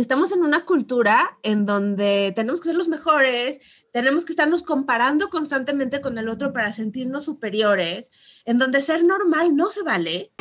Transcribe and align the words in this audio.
que 0.00 0.02
estamos 0.02 0.32
en 0.32 0.42
una 0.42 0.64
cultura 0.64 1.36
en 1.42 1.66
donde 1.66 2.32
tenemos 2.34 2.62
que 2.62 2.68
ser 2.68 2.74
los 2.74 2.88
mejores, 2.88 3.60
tenemos 3.92 4.24
que 4.24 4.32
estarnos 4.32 4.62
comparando 4.62 5.28
constantemente 5.28 6.00
con 6.00 6.16
el 6.16 6.30
otro 6.30 6.54
para 6.54 6.72
sentirnos 6.72 7.26
superiores, 7.26 8.10
en 8.46 8.56
donde 8.56 8.80
ser 8.80 9.04
normal 9.04 9.54
no 9.54 9.70
se 9.70 9.82
vale. 9.82 10.32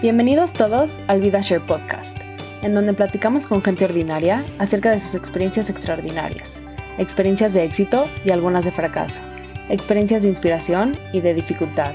Bienvenidos 0.00 0.54
todos 0.54 0.98
al 1.08 1.20
Vida 1.20 1.42
Share 1.42 1.66
Podcast, 1.66 2.16
en 2.62 2.72
donde 2.72 2.94
platicamos 2.94 3.46
con 3.46 3.60
gente 3.60 3.84
ordinaria 3.84 4.46
acerca 4.58 4.90
de 4.90 5.00
sus 5.00 5.14
experiencias 5.14 5.68
extraordinarias, 5.68 6.62
experiencias 6.96 7.52
de 7.52 7.64
éxito 7.64 8.08
y 8.24 8.30
algunas 8.30 8.64
de 8.64 8.72
fracaso, 8.72 9.20
experiencias 9.68 10.22
de 10.22 10.28
inspiración 10.28 10.98
y 11.12 11.20
de 11.20 11.34
dificultad, 11.34 11.92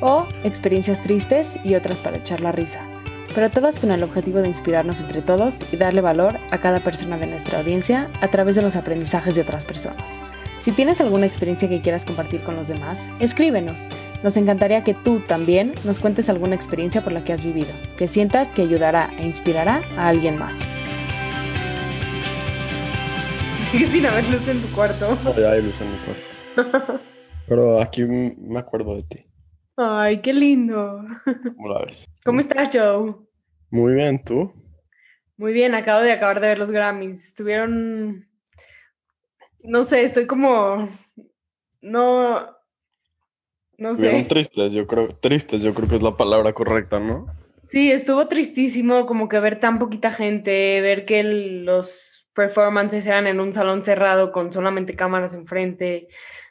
o 0.00 0.26
experiencias 0.44 1.02
tristes 1.02 1.58
y 1.62 1.74
otras 1.74 1.98
para 2.00 2.16
echar 2.16 2.40
la 2.40 2.52
risa 2.52 2.89
pero 3.34 3.50
todas 3.50 3.78
con 3.78 3.90
el 3.90 4.02
objetivo 4.02 4.40
de 4.40 4.48
inspirarnos 4.48 5.00
entre 5.00 5.22
todos 5.22 5.56
y 5.72 5.76
darle 5.76 6.00
valor 6.00 6.38
a 6.50 6.58
cada 6.58 6.80
persona 6.80 7.16
de 7.18 7.26
nuestra 7.26 7.58
audiencia 7.60 8.10
a 8.20 8.28
través 8.28 8.56
de 8.56 8.62
los 8.62 8.76
aprendizajes 8.76 9.34
de 9.34 9.42
otras 9.42 9.64
personas. 9.64 10.20
Si 10.60 10.72
tienes 10.72 11.00
alguna 11.00 11.24
experiencia 11.24 11.70
que 11.70 11.80
quieras 11.80 12.04
compartir 12.04 12.42
con 12.42 12.54
los 12.54 12.68
demás, 12.68 13.00
escríbenos. 13.18 13.86
Nos 14.22 14.36
encantaría 14.36 14.84
que 14.84 14.92
tú 14.92 15.20
también 15.20 15.72
nos 15.84 16.00
cuentes 16.00 16.28
alguna 16.28 16.54
experiencia 16.54 17.02
por 17.02 17.12
la 17.12 17.24
que 17.24 17.32
has 17.32 17.42
vivido, 17.42 17.70
que 17.96 18.06
sientas 18.08 18.50
que 18.50 18.60
ayudará 18.62 19.10
e 19.18 19.26
inspirará 19.26 19.80
a 19.96 20.08
alguien 20.08 20.38
más. 20.38 20.56
Sigue 23.70 23.86
sin 23.86 24.04
haber 24.04 24.28
luz 24.28 24.46
en 24.48 24.60
tu 24.60 24.68
cuarto. 24.74 25.16
No, 25.24 25.34
ya 25.34 25.52
hay 25.52 25.62
luz 25.62 25.80
en 25.80 25.90
mi 25.90 25.96
cuarto. 25.98 27.00
Pero 27.48 27.80
aquí 27.80 28.04
me 28.04 28.58
acuerdo 28.58 28.96
de 28.96 29.02
ti. 29.02 29.26
Ay, 29.76 30.20
qué 30.20 30.34
lindo. 30.34 31.02
¿Cómo 31.56 31.68
la 31.68 31.86
ves? 31.86 32.04
¿Cómo 32.22 32.38
estás, 32.40 32.68
Joe? 32.70 33.14
Muy 33.70 33.94
bien, 33.94 34.22
¿tú? 34.22 34.52
Muy 35.36 35.52
bien, 35.52 35.74
acabo 35.74 36.02
de 36.02 36.12
acabar 36.12 36.40
de 36.40 36.48
ver 36.48 36.58
los 36.58 36.70
Grammys. 36.70 37.28
Estuvieron. 37.28 38.28
No 39.64 39.84
sé, 39.84 40.02
estoy 40.02 40.26
como. 40.26 40.88
No. 41.80 42.40
No 43.78 43.94
sé. 43.94 44.06
Estuvieron 44.06 44.28
tristes, 44.28 44.72
yo 44.72 44.86
creo. 44.86 45.08
Tristes, 45.08 45.62
yo 45.62 45.72
creo 45.74 45.88
que 45.88 45.94
es 45.96 46.02
la 46.02 46.16
palabra 46.16 46.52
correcta, 46.52 46.98
¿no? 46.98 47.26
Sí, 47.62 47.92
estuvo 47.92 48.26
tristísimo 48.26 49.06
como 49.06 49.28
que 49.28 49.38
ver 49.38 49.60
tan 49.60 49.78
poquita 49.78 50.10
gente, 50.10 50.80
ver 50.80 51.04
que 51.04 51.22
los 51.22 52.28
performances 52.34 53.06
eran 53.06 53.26
en 53.26 53.38
un 53.38 53.52
salón 53.52 53.82
cerrado 53.82 54.32
con 54.32 54.52
solamente 54.52 54.94
cámaras 54.94 55.34
enfrente. 55.34 56.08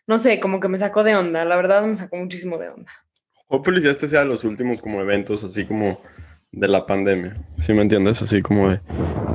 No 0.07 0.17
sé, 0.17 0.39
como 0.39 0.59
que 0.59 0.69
me 0.69 0.77
sacó 0.77 1.03
de 1.03 1.15
onda. 1.15 1.45
La 1.45 1.57
verdad 1.57 1.83
me 1.85 1.95
sacó 1.95 2.15
muchísimo 2.15 2.57
de 2.57 2.69
onda. 2.69 2.91
Hopefully 3.47 3.87
este 3.87 4.07
sea 4.07 4.23
los 4.23 4.43
últimos 4.43 4.81
como 4.81 5.01
eventos 5.01 5.43
así 5.43 5.65
como 5.65 5.99
de 6.51 6.67
la 6.67 6.85
pandemia. 6.85 7.33
¿Sí 7.55 7.73
me 7.73 7.81
entiendes? 7.81 8.21
Así 8.21 8.41
como 8.41 8.69
de, 8.69 8.81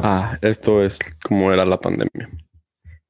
ah, 0.02 0.38
esto 0.42 0.82
es 0.84 0.98
como 1.22 1.52
era 1.52 1.64
la 1.64 1.80
pandemia. 1.80 2.30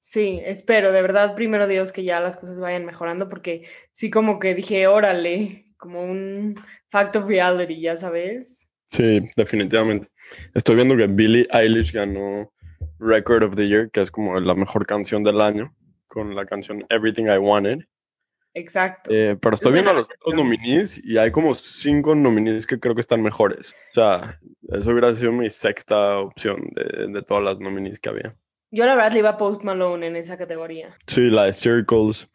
Sí, 0.01 0.41
espero, 0.45 0.93
de 0.93 1.01
verdad, 1.01 1.35
primero 1.35 1.67
Dios, 1.67 1.91
que 1.91 2.05
ya 2.05 2.21
las 2.21 2.37
cosas 2.37 2.61
vayan 2.61 2.85
mejorando, 2.85 3.29
porque 3.29 3.67
sí 3.93 4.11
como 4.11 4.39
que 4.39 4.55
dije, 4.55 4.87
órale, 4.87 5.65
como 5.79 6.05
un 6.05 6.61
fact 6.91 7.17
of 7.17 7.27
reality, 7.27 7.81
ya 7.81 7.97
sabes. 7.97 8.69
Sí, 8.87 9.29
definitivamente. 9.35 10.07
Estoy 10.55 10.77
viendo 10.77 10.97
que 10.97 11.07
Billie 11.07 11.49
Eilish 11.51 11.93
ganó 11.93 12.53
Record 12.99 13.45
of 13.45 13.57
the 13.57 13.67
Year, 13.67 13.91
que 13.91 14.03
es 14.03 14.11
como 14.11 14.39
la 14.39 14.55
mejor 14.55 14.87
canción 14.87 15.23
del 15.23 15.41
año, 15.41 15.75
con 16.07 16.35
la 16.35 16.45
canción 16.45 16.85
Everything 16.91 17.25
I 17.25 17.39
Wanted. 17.39 17.81
Exacto. 18.55 19.11
Eh, 19.13 19.37
pero 19.41 19.57
estoy 19.57 19.73
viendo 19.73 19.93
los 19.93 20.07
otros 20.07 20.35
nominees 20.35 21.05
y 21.05 21.19
hay 21.19 21.33
como 21.33 21.53
cinco 21.55 22.15
nominees 22.15 22.67
que 22.67 22.79
creo 22.79 22.95
que 22.95 23.01
están 23.01 23.21
mejores. 23.21 23.75
O 23.91 23.95
sea, 23.95 24.39
eso 24.73 24.93
hubiera 24.93 25.13
sido 25.15 25.33
mi 25.33 25.51
sexta 25.51 26.19
opción 26.19 26.71
de, 26.73 27.09
de 27.09 27.23
todas 27.23 27.43
las 27.43 27.59
nominees 27.59 27.99
que 27.99 28.09
había. 28.09 28.37
Yo 28.71 28.87
la 28.87 28.95
verdad 28.95 29.13
le 29.13 29.19
iba 29.21 29.31
a 29.31 29.37
Post 29.37 29.63
Malone 29.63 30.07
en 30.07 30.17
esa 30.17 30.37
categoría. 30.37 30.97
Sí, 31.07 31.31
la 31.31 31.45
de 31.45 31.53
Circles, 31.53 32.29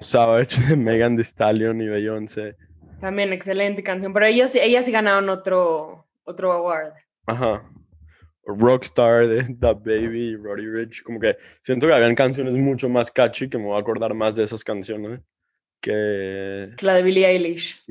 Savage, 0.00 0.76
Megan 0.76 1.14
Thee 1.14 1.22
Stallion 1.22 1.80
y 1.80 1.88
Beyoncé. 1.88 2.56
También 3.00 3.32
excelente 3.32 3.82
canción, 3.82 4.12
pero 4.12 4.26
ellos, 4.26 4.54
ellas 4.54 4.84
sí 4.84 4.92
ganaron 4.92 5.28
otro, 5.28 6.06
otro 6.24 6.52
award. 6.52 6.92
Ajá. 7.26 7.64
Rockstar 8.44 9.26
de 9.26 9.44
The 9.44 9.74
Baby 9.74 10.32
y 10.32 10.36
Roddy 10.36 10.66
Rich. 10.66 11.02
Como 11.02 11.18
que 11.18 11.36
siento 11.62 11.86
que 11.86 11.94
habían 11.94 12.14
canciones 12.14 12.56
mucho 12.56 12.88
más 12.88 13.10
catchy 13.10 13.48
que 13.48 13.56
me 13.56 13.64
voy 13.64 13.76
a 13.76 13.80
acordar 13.80 14.12
más 14.12 14.36
de 14.36 14.44
esas 14.44 14.62
canciones 14.62 15.20
que... 15.80 16.70
La 16.80 16.94
de 16.94 17.02
Billie 17.02 17.26
Eilish. 17.26 17.82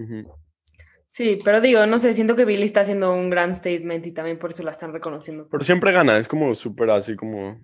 Sí, 1.07 1.39
pero 1.43 1.59
digo, 1.59 1.85
no 1.85 1.97
sé, 1.97 2.13
siento 2.13 2.35
que 2.35 2.45
Billie 2.45 2.65
está 2.65 2.81
haciendo 2.81 3.13
un 3.13 3.29
gran 3.29 3.55
statement 3.55 4.05
y 4.05 4.11
también 4.11 4.37
por 4.37 4.51
eso 4.51 4.63
la 4.63 4.71
están 4.71 4.93
reconociendo. 4.93 5.47
Pero 5.49 5.63
siempre 5.63 5.91
gana, 5.91 6.17
es 6.17 6.27
como 6.27 6.53
súper 6.55 6.91
así 6.91 7.15
como... 7.15 7.59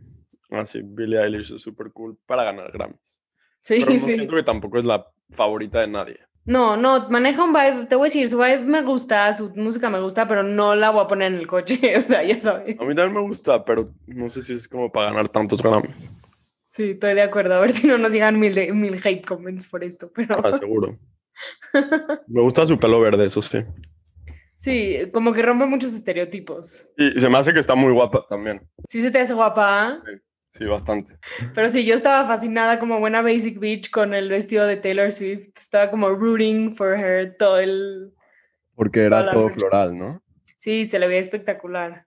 Así, 0.49 0.81
Billie 0.83 1.21
Eilish 1.21 1.53
es 1.53 1.61
súper 1.61 1.91
cool 1.91 2.17
para 2.25 2.43
ganar 2.43 2.71
Grammys. 2.71 3.19
Sí, 3.61 3.77
pero 3.79 3.99
no 3.99 4.05
sí. 4.05 4.13
siento 4.13 4.35
que 4.35 4.43
tampoco 4.43 4.77
es 4.77 4.85
la 4.85 5.07
favorita 5.29 5.79
de 5.81 5.87
nadie. 5.87 6.19
No, 6.45 6.77
no, 6.77 7.09
maneja 7.09 7.43
un 7.43 7.53
vibe, 7.53 7.87
te 7.87 7.95
voy 7.95 8.05
a 8.05 8.09
decir, 8.09 8.29
su 8.29 8.37
vibe 8.37 8.59
me 8.59 8.83
gusta, 8.83 9.33
su 9.33 9.49
música 9.55 9.89
me 9.89 9.99
gusta, 9.99 10.27
pero 10.27 10.43
no 10.43 10.75
la 10.75 10.91
voy 10.91 11.03
a 11.03 11.07
poner 11.07 11.33
en 11.33 11.39
el 11.39 11.47
coche, 11.47 11.79
o 11.97 12.01
sea, 12.01 12.23
ya 12.23 12.39
sabes. 12.39 12.79
A 12.79 12.85
mí 12.85 12.93
también 12.93 13.13
me 13.13 13.21
gusta, 13.21 13.65
pero 13.65 13.91
no 14.05 14.29
sé 14.29 14.43
si 14.43 14.53
es 14.53 14.67
como 14.67 14.91
para 14.91 15.09
ganar 15.09 15.27
tantos 15.27 15.63
Grammys. 15.63 16.11
Sí, 16.75 16.91
estoy 16.91 17.13
de 17.13 17.21
acuerdo, 17.21 17.53
a 17.55 17.59
ver 17.61 17.71
si 17.71 17.87
no 17.87 17.97
nos 17.97 18.11
llegan 18.11 18.37
mil, 18.37 18.53
de- 18.53 18.73
mil 18.73 18.95
hate 19.01 19.25
comments 19.25 19.65
por 19.65 19.81
esto, 19.81 20.11
pero... 20.13 20.35
Ah, 20.43 20.51
seguro. 20.51 20.99
Me 22.27 22.41
gusta 22.41 22.65
su 22.65 22.77
pelo 22.77 22.99
verde, 22.99 23.25
eso 23.25 23.41
sí. 23.41 23.59
Sí, 24.57 24.97
como 25.13 25.31
que 25.31 25.41
rompe 25.41 25.65
muchos 25.67 25.93
estereotipos. 25.93 26.85
Y 26.97 27.17
se 27.17 27.29
me 27.29 27.37
hace 27.37 27.53
que 27.53 27.59
está 27.61 27.75
muy 27.75 27.93
guapa 27.93 28.25
también. 28.27 28.67
Sí 28.89 28.99
se 28.99 29.09
te 29.09 29.19
hace 29.19 29.33
guapa, 29.33 30.01
Sí, 30.51 30.65
bastante. 30.65 31.17
pero 31.53 31.69
sí, 31.69 31.85
yo 31.85 31.95
estaba 31.95 32.25
fascinada 32.27 32.77
como 32.79 32.99
buena 32.99 33.21
Basic 33.21 33.57
Beach 33.59 33.89
con 33.89 34.13
el 34.13 34.29
vestido 34.29 34.65
de 34.67 34.75
Taylor 34.77 35.11
Swift. 35.13 35.49
Estaba 35.57 35.89
como 35.91 36.09
rooting 36.09 36.75
for 36.75 36.97
her 36.97 37.35
todo 37.37 37.57
el... 37.59 38.13
Porque 38.75 39.01
era 39.05 39.29
todo 39.29 39.43
noche. 39.43 39.55
floral, 39.55 39.97
¿no? 39.97 40.21
Sí, 40.57 40.85
se 40.85 40.99
le 40.99 41.07
veía 41.07 41.19
espectacular. 41.21 42.05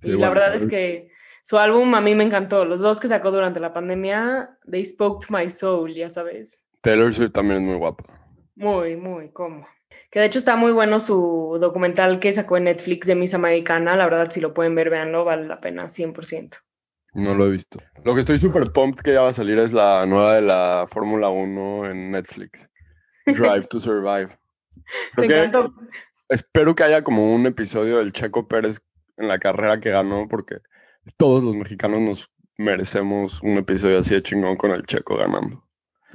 Sí, 0.00 0.10
y 0.10 0.16
la 0.16 0.28
verdad 0.28 0.54
es 0.54 0.66
que 0.66 1.08
su 1.46 1.58
álbum 1.58 1.94
a 1.94 2.00
mí 2.00 2.16
me 2.16 2.24
encantó. 2.24 2.64
Los 2.64 2.80
dos 2.80 2.98
que 2.98 3.06
sacó 3.06 3.30
durante 3.30 3.60
la 3.60 3.72
pandemia, 3.72 4.58
they 4.68 4.84
spoke 4.84 5.24
to 5.24 5.32
my 5.32 5.48
soul, 5.48 5.94
ya 5.94 6.08
sabes. 6.08 6.64
Taylor 6.80 7.14
Swift 7.14 7.30
también 7.30 7.60
es 7.60 7.66
muy 7.68 7.76
guapa. 7.76 8.02
Muy, 8.56 8.96
muy, 8.96 9.30
¿cómo? 9.30 9.64
Que 10.10 10.18
de 10.18 10.26
hecho 10.26 10.40
está 10.40 10.56
muy 10.56 10.72
bueno 10.72 10.98
su 10.98 11.56
documental 11.60 12.18
que 12.18 12.32
sacó 12.32 12.56
en 12.56 12.64
Netflix 12.64 13.06
de 13.06 13.14
Miss 13.14 13.32
Americana. 13.32 13.94
La 13.94 14.06
verdad, 14.06 14.28
si 14.28 14.40
lo 14.40 14.52
pueden 14.52 14.74
ver, 14.74 14.90
véanlo, 14.90 15.24
vale 15.24 15.46
la 15.46 15.58
pena, 15.58 15.84
100%. 15.84 16.62
No 17.14 17.34
lo 17.34 17.46
he 17.46 17.50
visto. 17.50 17.78
Lo 18.02 18.14
que 18.14 18.20
estoy 18.20 18.40
súper 18.40 18.72
pumped 18.72 19.04
que 19.04 19.12
ya 19.12 19.22
va 19.22 19.28
a 19.28 19.32
salir 19.32 19.56
es 19.60 19.72
la 19.72 20.04
nueva 20.04 20.34
de 20.34 20.42
la 20.42 20.86
Fórmula 20.88 21.28
1 21.28 21.90
en 21.92 22.10
Netflix. 22.10 22.68
Drive 23.26 23.68
to 23.68 23.78
Survive. 23.78 24.36
Creo 25.14 25.28
que- 25.28 25.44
encantó. 25.44 25.72
espero 26.28 26.74
que 26.74 26.82
haya 26.82 27.04
como 27.04 27.32
un 27.32 27.46
episodio 27.46 27.98
del 27.98 28.10
Checo 28.10 28.48
Pérez 28.48 28.80
en 29.16 29.28
la 29.28 29.38
carrera 29.38 29.78
que 29.78 29.90
ganó, 29.90 30.26
porque 30.28 30.56
todos 31.16 31.42
los 31.44 31.54
mexicanos 31.54 32.00
nos 32.00 32.30
merecemos 32.58 33.42
un 33.42 33.58
episodio 33.58 33.98
así 33.98 34.14
de 34.14 34.22
chingón 34.22 34.56
con 34.56 34.70
el 34.72 34.84
Checo 34.86 35.16
ganando. 35.16 35.64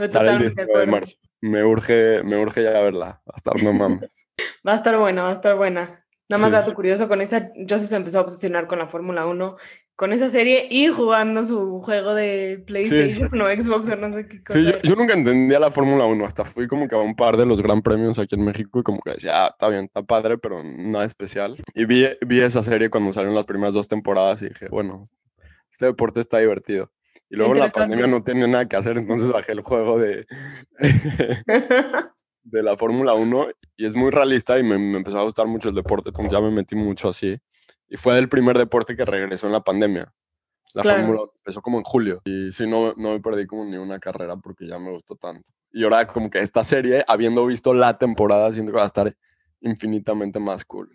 Sale 0.09 0.31
el 0.31 0.39
totalmente 0.39 0.61
de 0.61 0.67
19 0.67 0.79
de 0.79 0.85
acuerdo. 0.85 0.91
marzo. 0.91 1.17
Me 1.41 1.63
urge, 1.63 2.23
me 2.23 2.37
urge 2.37 2.63
ya 2.63 2.71
verla. 2.71 3.21
Va 3.27 3.33
a 3.33 3.37
estar 3.37 3.63
no 3.63 3.73
mames. 3.73 4.27
Va 4.67 4.73
a 4.73 4.75
estar 4.75 4.97
buena, 4.97 5.23
va 5.23 5.29
a 5.29 5.33
estar 5.33 5.55
buena. 5.55 6.00
Nada 6.31 6.43
más 6.43 6.51
Sí. 6.53 6.57
dato 6.59 6.73
curioso, 6.73 7.09
con 7.09 7.19
esa, 7.19 7.51
Joseph 7.69 7.89
se 7.89 7.95
empezó 7.97 8.19
a 8.19 8.21
obsesionar 8.21 8.65
con 8.67 8.79
la 8.79 8.87
Fórmula 8.87 9.25
1, 9.25 9.57
con 9.97 10.13
esa 10.13 10.29
serie 10.29 10.65
y 10.69 10.87
jugando 10.87 11.43
su 11.43 11.79
juego 11.79 12.13
de 12.13 12.63
PlayStation 12.65 13.29
o 13.41 13.49
Xbox 13.49 13.89
o 13.89 13.95
no 13.97 14.13
sé 14.13 14.27
qué 14.29 14.41
cosa. 14.41 14.57
Sí, 14.57 14.65
yo, 14.65 14.81
yo 14.81 14.95
nunca 14.95 15.13
entendía 15.13 15.59
la 15.59 15.71
Fórmula 15.71 16.05
1, 16.05 16.25
hasta 16.25 16.45
fui 16.45 16.67
como 16.67 16.87
que 16.87 16.95
a 16.95 16.99
un 16.99 17.15
par 17.15 17.35
de 17.35 17.45
los 17.45 17.61
gran 17.61 17.81
premios 17.81 18.17
aquí 18.17 18.35
en 18.35 18.45
México 18.45 18.79
y 18.79 18.83
como 18.83 19.01
que 19.01 19.11
decía, 19.11 19.43
ah, 19.43 19.49
está 19.51 19.67
bien, 19.67 19.83
está 19.83 20.03
padre, 20.03 20.37
pero 20.37 20.63
nada 20.63 21.03
especial. 21.03 21.57
Y 21.75 21.83
vi, 21.83 22.07
vi 22.25 22.39
esa 22.39 22.63
serie 22.63 22.89
cuando 22.89 23.11
salieron 23.11 23.35
las 23.35 23.45
primeras 23.45 23.73
dos 23.73 23.89
temporadas 23.89 24.41
y 24.41 24.47
dije, 24.47 24.69
bueno, 24.69 25.03
este 25.69 25.85
deporte 25.87 26.21
está 26.21 26.37
divertido. 26.37 26.91
Y 27.29 27.35
luego 27.35 27.53
la 27.53 27.69
pandemia 27.69 28.07
no 28.07 28.23
tenía 28.23 28.47
nada 28.47 28.67
que 28.69 28.77
hacer, 28.77 28.97
entonces 28.97 29.29
bajé 29.29 29.51
el 29.51 29.61
juego 29.61 29.99
de, 29.99 30.25
de 32.43 32.63
la 32.63 32.77
Fórmula 32.77 33.13
1 33.13 33.47
y 33.77 33.85
es 33.85 33.95
muy 33.95 34.09
realista 34.11 34.57
y 34.59 34.63
me, 34.63 34.77
me 34.77 34.97
empezó 34.97 35.19
a 35.19 35.23
gustar 35.23 35.47
mucho 35.47 35.69
el 35.69 35.75
deporte, 35.75 36.09
entonces 36.09 36.31
ya 36.31 36.41
me 36.41 36.51
metí 36.51 36.75
mucho 36.75 37.09
así. 37.09 37.37
Y 37.87 37.97
fue 37.97 38.17
el 38.17 38.29
primer 38.29 38.57
deporte 38.57 38.95
que 38.95 39.05
regresó 39.05 39.47
en 39.47 39.53
la 39.53 39.63
pandemia. 39.63 40.13
La 40.73 40.81
Claro. 40.83 40.99
Fórmula 41.01 41.21
1 41.23 41.31
empezó 41.39 41.61
como 41.61 41.77
en 41.79 41.83
julio 41.83 42.21
y 42.23 42.51
sí, 42.51 42.65
no, 42.65 42.93
no 42.95 43.11
me 43.11 43.19
perdí 43.19 43.45
como 43.45 43.65
ni 43.65 43.75
una 43.77 43.99
carrera 43.99 44.37
porque 44.37 44.65
ya 44.67 44.79
me 44.79 44.91
gustó 44.91 45.15
tanto. 45.15 45.51
Y 45.71 45.83
ahora 45.83 46.07
como 46.07 46.29
que 46.29 46.39
esta 46.39 46.63
serie, 46.63 47.03
habiendo 47.07 47.45
visto 47.45 47.73
la 47.73 47.97
temporada, 47.97 48.51
siento 48.51 48.71
que 48.71 48.77
va 48.77 48.83
a 48.83 48.87
estar 48.87 49.13
infinitamente 49.59 50.39
más 50.39 50.63
cool. 50.65 50.89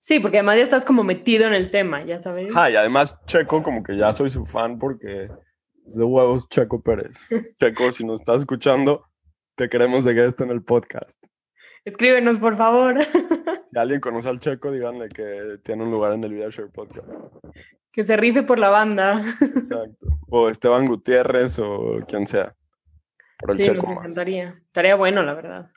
Sí, 0.00 0.20
porque 0.20 0.38
además 0.38 0.56
ya 0.56 0.62
estás 0.62 0.84
como 0.84 1.02
metido 1.04 1.46
en 1.46 1.54
el 1.54 1.70
tema, 1.70 2.04
ya 2.04 2.20
sabes. 2.20 2.50
Ah, 2.54 2.70
y 2.70 2.76
además 2.76 3.18
Checo 3.26 3.62
como 3.62 3.82
que 3.82 3.96
ya 3.96 4.12
soy 4.12 4.30
su 4.30 4.44
fan 4.46 4.78
porque 4.78 5.28
es 5.86 5.96
de 5.96 6.04
huevos 6.04 6.48
Checo 6.48 6.80
Pérez. 6.82 7.28
Checo, 7.58 7.90
si 7.90 8.04
nos 8.04 8.20
estás 8.20 8.40
escuchando, 8.40 9.04
te 9.58 9.68
queremos 9.68 10.04
de 10.04 10.14
guest 10.14 10.40
en 10.40 10.50
el 10.50 10.62
podcast. 10.62 11.20
Escríbenos, 11.84 12.38
por 12.38 12.56
favor. 12.56 12.94
Si 13.02 13.76
alguien 13.78 13.98
conoce 14.00 14.28
al 14.28 14.38
Checo, 14.38 14.70
díganle 14.70 15.08
que 15.08 15.58
tiene 15.64 15.82
un 15.82 15.90
lugar 15.90 16.12
en 16.12 16.22
el 16.22 16.32
Vida 16.32 16.46
Share 16.48 16.70
Podcast. 16.70 17.12
Que 17.90 18.04
se 18.04 18.16
rife 18.16 18.44
por 18.44 18.60
la 18.60 18.68
banda. 18.70 19.20
Exacto. 19.40 20.06
O 20.28 20.48
Esteban 20.48 20.86
Gutiérrez 20.86 21.58
o 21.58 21.98
quien 22.06 22.26
sea. 22.28 22.54
Por 23.38 23.50
el 23.50 23.56
Sí, 23.56 23.64
Checo 23.64 23.74
nos 23.78 23.86
más. 23.88 23.96
encantaría. 24.04 24.60
Estaría 24.66 24.94
bueno, 24.94 25.22
la 25.24 25.34
verdad. 25.34 25.70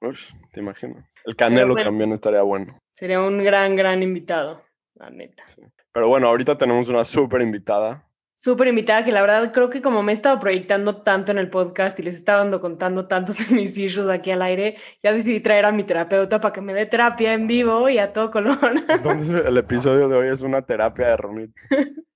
Ush, 0.00 0.32
te 0.52 0.60
imaginas. 0.60 1.12
El 1.24 1.36
Canelo 1.36 1.74
bueno. 1.74 1.84
también 1.90 2.12
estaría 2.12 2.42
bueno. 2.42 2.78
Sería 2.94 3.20
un 3.20 3.44
gran, 3.44 3.76
gran 3.76 4.02
invitado, 4.02 4.62
la 4.94 5.10
neta. 5.10 5.44
Pero 5.92 6.08
bueno, 6.08 6.28
ahorita 6.28 6.56
tenemos 6.56 6.88
una 6.88 7.04
súper 7.04 7.42
invitada. 7.42 8.08
Súper 8.38 8.68
invitada, 8.68 9.02
que 9.02 9.12
la 9.12 9.22
verdad 9.22 9.50
creo 9.50 9.70
que 9.70 9.80
como 9.80 10.02
me 10.02 10.12
he 10.12 10.14
estado 10.14 10.38
proyectando 10.38 11.02
tanto 11.02 11.32
en 11.32 11.38
el 11.38 11.48
podcast 11.48 11.98
y 11.98 12.02
les 12.02 12.16
he 12.16 12.18
estado 12.18 12.60
contando 12.60 13.06
tantos 13.06 13.38
de 13.48 13.54
mis 13.54 13.76
issues 13.78 14.08
aquí 14.08 14.30
al 14.30 14.42
aire, 14.42 14.76
ya 15.02 15.12
decidí 15.12 15.40
traer 15.40 15.64
a 15.64 15.72
mi 15.72 15.84
terapeuta 15.84 16.40
para 16.40 16.52
que 16.52 16.60
me 16.60 16.74
dé 16.74 16.84
terapia 16.84 17.32
en 17.32 17.46
vivo 17.46 17.88
y 17.88 17.98
a 17.98 18.12
todo 18.12 18.30
color. 18.30 18.58
Entonces 18.88 19.42
el 19.44 19.56
episodio 19.56 20.08
de 20.08 20.16
hoy 20.16 20.28
es 20.28 20.42
una 20.42 20.60
terapia 20.62 21.08
de 21.08 21.16
Ronit. 21.16 21.50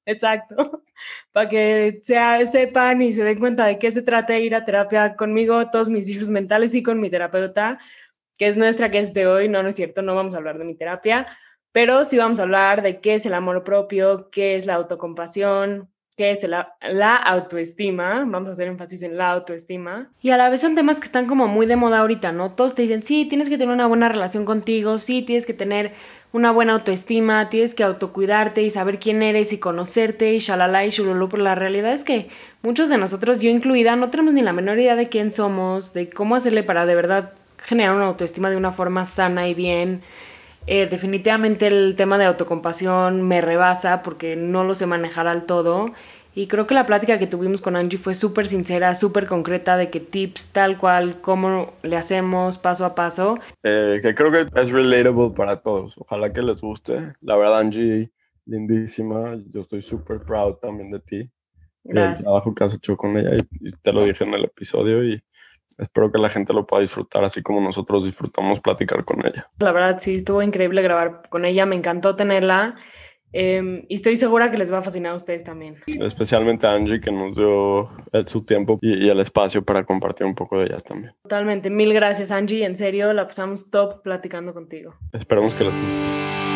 Exacto. 0.05 0.82
Para 1.32 1.49
que 1.49 2.00
sea, 2.02 2.44
sepan 2.46 3.00
y 3.00 3.12
se 3.12 3.25
den 3.25 3.38
cuenta 3.38 3.64
de 3.64 3.78
qué 3.78 3.90
se 3.90 4.02
trata 4.02 4.34
de 4.34 4.40
ir 4.40 4.55
a 4.55 4.64
terapia 4.64 5.17
conmigo, 5.17 5.70
todos 5.70 5.88
mis 5.88 6.06
issues 6.08 6.28
mentales 6.28 6.75
y 6.75 6.82
con 6.82 7.00
mi 7.00 7.08
terapeuta, 7.08 7.78
que 8.37 8.46
es 8.49 8.56
nuestra 8.56 8.90
que 8.90 8.99
es 8.99 9.14
de 9.14 9.26
hoy. 9.26 9.49
No, 9.49 9.62
no 9.62 9.70
es 9.70 9.76
cierto, 9.76 10.02
no 10.02 10.14
vamos 10.14 10.34
a 10.34 10.38
hablar 10.38 10.58
de 10.58 10.64
mi 10.64 10.75
terapia, 10.75 11.26
pero 11.72 12.05
sí 12.05 12.19
vamos 12.19 12.40
a 12.40 12.43
hablar 12.43 12.82
de 12.82 13.00
qué 13.00 13.14
es 13.14 13.25
el 13.25 13.34
amor 13.34 13.64
propio, 13.64 14.28
qué 14.31 14.56
es 14.56 14.67
la 14.67 14.75
autocompasión, 14.75 15.90
qué 16.20 16.32
es 16.32 16.46
la, 16.46 17.17
autoestima. 17.17 18.26
Vamos 18.26 18.50
a 18.50 18.52
hacer 18.52 18.69
énfasis 18.69 19.02
en 19.05 19.17
la 19.17 19.31
autoestima. 19.31 20.11
Y 20.20 20.28
a 20.28 20.37
la 20.37 20.50
vez 20.50 20.61
son 20.61 20.75
temas 20.75 21.00
que 21.00 21.06
están 21.06 21.26
como 21.26 21.49
muy 21.49 21.64
de 21.64 21.76
moda 21.76 22.00
ahorita, 22.00 22.31
¿no? 22.31 22.50
Todos 22.50 22.75
te 22.75 22.82
dicen, 22.82 23.02
sí, 23.02 23.25
tienes 23.25 23.49
que 23.49 23.56
tener 23.56 23.72
una 23.72 23.87
buena 23.87 24.11
relación 24.11 24.44
contigo, 24.44 24.99
sí, 24.99 25.22
tienes 25.22 25.46
que 25.46 25.55
tener 25.55 25.93
una 26.32 26.50
buena 26.50 26.75
autoestima, 26.75 27.49
tienes 27.49 27.75
que 27.75 27.84
autocuidarte 27.84 28.61
y 28.61 28.69
saber 28.69 28.99
quién 28.99 29.22
eres 29.22 29.55
y 29.55 29.58
conocerte 29.58 30.34
y 30.34 30.40
shalala 30.40 30.84
y 30.84 30.90
shululu, 30.90 31.31
pero 31.31 31.43
la 31.43 31.55
realidad 31.55 31.94
es 31.94 32.05
que 32.05 32.28
muchos 32.61 32.90
de 32.90 32.99
nosotros, 32.99 33.40
yo 33.40 33.49
incluida, 33.49 33.96
no 33.96 34.11
tenemos 34.11 34.34
ni 34.34 34.43
la 34.43 34.52
menor 34.52 34.78
idea 34.78 34.96
de 34.96 35.08
quién 35.08 35.32
somos, 35.32 35.94
de 35.94 36.11
cómo 36.11 36.37
hacerle 36.37 36.62
para 36.62 36.84
de 36.84 36.96
verdad 36.96 37.32
generar 37.56 37.94
una 37.94 38.05
autoestima 38.05 38.50
de 38.50 38.58
una 38.58 38.72
forma 38.72 39.06
sana 39.06 39.49
y 39.49 39.55
bien. 39.55 40.02
Eh, 40.66 40.86
definitivamente 40.86 41.66
el 41.66 41.96
tema 41.96 42.18
de 42.18 42.26
autocompasión 42.26 43.22
me 43.22 43.40
rebasa 43.40 44.02
porque 44.02 44.36
no 44.36 44.64
lo 44.64 44.74
sé 44.74 44.86
manejar 44.86 45.26
al 45.26 45.44
todo. 45.46 45.86
Y 46.32 46.46
creo 46.46 46.66
que 46.66 46.74
la 46.74 46.86
plática 46.86 47.18
que 47.18 47.26
tuvimos 47.26 47.60
con 47.60 47.74
Angie 47.74 47.98
fue 47.98 48.14
súper 48.14 48.46
sincera, 48.46 48.94
súper 48.94 49.26
concreta 49.26 49.76
de 49.76 49.90
que 49.90 49.98
tips 49.98 50.48
tal 50.52 50.78
cual, 50.78 51.20
cómo 51.20 51.72
le 51.82 51.96
hacemos 51.96 52.56
paso 52.58 52.84
a 52.84 52.94
paso. 52.94 53.38
eh, 53.64 53.98
que 54.00 54.14
creo 54.14 54.30
que 54.30 54.46
es 54.60 54.70
relatable 54.70 55.30
para 55.30 55.60
todos. 55.60 55.98
Ojalá 55.98 56.32
que 56.32 56.42
les 56.42 56.60
guste. 56.60 57.14
La 57.20 57.36
verdad, 57.36 57.58
Angie, 57.58 58.12
lindísima. 58.46 59.36
Yo 59.52 59.62
estoy 59.62 59.82
súper 59.82 60.20
proud 60.20 60.54
también 60.54 60.90
de 60.90 61.00
ti. 61.00 61.30
Gracias. 61.82 62.24
trabajo 62.24 62.54
que 62.54 62.62
has 62.62 62.74
hecho 62.74 62.96
con 62.96 63.16
ella 63.16 63.34
y, 63.34 63.68
y 63.68 63.72
te 63.72 63.92
lo 63.92 64.04
dije 64.04 64.22
en 64.22 64.34
el 64.34 64.44
episodio 64.44 65.02
y 65.02 65.18
espero 65.81 66.12
que 66.12 66.19
la 66.19 66.29
gente 66.29 66.53
lo 66.53 66.67
pueda 66.67 66.81
disfrutar 66.82 67.25
así 67.25 67.43
como 67.43 67.61
nosotros 67.61 68.05
disfrutamos 68.05 68.61
platicar 68.61 69.05
con 69.05 69.25
ella. 69.27 69.50
La 69.59 69.73
verdad, 69.73 69.99
sí, 69.99 70.15
estuvo 70.15 70.43
increíble 70.43 70.82
grabar 70.82 71.23
con 71.29 71.44
ella, 71.44 71.67
me 71.67 71.77
encantó 71.77 72.15
tenerla. 72.17 72.77
eh, 73.32 73.85
y 73.88 73.94
estoy 73.94 74.17
segura 74.17 74.50
que 74.50 74.59
les 74.59 74.73
va 74.73 74.79
a 74.79 74.82
fascinar 74.82 75.12
a 75.12 75.15
ustedes 75.15 75.44
también. 75.44 75.77
Especialmente 75.87 76.67
a 76.67 76.73
Angie 76.73 77.00
que 77.00 77.12
nos 77.12 77.37
dio 77.37 77.85
eh, 78.12 78.25
su 78.27 78.44
tiempo 78.44 78.79
y, 78.82 79.06
y 79.06 79.09
el 79.09 79.21
espacio 79.21 79.65
para 79.65 79.85
compartir 79.85 80.27
un 80.27 80.35
poco 80.35 80.59
de 80.59 80.67
ellas 80.67 80.82
también. 80.82 81.15
Totalmente. 81.23 81.71
Mil 81.71 81.93
gracias, 81.94 82.32
Angie. 82.32 82.65
En 82.65 82.77
serio, 82.77 83.12
la 83.12 83.27
pasamos 83.27 83.71
top 83.71 84.03
platicando 84.03 84.53
contigo. 84.53 84.94
Esperemos 85.12 85.55
que 85.55 85.62
les 85.65 85.77
guste. 85.77 86.50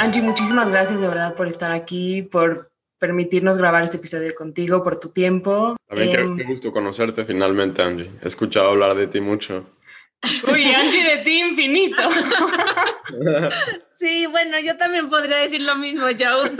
Angie, 0.00 0.22
muchísimas 0.22 0.70
gracias 0.70 1.00
de 1.00 1.08
verdad 1.08 1.34
por 1.34 1.46
estar 1.46 1.72
aquí, 1.72 2.22
por 2.22 2.70
permitirnos 2.98 3.58
grabar 3.58 3.84
este 3.84 3.98
episodio 3.98 4.34
contigo, 4.34 4.82
por 4.82 4.98
tu 4.98 5.10
tiempo. 5.10 5.76
A 5.88 5.94
ver, 5.94 6.18
Em, 6.20 6.36
qué, 6.36 6.42
qué 6.42 6.48
gusto 6.48 6.72
conocerte 6.72 7.24
finalmente, 7.24 7.82
Angie. 7.82 8.10
He 8.22 8.26
escuchado 8.28 8.70
hablar 8.70 8.96
de 8.96 9.06
ti 9.08 9.20
mucho. 9.20 9.66
Uy, 10.52 10.72
Angie 10.72 11.04
de 11.04 11.22
ti 11.22 11.40
infinito. 11.40 12.02
Sí, 13.98 14.24
bueno, 14.24 14.58
yo 14.58 14.78
también 14.78 15.10
podría 15.10 15.36
decir 15.36 15.60
lo 15.60 15.76
mismo, 15.76 16.06
Joe. 16.18 16.56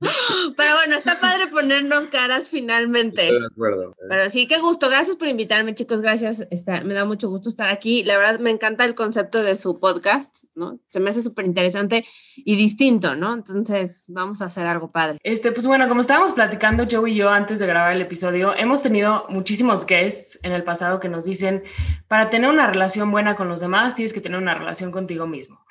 Pero 0.56 0.74
bueno, 0.74 0.96
está 0.96 1.20
padre 1.20 1.46
ponernos 1.48 2.06
caras 2.08 2.50
finalmente. 2.50 3.22
de 3.22 3.46
acuerdo. 3.46 3.94
Pero 4.08 4.30
sí, 4.30 4.46
qué 4.46 4.58
gusto. 4.58 4.88
Gracias 4.88 5.16
por 5.16 5.28
invitarme, 5.28 5.74
chicos. 5.74 6.00
Gracias. 6.00 6.46
Está, 6.50 6.82
me 6.82 6.94
da 6.94 7.04
mucho 7.04 7.28
gusto 7.28 7.48
estar 7.48 7.68
aquí. 7.68 8.04
La 8.04 8.16
verdad, 8.16 8.40
me 8.40 8.50
encanta 8.50 8.84
el 8.84 8.94
concepto 8.94 9.42
de 9.42 9.56
su 9.56 9.78
podcast, 9.78 10.44
¿no? 10.54 10.78
Se 10.88 11.00
me 11.00 11.10
hace 11.10 11.22
súper 11.22 11.44
interesante 11.46 12.04
y 12.36 12.56
distinto, 12.56 13.14
¿no? 13.14 13.34
Entonces, 13.34 14.04
vamos 14.08 14.42
a 14.42 14.46
hacer 14.46 14.66
algo 14.66 14.90
padre. 14.90 15.18
Este, 15.22 15.52
pues 15.52 15.66
bueno, 15.66 15.88
como 15.88 16.00
estábamos 16.00 16.32
platicando 16.32 16.86
Joe 16.90 17.10
y 17.10 17.14
yo 17.14 17.30
antes 17.30 17.58
de 17.58 17.66
grabar 17.66 17.92
el 17.92 18.02
episodio, 18.02 18.54
hemos 18.54 18.82
tenido 18.82 19.26
muchísimos 19.28 19.86
guests 19.86 20.38
en 20.42 20.52
el 20.52 20.64
pasado 20.64 21.00
que 21.00 21.08
nos 21.08 21.24
dicen, 21.24 21.62
para 22.08 22.30
tener 22.30 22.50
una 22.50 22.66
relación 22.66 23.10
buena 23.10 23.34
con 23.34 23.48
los 23.48 23.60
demás, 23.60 23.94
tienes 23.94 24.12
que 24.12 24.20
tener 24.20 24.38
una 24.38 24.54
relación 24.54 24.90
contigo 24.90 25.26
mismo. 25.26 25.63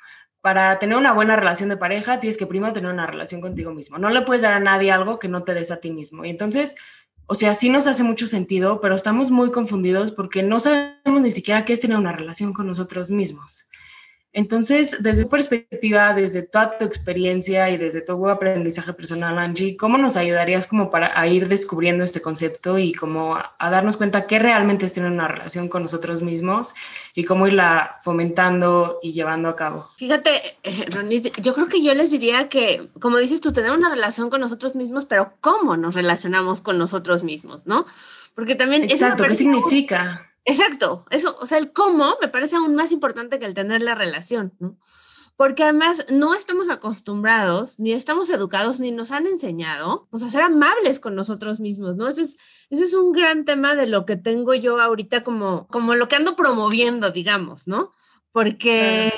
Para 0.44 0.78
tener 0.78 0.98
una 0.98 1.14
buena 1.14 1.36
relación 1.36 1.70
de 1.70 1.78
pareja, 1.78 2.20
tienes 2.20 2.36
que 2.36 2.44
primero 2.44 2.74
tener 2.74 2.92
una 2.92 3.06
relación 3.06 3.40
contigo 3.40 3.72
mismo. 3.72 3.96
No 3.96 4.10
le 4.10 4.20
puedes 4.20 4.42
dar 4.42 4.52
a 4.52 4.60
nadie 4.60 4.92
algo 4.92 5.18
que 5.18 5.26
no 5.26 5.42
te 5.42 5.54
des 5.54 5.70
a 5.70 5.78
ti 5.78 5.90
mismo. 5.90 6.22
Y 6.22 6.28
entonces, 6.28 6.74
o 7.24 7.34
sea, 7.34 7.54
sí 7.54 7.70
nos 7.70 7.86
hace 7.86 8.02
mucho 8.02 8.26
sentido, 8.26 8.78
pero 8.82 8.94
estamos 8.94 9.30
muy 9.30 9.50
confundidos 9.50 10.10
porque 10.10 10.42
no 10.42 10.60
sabemos 10.60 11.22
ni 11.22 11.30
siquiera 11.30 11.64
qué 11.64 11.72
es 11.72 11.80
tener 11.80 11.96
una 11.96 12.12
relación 12.12 12.52
con 12.52 12.66
nosotros 12.66 13.08
mismos. 13.08 13.70
Entonces, 14.36 14.96
desde 15.00 15.22
tu 15.22 15.30
perspectiva, 15.30 16.12
desde 16.12 16.42
toda 16.42 16.76
tu 16.76 16.84
experiencia 16.84 17.70
y 17.70 17.76
desde 17.76 18.00
tu 18.00 18.28
aprendizaje 18.28 18.92
personal, 18.92 19.38
Angie, 19.38 19.76
¿cómo 19.76 19.96
nos 19.96 20.16
ayudarías 20.16 20.66
como 20.66 20.90
para 20.90 21.18
a 21.18 21.28
ir 21.28 21.48
descubriendo 21.48 22.02
este 22.02 22.20
concepto 22.20 22.76
y 22.76 22.92
como 22.92 23.36
a, 23.36 23.54
a 23.60 23.70
darnos 23.70 23.96
cuenta 23.96 24.26
qué 24.26 24.40
realmente 24.40 24.86
es 24.86 24.92
tener 24.92 25.12
una 25.12 25.28
relación 25.28 25.68
con 25.68 25.82
nosotros 25.82 26.22
mismos 26.22 26.74
y 27.14 27.22
cómo 27.24 27.46
irla 27.46 27.96
fomentando 28.02 28.98
y 29.02 29.12
llevando 29.12 29.48
a 29.48 29.54
cabo? 29.54 29.88
Fíjate, 29.98 30.58
eh, 30.64 30.86
Ronit, 30.90 31.40
yo 31.40 31.54
creo 31.54 31.68
que 31.68 31.80
yo 31.80 31.94
les 31.94 32.10
diría 32.10 32.48
que, 32.48 32.88
como 32.98 33.18
dices 33.18 33.40
tú, 33.40 33.52
tener 33.52 33.70
una 33.70 33.88
relación 33.88 34.30
con 34.30 34.40
nosotros 34.40 34.74
mismos, 34.74 35.04
pero 35.04 35.34
¿cómo 35.40 35.76
nos 35.76 35.94
relacionamos 35.94 36.60
con 36.60 36.76
nosotros 36.76 37.22
mismos, 37.22 37.66
no? 37.66 37.86
Porque 38.34 38.56
también... 38.56 38.82
Exacto, 38.82 39.22
¿qué 39.24 39.36
significa? 39.36 40.33
Exacto, 40.46 41.06
eso, 41.10 41.36
o 41.40 41.46
sea, 41.46 41.58
el 41.58 41.72
cómo 41.72 42.16
me 42.20 42.28
parece 42.28 42.56
aún 42.56 42.74
más 42.74 42.92
importante 42.92 43.38
que 43.38 43.46
el 43.46 43.54
tener 43.54 43.82
la 43.82 43.94
relación, 43.94 44.52
¿no? 44.58 44.76
Porque 45.36 45.64
además 45.64 46.06
no 46.10 46.34
estamos 46.34 46.68
acostumbrados, 46.68 47.80
ni 47.80 47.92
estamos 47.92 48.30
educados, 48.30 48.78
ni 48.78 48.92
nos 48.92 49.10
han 49.10 49.26
enseñado, 49.26 50.06
pues 50.10 50.22
a 50.22 50.30
ser 50.30 50.42
amables 50.42 51.00
con 51.00 51.16
nosotros 51.16 51.60
mismos, 51.60 51.96
¿no? 51.96 52.06
Ese 52.08 52.22
es, 52.22 52.36
ese 52.70 52.84
es 52.84 52.94
un 52.94 53.12
gran 53.12 53.44
tema 53.44 53.74
de 53.74 53.86
lo 53.86 54.04
que 54.06 54.16
tengo 54.16 54.54
yo 54.54 54.80
ahorita 54.80 55.24
como, 55.24 55.66
como 55.68 55.94
lo 55.94 56.08
que 56.08 56.16
ando 56.16 56.36
promoviendo, 56.36 57.10
digamos, 57.10 57.66
¿no? 57.66 57.92
Porque, 58.30 59.12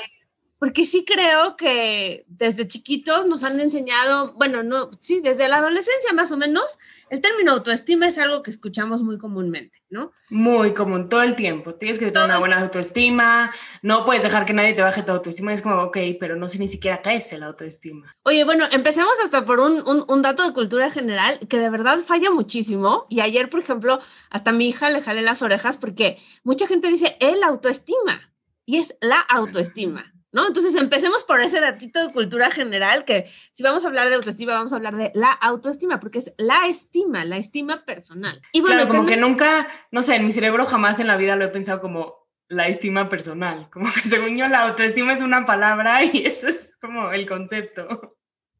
porque 0.59 0.85
sí 0.85 1.05
creo 1.05 1.55
que 1.55 2.25
desde 2.27 2.67
chiquitos 2.67 3.27
nos 3.27 3.43
han 3.43 3.59
enseñado, 3.59 4.33
bueno, 4.33 4.63
no, 4.63 4.89
sí, 4.99 5.21
desde 5.21 5.47
la 5.47 5.57
adolescencia 5.57 6.13
más 6.13 6.31
o 6.31 6.37
menos, 6.37 6.79
el 7.09 7.21
término 7.21 7.51
autoestima 7.51 8.07
es 8.07 8.17
algo 8.17 8.41
que 8.41 8.49
escuchamos 8.49 9.03
muy 9.03 9.19
comúnmente, 9.19 9.83
¿no? 9.89 10.11
Muy 10.29 10.73
común, 10.73 11.09
todo 11.09 11.21
el 11.21 11.35
tiempo. 11.35 11.75
Tienes 11.75 11.99
que 11.99 12.07
tener 12.07 12.25
una 12.25 12.39
buena 12.39 12.59
autoestima, 12.59 13.51
no 13.83 14.03
puedes 14.03 14.23
dejar 14.23 14.45
que 14.45 14.53
nadie 14.53 14.73
te 14.73 14.81
baje 14.81 15.03
tu 15.03 15.11
autoestima. 15.11 15.53
Es 15.53 15.61
como, 15.61 15.81
ok, 15.83 15.97
pero 16.19 16.35
no 16.35 16.49
sé 16.49 16.57
ni 16.57 16.67
siquiera 16.67 17.01
qué 17.03 17.15
es 17.15 17.37
la 17.37 17.45
autoestima. 17.45 18.15
Oye, 18.23 18.43
bueno, 18.43 18.65
empecemos 18.71 19.13
hasta 19.23 19.45
por 19.45 19.59
un, 19.59 19.87
un, 19.87 20.05
un, 20.07 20.21
dato 20.23 20.43
de 20.45 20.53
cultura 20.53 20.89
general 20.89 21.39
que 21.47 21.59
de 21.59 21.69
verdad 21.69 21.99
falla 21.99 22.31
muchísimo. 22.31 23.05
Y 23.09 23.19
ayer, 23.19 23.49
por 23.49 23.59
ejemplo, 23.59 24.01
hasta 24.31 24.49
a 24.49 24.53
mi 24.53 24.67
hija 24.67 24.89
le 24.89 25.03
jalé 25.03 25.21
las 25.21 25.43
orejas 25.43 25.77
porque 25.77 26.17
mucha 26.43 26.65
gente 26.65 26.89
dice 26.89 27.15
el 27.19 27.43
autoestima 27.43 28.33
y 28.65 28.77
es 28.77 28.97
la 29.01 29.19
autoestima. 29.19 30.16
¿No? 30.31 30.45
Entonces 30.45 30.75
empecemos 30.75 31.23
por 31.23 31.39
ese 31.41 31.61
datito 31.61 32.05
de 32.05 32.13
cultura 32.13 32.51
general 32.51 33.05
que 33.05 33.31
si 33.53 33.63
vamos 33.63 33.85
a 33.85 33.87
hablar 33.87 34.09
de 34.09 34.15
autoestima, 34.15 34.53
vamos 34.53 34.73
a 34.73 34.75
hablar 34.75 34.97
de 34.97 35.11
la 35.13 35.31
autoestima, 35.31 35.99
porque 35.99 36.19
es 36.19 36.33
la 36.37 36.67
estima, 36.67 37.23
la 37.23 37.37
estima 37.37 37.85
personal. 37.85 38.41
Y 38.51 38.59
bueno, 38.59 38.75
claro, 38.75 38.89
como 38.89 39.05
que 39.07 39.17
nunca, 39.17 39.67
no 39.91 40.01
sé, 40.01 40.15
en 40.15 40.25
mi 40.25 40.31
cerebro 40.31 40.65
jamás 40.65 40.99
en 40.99 41.07
la 41.07 41.15
vida 41.15 41.37
lo 41.37 41.45
he 41.45 41.49
pensado 41.49 41.79
como 41.79 42.27
la 42.49 42.67
estima 42.67 43.09
personal, 43.09 43.69
como 43.71 43.85
que 43.93 44.09
según 44.09 44.35
yo 44.35 44.47
la 44.47 44.63
autoestima 44.63 45.13
es 45.13 45.21
una 45.21 45.45
palabra 45.45 46.03
y 46.03 46.09
eso 46.25 46.47
es 46.47 46.77
como 46.81 47.11
el 47.11 47.27
concepto. 47.27 48.09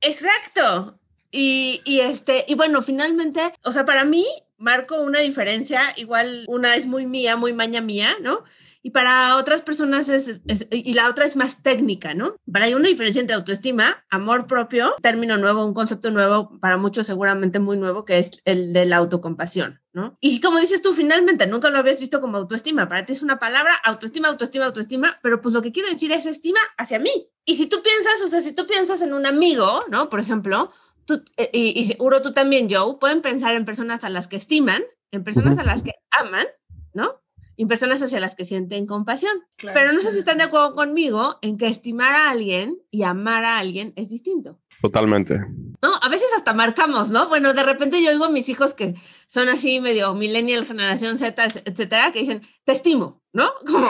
Exacto. 0.02 1.00
Y, 1.32 1.82
y 1.84 2.00
este, 2.00 2.46
y 2.48 2.56
bueno, 2.56 2.82
finalmente, 2.82 3.54
o 3.64 3.72
sea, 3.72 3.86
para 3.86 4.06
mí 4.06 4.26
marco 4.58 5.02
una 5.02 5.20
diferencia, 5.20 5.94
igual 5.98 6.46
una 6.48 6.76
es 6.76 6.86
muy 6.86 7.06
mía, 7.06 7.36
muy 7.36 7.54
maña 7.54 7.82
mía, 7.82 8.16
¿no? 8.22 8.44
Y 8.81 8.91
para 8.91 9.36
otras 9.38 9.62
personas 9.62 10.10
es, 10.10 10.41
y 10.69 10.93
la 10.93 11.10
otra 11.10 11.25
es 11.25 11.36
más 11.36 11.63
técnica, 11.63 12.13
¿no? 12.13 12.36
Para 12.51 12.65
hay 12.65 12.74
una 12.74 12.88
diferencia 12.88 13.19
entre 13.19 13.36
autoestima, 13.36 14.05
amor 14.10 14.48
propio, 14.48 14.96
término 15.01 15.38
nuevo, 15.38 15.65
un 15.65 15.74
concepto 15.74 16.12
nuevo, 16.12 16.60
para 16.60 16.77
muchos 16.77 17.07
seguramente 17.07 17.60
muy 17.60 17.77
nuevo, 17.77 18.05
que 18.05 18.19
es 18.19 18.31
el 18.46 18.74
de 18.74 18.86
la 18.86 18.98
autocompasión, 18.98 19.81
¿no? 19.93 20.17
Y 20.22 20.39
como 20.41 20.60
dices 20.60 20.81
tú, 20.81 20.93
finalmente, 20.93 21.48
nunca 21.48 21.69
lo 21.69 21.79
habías 21.79 22.00
visto 22.00 22.22
como 22.22 22.38
autoestima, 22.38 22.88
para 22.88 23.05
ti 23.05 23.13
es 23.13 23.22
una 23.22 23.39
palabra, 23.39 23.75
autoestima, 23.84 24.27
autoestima, 24.27 24.65
autoestima, 24.65 25.19
pero 25.22 25.41
pues 25.41 25.53
lo 25.53 25.62
que 25.62 25.72
quiere 25.72 25.89
decir 25.89 26.12
es 26.12 26.25
estima 26.25 26.60
hacia 26.77 27.00
mí. 27.00 27.29
Y 27.46 27.55
si 27.55 27.67
tú 27.67 27.81
piensas, 27.81 28.22
o 28.24 28.29
sea, 28.29 28.41
si 28.41 28.53
tú 28.53 28.67
piensas 28.67 29.01
en 29.01 29.13
un 29.13 29.25
amigo, 29.25 29.84
¿no? 29.89 30.10
Por 30.10 30.19
ejemplo, 30.19 30.72
tú, 31.05 31.24
eh, 31.38 31.50
y, 31.53 31.79
y 31.79 31.84
seguro 31.84 32.22
tú 32.22 32.34
también, 32.34 32.67
Joe, 32.69 32.98
pueden 33.00 33.22
pensar 33.22 33.55
en 33.55 33.65
personas 33.65 34.03
a 34.03 34.10
las 34.10 34.27
que 34.27 34.36
estiman, 34.36 34.84
en 35.12 35.24
personas 35.24 35.57
a 35.57 35.63
las 35.63 35.84
que 35.84 35.93
aman, 36.12 36.48
¿no? 36.93 37.22
Y 37.58 37.66
personas 37.66 38.02
hacia 38.02 38.20
las 38.20 38.36
que 38.36 38.46
sienten 38.46 38.86
compasión. 38.86 39.34
Pero 39.58 39.92
no 39.92 40.00
sé 40.02 40.12
si 40.12 40.20
están 40.20 40.38
de 40.38 40.46
acuerdo 40.46 40.76
conmigo 40.76 41.40
en 41.42 41.58
que 41.58 41.68
estimar 41.68 42.14
a 42.14 42.30
alguien 42.30 42.80
y 42.92 43.04
amar 43.04 43.44
a 43.44 43.58
alguien 43.58 43.94
es 43.96 44.10
distinto. 44.10 44.60
Totalmente. 44.82 45.40
No, 45.82 45.90
a 46.02 46.10
veces 46.10 46.30
hasta 46.36 46.54
marcamos, 46.54 47.10
¿no? 47.10 47.30
Bueno, 47.30 47.54
de 47.54 47.64
repente 47.64 48.02
yo 48.04 48.12
oigo 48.12 48.26
a 48.26 48.30
mis 48.30 48.48
hijos 48.50 48.74
que 48.74 48.94
son 49.28 49.50
así 49.50 49.80
medio 49.80 50.14
millennial, 50.14 50.66
generación 50.66 51.18
Z, 51.18 51.44
etcétera, 51.66 52.12
que 52.12 52.20
dicen, 52.20 52.42
te 52.64 52.74
estimo, 52.74 53.22
¿no? 53.34 53.50
Como, 53.66 53.88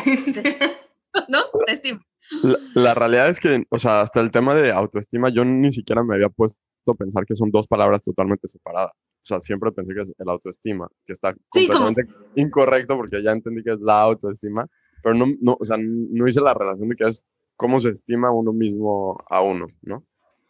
¿no? 1.28 1.40
Te 1.66 1.74
estimo. 1.74 2.00
La, 2.42 2.58
la, 2.74 2.94
realidad 2.94 3.30
es 3.30 3.40
que, 3.40 3.66
o 3.70 3.78
sea, 3.78 4.02
hasta 4.02 4.20
el 4.22 4.32
tema 4.32 4.54
de 4.56 4.72
autoestima, 4.72 5.30
yo 5.30 5.46
ni 5.46 5.72
siquiera 5.72 6.04
me 6.04 6.16
había 6.16 6.30
puesto 6.30 6.58
a 6.88 6.96
pensar 6.96 7.26
que 7.26 7.36
son 7.36 7.52
dos 7.52 7.68
palabras 7.68 8.02
totalmente 8.02 8.48
separadas. 8.48 8.94
O 9.28 9.30
sea, 9.30 9.42
siempre 9.42 9.74
pensé 9.74 9.94
que 9.94 10.02
es 10.02 10.14
el 10.18 10.30
autoestima, 10.30 10.88
que 11.06 11.12
está 11.12 11.36
completamente 11.50 12.04
sí, 12.04 12.08
como... 12.08 12.26
incorrecto 12.36 12.96
porque 12.96 13.22
ya 13.22 13.32
entendí 13.32 13.62
que 13.62 13.74
es 13.74 13.82
la 13.82 14.00
autoestima, 14.00 14.66
pero 15.04 15.16
no, 15.16 15.26
no, 15.42 15.58
o 15.60 15.66
sea, 15.66 15.76
no 15.78 16.28
hice 16.28 16.40
la 16.40 16.54
relación 16.54 16.88
de 16.88 16.96
que 16.96 17.04
es 17.04 17.26
cómo 17.58 17.78
se 17.78 17.90
estima 17.90 18.32
uno 18.32 18.54
mismo 18.54 19.22
a 19.30 19.42
uno, 19.42 19.68
¿no? 19.82 20.06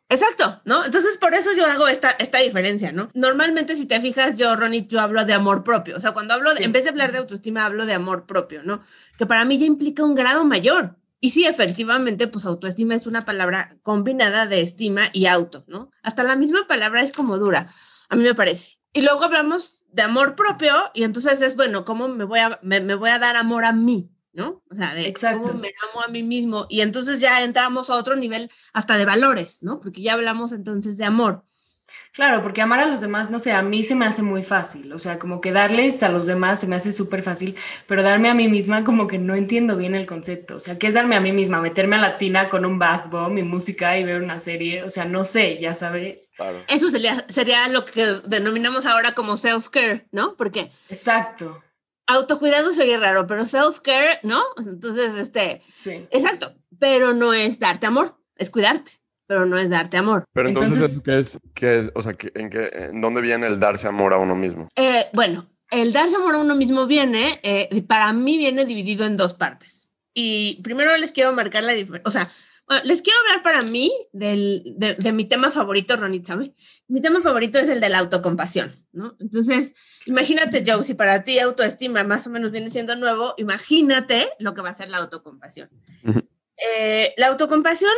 Exacto, 0.10 0.62
¿no? 0.64 0.86
Entonces, 0.86 1.18
por 1.18 1.34
eso 1.34 1.54
yo 1.54 1.66
hago 1.66 1.88
esta, 1.88 2.12
esta 2.12 2.38
diferencia, 2.38 2.92
¿no? 2.92 3.10
Normalmente, 3.16 3.76
si 3.76 3.88
te 3.88 4.00
fijas, 4.00 4.38
yo, 4.38 4.56
Ronnie, 4.56 4.86
yo 4.88 5.00
hablo 5.00 5.26
de 5.26 5.34
amor 5.34 5.64
propio. 5.64 5.98
O 5.98 6.00
sea, 6.00 6.12
cuando 6.12 6.36
hablo, 6.36 6.52
de, 6.52 6.58
sí. 6.58 6.64
en 6.64 6.72
vez 6.72 6.84
de 6.84 6.92
hablar 6.92 7.12
de 7.12 7.18
autoestima, 7.18 7.66
hablo 7.66 7.88
de 7.88 7.94
amor 7.94 8.28
propio, 8.28 8.62
¿no? 8.64 8.82
Que 9.18 9.26
para 9.26 9.44
mí 9.44 9.58
ya 9.58 9.66
implica 9.66 10.04
un 10.04 10.14
grado 10.14 10.46
mayor. 10.46 10.96
Y 11.20 11.32
sí, 11.32 11.46
efectivamente, 11.46 12.28
pues 12.28 12.46
autoestima 12.46 12.94
es 12.94 13.08
una 13.08 13.26
palabra 13.26 13.80
combinada 13.82 14.46
de 14.46 14.62
estima 14.62 15.10
y 15.14 15.26
auto, 15.26 15.66
¿no? 15.68 15.90
Hasta 16.04 16.24
la 16.24 16.36
misma 16.36 16.68
palabra 16.68 17.02
es 17.02 17.12
como 17.12 17.40
dura 17.40 17.74
a 18.10 18.16
mí 18.16 18.24
me 18.24 18.36
parece. 18.36 18.78
Y 18.94 19.02
luego 19.02 19.24
hablamos 19.24 19.82
de 19.92 20.02
amor 20.02 20.36
propio 20.36 20.76
y 20.94 21.04
entonces 21.04 21.42
es, 21.42 21.56
bueno, 21.56 21.86
¿cómo 21.86 22.08
me 22.08 22.24
voy 22.24 22.40
a, 22.40 22.60
me, 22.62 22.82
me 22.82 22.96
voy 22.96 23.10
a 23.10 23.20
dar 23.20 23.36
amor 23.36 23.66
a 23.66 23.72
mí? 23.72 24.10
¿no? 24.34 24.64
O 24.70 24.76
sea, 24.76 24.94
de 24.94 25.08
Exacto. 25.08 25.42
cómo 25.42 25.56
me 25.56 25.74
amo 25.90 26.04
a 26.04 26.08
mí 26.10 26.22
mismo. 26.22 26.68
Y 26.70 26.82
entonces 26.82 27.20
ya 27.20 27.44
entramos 27.44 27.90
a 27.90 27.96
otro 27.96 28.16
nivel 28.16 28.52
hasta 28.72 28.96
de 28.96 29.04
valores, 29.06 29.64
¿no? 29.64 29.80
Porque 29.80 30.04
ya 30.04 30.14
hablamos 30.14 30.52
entonces 30.52 30.96
de 30.98 31.06
amor. 31.06 31.44
Claro, 32.14 32.42
porque 32.42 32.62
amar 32.62 32.80
a 32.80 32.88
los 32.88 33.02
demás, 33.02 33.30
no 33.30 33.38
sé, 33.38 33.52
a 33.52 33.62
mí 33.62 33.84
se 33.84 33.96
me 33.96 34.06
hace 34.06 34.22
muy 34.22 34.44
fácil, 34.44 34.92
o 34.92 35.00
sea, 35.00 35.20
como 35.20 35.40
que 35.40 35.52
darles 35.52 36.02
a 36.04 36.10
los 36.10 36.26
demás 36.26 36.60
se 36.60 36.68
me 36.68 36.76
hace 36.76 36.92
súper 36.92 37.22
fácil, 37.22 37.56
pero 37.86 38.02
darme 38.02 38.30
a 38.30 38.34
mí 38.34 38.48
misma 38.48 38.84
como 38.84 39.08
que 39.08 39.20
no 39.20 39.36
entiendo 39.36 39.78
bien 39.78 39.94
el 39.94 40.06
concepto, 40.06 40.56
o 40.56 40.60
sea, 40.60 40.80
¿qué 40.80 40.88
es 40.88 40.96
darme 40.96 41.16
a 41.16 41.22
mí 41.22 41.32
misma? 41.32 41.62
Meterme 41.62 41.96
a 41.96 42.00
la 42.00 42.18
tina 42.18 42.50
con 42.50 42.66
un 42.66 42.80
bath 42.80 43.10
bomb 43.10 43.38
y 43.38 43.44
música 43.44 43.98
y 43.98 44.04
ver 44.04 44.22
una 44.22 44.40
serie, 44.40 44.84
o 44.84 44.90
sea, 44.90 45.06
no 45.06 45.24
sé, 45.24 45.60
ya 45.60 45.76
sabes. 45.76 46.32
Claro. 46.36 46.64
Eso 46.68 46.90
sería, 46.90 47.26
sería 47.30 47.68
lo 47.68 47.86
que 47.86 48.06
denominamos 48.26 48.86
ahora 48.86 49.14
como 49.14 49.38
self-care, 49.38 50.08
¿no? 50.12 50.36
Porque... 50.36 50.72
Exacto. 50.90 51.64
Autocuidado 52.08 52.74
sería 52.74 52.98
raro, 52.98 53.28
pero 53.28 53.44
self-care, 53.44 54.20
¿no? 54.24 54.44
Entonces, 54.58 55.14
este... 55.16 55.62
Sí. 55.74 56.06
Exacto, 56.10 56.56
pero 56.80 57.14
no 57.14 57.34
es 57.34 57.60
darte 57.60 57.86
amor, 57.86 58.18
es 58.38 58.50
cuidarte 58.50 58.94
pero 59.28 59.46
no 59.46 59.58
es 59.58 59.70
darte 59.70 59.98
amor. 59.98 60.24
Pero 60.34 60.50
entonces, 60.50 60.98
entonces 60.98 61.02
¿qué 61.04 61.20
es, 61.20 61.40
qué 61.54 61.80
es, 61.80 61.92
o 61.94 62.02
sea, 62.02 62.16
¿en, 62.34 62.50
qué, 62.50 62.70
¿en 62.72 63.02
dónde 63.02 63.22
viene 63.22 63.48
el 63.48 63.60
darse 63.60 63.88
amor 63.88 64.14
a 64.14 64.18
uno 64.18 64.36
mismo? 64.36 64.70
Eh, 64.76 65.06
bueno, 65.14 65.48
el 65.70 65.94
darse 65.94 66.16
amor 66.16 66.36
a 66.36 66.40
uno 66.40 66.56
mismo 66.56 66.88
viene, 66.88 67.40
eh, 67.44 67.84
para 67.88 68.12
mí 68.14 68.38
viene 68.38 68.66
dividido 68.66 69.06
en 69.06 69.18
dos 69.18 69.34
partes. 69.34 69.90
Y 70.14 70.62
primero 70.64 70.96
les 70.98 71.12
quiero 71.12 71.34
marcar 71.34 71.64
la 71.64 71.74
diferencia, 71.74 72.08
o 72.08 72.12
sea, 72.12 72.32
bueno, 72.68 72.82
les 72.84 73.02
quiero 73.02 73.18
hablar 73.22 73.44
para 73.44 73.62
mí 73.62 73.92
del, 74.12 74.74
de, 74.76 74.96
de, 74.96 75.14
mi 75.14 75.24
tema 75.24 75.52
favorito, 75.52 75.96
Ronit, 75.96 76.26
¿sabe? 76.26 76.54
Mi 76.90 77.02
tema 77.02 77.22
favorito 77.22 77.60
es 77.60 77.70
el 77.70 77.80
de 77.80 77.88
la 77.88 78.00
autocompasión, 78.00 78.86
¿no? 78.92 79.16
Entonces, 79.22 79.74
imagínate, 80.06 80.64
Joe, 80.66 80.84
si 80.84 80.94
para 80.94 81.24
ti 81.24 81.40
autoestima 81.40 82.04
más 82.04 82.28
o 82.28 82.30
menos 82.30 82.52
viene 82.52 82.70
siendo 82.70 82.98
nuevo, 82.98 83.36
imagínate 83.38 84.28
lo 84.40 84.54
que 84.54 84.62
va 84.62 84.72
a 84.72 84.74
ser 84.74 84.90
la 84.90 84.98
autocompasión. 84.98 85.70
Eh, 86.58 87.14
la 87.16 87.28
autocompasión 87.28 87.94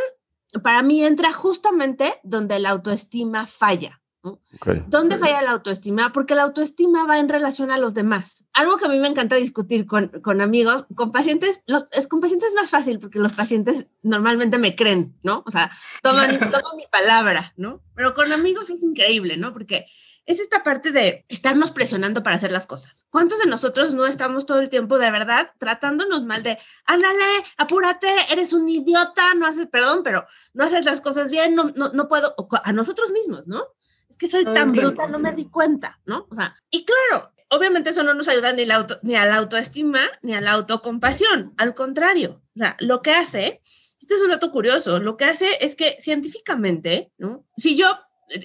para 0.62 0.82
mí 0.82 1.04
entra 1.04 1.32
justamente 1.32 2.14
donde 2.22 2.58
la 2.58 2.70
autoestima 2.70 3.46
falla. 3.46 4.00
¿no? 4.22 4.40
Okay. 4.56 4.84
¿Dónde 4.86 5.16
falla 5.16 5.40
la 5.42 5.52
autoestima? 5.52 6.12
Porque 6.12 6.34
la 6.34 6.42
autoestima 6.42 7.06
va 7.06 7.18
en 7.18 7.28
relación 7.28 7.70
a 7.70 7.78
los 7.78 7.94
demás. 7.94 8.44
Algo 8.52 8.76
que 8.76 8.86
a 8.86 8.88
mí 8.88 8.98
me 8.98 9.08
encanta 9.08 9.36
discutir 9.36 9.86
con, 9.86 10.08
con 10.08 10.40
amigos, 10.40 10.84
con 10.94 11.10
pacientes, 11.10 11.62
los, 11.66 11.86
es, 11.92 12.06
con 12.06 12.20
pacientes 12.20 12.50
es 12.50 12.54
más 12.54 12.70
fácil 12.70 12.98
porque 12.98 13.18
los 13.18 13.32
pacientes 13.32 13.90
normalmente 14.02 14.58
me 14.58 14.76
creen, 14.76 15.16
¿no? 15.22 15.42
O 15.46 15.50
sea, 15.50 15.70
toman, 16.02 16.30
toman 16.38 16.76
mi 16.76 16.86
palabra, 16.90 17.54
¿no? 17.56 17.82
Pero 17.94 18.14
con 18.14 18.30
amigos 18.32 18.68
es 18.68 18.82
increíble, 18.82 19.36
¿no? 19.36 19.52
Porque 19.52 19.86
es 20.26 20.40
esta 20.40 20.62
parte 20.62 20.92
de 20.92 21.24
estarnos 21.28 21.72
presionando 21.72 22.22
para 22.22 22.36
hacer 22.36 22.52
las 22.52 22.66
cosas. 22.66 22.99
¿Cuántos 23.10 23.40
de 23.40 23.46
nosotros 23.46 23.92
no 23.92 24.06
estamos 24.06 24.46
todo 24.46 24.60
el 24.60 24.68
tiempo 24.68 24.98
de 24.98 25.10
verdad 25.10 25.50
tratándonos 25.58 26.24
mal 26.24 26.44
de, 26.44 26.58
ándale, 26.86 27.24
apúrate, 27.56 28.08
eres 28.30 28.52
un 28.52 28.68
idiota, 28.68 29.34
no 29.34 29.46
haces, 29.46 29.66
perdón, 29.66 30.02
pero 30.04 30.26
no 30.54 30.64
haces 30.64 30.84
las 30.84 31.00
cosas 31.00 31.30
bien, 31.30 31.56
no, 31.56 31.72
no, 31.74 31.92
no 31.92 32.06
puedo, 32.06 32.34
a 32.62 32.72
nosotros 32.72 33.10
mismos, 33.10 33.48
¿no? 33.48 33.64
Es 34.08 34.16
que 34.16 34.28
soy 34.28 34.44
todo 34.44 34.54
tan 34.54 34.72
bruta, 34.72 35.08
no 35.08 35.18
me 35.18 35.32
di 35.32 35.46
cuenta, 35.46 36.00
¿no? 36.06 36.28
O 36.30 36.34
sea, 36.36 36.56
y 36.70 36.84
claro, 36.84 37.32
obviamente 37.48 37.90
eso 37.90 38.04
no 38.04 38.14
nos 38.14 38.28
ayuda 38.28 38.52
ni, 38.52 38.64
la 38.64 38.76
auto, 38.76 39.00
ni 39.02 39.16
a 39.16 39.26
la 39.26 39.36
autoestima 39.36 40.02
ni 40.22 40.34
a 40.34 40.40
la 40.40 40.52
autocompasión, 40.52 41.52
al 41.56 41.74
contrario, 41.74 42.42
o 42.54 42.58
sea, 42.58 42.76
lo 42.78 43.02
que 43.02 43.12
hace, 43.12 43.60
este 44.00 44.14
es 44.14 44.22
un 44.22 44.28
dato 44.28 44.52
curioso, 44.52 45.00
lo 45.00 45.16
que 45.16 45.24
hace 45.24 45.58
es 45.60 45.74
que 45.74 45.96
científicamente, 46.00 47.12
¿no? 47.18 47.44
Si 47.56 47.76
yo 47.76 47.88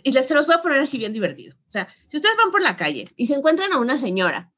y 0.03 0.11
les 0.11 0.27
se 0.27 0.33
los 0.33 0.47
voy 0.47 0.55
a 0.55 0.61
poner 0.61 0.79
así 0.79 0.97
bien 0.97 1.13
divertido. 1.13 1.55
O 1.67 1.71
sea, 1.71 1.87
si 2.07 2.17
ustedes 2.17 2.35
van 2.37 2.51
por 2.51 2.61
la 2.61 2.75
calle 2.75 3.11
y 3.15 3.27
se 3.27 3.35
encuentran 3.35 3.71
a 3.73 3.79
una 3.79 3.97
señora 3.97 4.51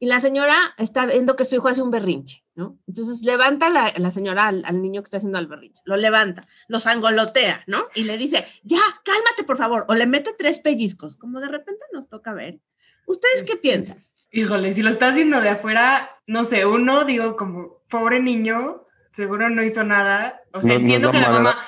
y 0.00 0.06
la 0.06 0.20
señora 0.20 0.74
está 0.78 1.06
viendo 1.06 1.36
que 1.36 1.44
su 1.44 1.56
hijo 1.56 1.68
hace 1.68 1.82
un 1.82 1.90
berrinche, 1.90 2.44
¿no? 2.54 2.78
Entonces 2.86 3.22
levanta 3.22 3.70
la, 3.70 3.92
la 3.96 4.10
señora 4.10 4.48
al, 4.48 4.64
al, 4.64 4.80
niño 4.82 5.02
que 5.02 5.06
está 5.06 5.16
haciendo 5.18 5.38
el 5.38 5.46
berrinche, 5.46 5.82
lo 5.84 5.96
levanta, 5.96 6.42
lo 6.68 6.78
sangolotea, 6.78 7.64
¿no? 7.66 7.86
Y 7.94 8.04
le 8.04 8.16
dice, 8.16 8.46
ya, 8.62 8.80
cálmate 9.04 9.44
por 9.44 9.56
favor, 9.56 9.84
o 9.88 9.94
le 9.94 10.06
mete 10.06 10.34
tres 10.36 10.60
pellizcos, 10.60 11.16
como 11.16 11.40
de 11.40 11.48
repente 11.48 11.84
nos 11.92 12.08
toca 12.08 12.32
ver. 12.32 12.60
¿Ustedes 13.06 13.42
qué 13.42 13.56
piensan? 13.56 14.02
Híjole, 14.30 14.74
si 14.74 14.82
lo 14.82 14.90
estás 14.90 15.14
viendo 15.14 15.40
de 15.40 15.48
afuera, 15.48 16.10
no 16.26 16.44
sé, 16.44 16.66
uno, 16.66 17.04
digo, 17.04 17.36
como, 17.36 17.82
pobre 17.88 18.20
niño, 18.20 18.84
seguro 19.12 19.48
no 19.48 19.62
hizo 19.62 19.84
nada. 19.84 20.42
O 20.52 20.62
sea, 20.62 20.74
no, 20.74 20.80
entiendo 20.80 21.08
no 21.08 21.12
que 21.12 21.20
la 21.20 21.30
manera. 21.30 21.42
mamá 21.54 21.64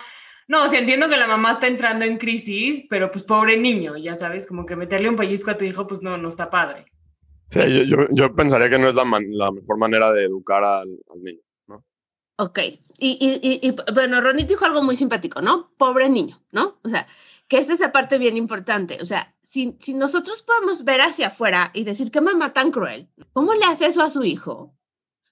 no, 0.51 0.65
o 0.65 0.69
sea, 0.69 0.81
entiendo 0.81 1.09
que 1.09 1.17
la 1.17 1.29
mamá 1.29 1.53
está 1.53 1.69
entrando 1.69 2.05
en 2.05 2.19
crisis, 2.19 2.85
pero 2.91 3.13
pues 3.13 3.23
pobre 3.23 3.57
niño, 3.57 3.97
ya 3.97 4.17
sabes, 4.17 4.49
como 4.49 4.67
que 4.67 4.75
meterle 4.75 5.09
un 5.09 5.15
pellizco 5.15 5.53
a 5.53 5.57
tu 5.57 5.65
hijo, 5.65 5.87
pues 5.87 6.03
no, 6.03 6.17
no 6.17 6.27
está 6.27 6.51
padre. 6.51 6.87
Sí, 7.51 7.59
yo, 7.59 7.83
yo, 7.83 7.97
yo 8.13 8.35
pensaría 8.35 8.71
que 8.71 8.79
no 8.79 8.89
es 8.89 8.95
la, 8.95 9.05
man, 9.05 9.25
la, 9.31 9.51
mejor 9.51 9.77
manera 9.77 10.13
de 10.13 10.25
educar 10.25 10.63
al, 10.63 10.89
al 11.13 11.23
niño, 11.23 11.43
¿no? 11.67 11.85
Ok, 12.39 12.59
y, 12.99 13.19
y, 13.21 13.69
y, 13.69 13.77
bueno, 13.93 14.21
Ronit 14.21 14.49
dijo 14.49 14.65
algo 14.65 14.83
muy 14.83 14.95
simpático, 14.97 15.43
¿no? 15.43 15.73
Pobre 15.77 16.09
niño, 16.09 16.41
¿no? 16.53 16.79
O 16.83 16.89
sea, 16.89 17.07
que 17.49 17.59
esta 17.59 17.73
es 17.73 17.81
la 17.81 17.93
parte 17.93 18.19
bien 18.19 18.37
importante, 18.37 18.99
o 19.03 19.07
sea, 19.07 19.35
si, 19.43 19.77
si 19.81 19.95
nosotros 19.95 20.43
podemos 20.43 20.85
ver 20.85 21.01
hacia 21.01 21.27
afuera 21.29 21.73
y 21.75 21.83
decir, 21.83 22.13
qué 22.13 22.21
mamá 22.21 22.53
tan 22.53 22.71
cruel, 22.71 23.09
¿cómo 23.33 23.53
le 23.55 23.65
hace 23.65 23.87
eso 23.87 24.01
a 24.01 24.11
su 24.11 24.23
hijo? 24.23 24.77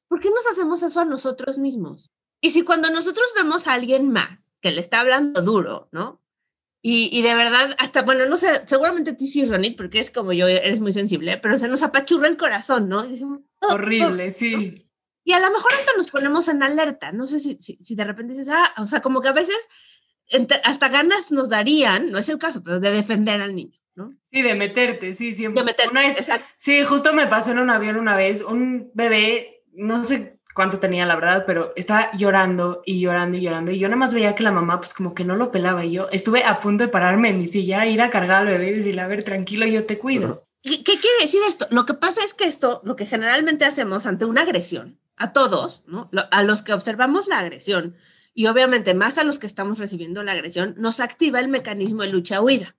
¿Por 0.09 0.19
qué 0.19 0.31
nos 0.31 0.45
hacemos 0.49 0.83
eso 0.83 1.01
a 1.01 1.05
nosotros 1.05 1.57
mismos? 1.57 2.11
Y 2.41 2.51
si 2.51 2.63
cuando 2.63 2.91
nosotros 2.91 3.27
vemos 3.37 3.69
a 3.69 3.75
alguien 3.75 4.11
más, 4.11 4.51
que 4.61 4.73
le 4.73 4.81
está 4.81 5.01
hablando 5.01 5.41
duro, 5.43 5.89
¿no? 5.93 6.21
Y, 6.81 7.11
y, 7.13 7.23
de 7.23 7.35
verdad, 7.35 7.75
hasta, 7.79 8.03
bueno, 8.03 8.27
no 8.27 8.37
sé, 8.37 8.63
seguramente 8.67 9.11
a 9.11 9.17
ti 9.17 9.27
sí, 9.27 9.45
Ronit, 9.45 9.77
porque 9.77 9.99
es 9.99 10.13
como 10.13 10.33
yo, 10.33 10.47
eres 10.47 10.81
muy 10.81 10.93
sensible, 10.93 11.37
pero 11.39 11.59
se 11.59 11.67
nos 11.67 11.83
apachurra 11.83 12.29
el 12.29 12.37
corazón, 12.37 12.89
¿no? 12.89 13.07
Decimos, 13.07 13.41
oh, 13.61 13.75
Horrible, 13.75 14.29
oh, 14.29 14.31
sí. 14.31 14.89
Y 15.25 15.33
a 15.33 15.41
lo 15.41 15.51
mejor 15.51 15.73
hasta 15.77 15.93
nos 15.97 16.11
ponemos 16.11 16.47
en 16.49 16.63
alerta, 16.63 17.11
no 17.11 17.27
sé 17.27 17.41
si, 17.41 17.57
si, 17.59 17.77
si 17.77 17.95
de 17.97 18.05
repente 18.05 18.33
dices, 18.33 18.49
ah, 18.51 18.73
o 18.79 18.87
sea, 18.87 19.01
como 19.01 19.21
que 19.21 19.29
a 19.29 19.33
veces 19.33 19.69
hasta 20.65 20.89
ganas 20.89 21.33
nos 21.33 21.49
darían, 21.49 22.11
no 22.13 22.19
es 22.19 22.29
el 22.29 22.39
caso, 22.39 22.63
pero 22.63 22.81
de 22.81 22.93
defender 22.93 23.41
al 23.41 23.57
niño. 23.57 23.79
¿no? 23.95 24.15
Sí, 24.31 24.43
de 24.43 24.55
meterte, 24.55 25.13
sí, 25.15 25.33
siempre. 25.33 25.61
De 25.61 25.67
meterte, 25.67 25.91
una 25.91 26.03
vez, 26.03 26.31
Sí, 26.57 26.85
justo 26.85 27.13
me 27.13 27.27
pasó 27.27 27.51
en 27.51 27.59
un 27.59 27.71
avión 27.71 27.97
una 27.97 28.15
vez, 28.17 28.43
un 28.43 28.93
bebé, 28.95 29.65
no 29.73 30.05
sé 30.05 30.38
cuánto 30.59 30.81
tenía, 30.81 31.07
la 31.07 31.15
verdad, 31.15 31.45
pero 31.47 31.73
estaba 31.77 32.11
llorando 32.17 32.83
y 32.85 32.99
llorando 32.99 33.37
y 33.37 33.43
llorando. 33.43 33.71
Y 33.71 33.79
yo 33.79 33.87
nada 33.87 33.97
más 33.97 34.12
veía 34.12 34.35
que 34.35 34.43
la 34.43 34.50
mamá, 34.50 34.81
pues 34.81 34.93
como 34.93 35.15
que 35.15 35.25
no 35.25 35.37
lo 35.37 35.53
pelaba. 35.53 35.85
Y 35.85 35.93
yo 35.93 36.09
estuve 36.11 36.43
a 36.43 36.59
punto 36.59 36.83
de 36.83 36.91
pararme 36.91 37.29
en 37.29 37.38
mi 37.38 37.47
silla, 37.47 37.87
ir 37.87 38.03
a 38.03 38.11
cargar 38.11 38.41
al 38.41 38.47
bebé 38.49 38.71
y 38.71 38.75
decirle, 38.75 39.03
a 39.03 39.07
ver, 39.07 39.23
tranquilo, 39.23 39.67
yo 39.67 39.85
te 39.85 39.99
cuido. 39.99 40.49
¿Qué, 40.61 40.83
¿Qué 40.83 40.99
quiere 40.99 41.23
decir 41.23 41.41
esto? 41.47 41.69
Lo 41.71 41.87
que 41.87 41.95
pasa 41.95 42.25
es 42.25 42.35
que 42.35 42.47
esto, 42.47 42.81
lo 42.83 42.97
que 42.97 43.07
generalmente 43.07 43.65
hacemos 43.65 44.05
ante 44.05 44.25
una 44.25 44.43
agresión, 44.43 44.99
a 45.17 45.33
todos, 45.33 45.85
¿no? 45.87 46.11
A 46.33 46.43
los 46.43 46.62
que 46.62 46.73
observamos 46.73 47.29
la 47.29 47.38
agresión 47.38 47.95
y 48.35 48.49
obviamente 48.49 48.95
más 48.95 49.17
a 49.19 49.25
los 49.25 49.38
que 49.38 49.47
estamos 49.47 49.79
recibiendo 49.79 50.25
la 50.25 50.33
agresión, 50.33 50.75
nos 50.77 50.99
activa 50.99 51.38
el 51.38 51.47
mecanismo 51.47 52.03
de 52.03 52.11
lucha-huida. 52.11 52.75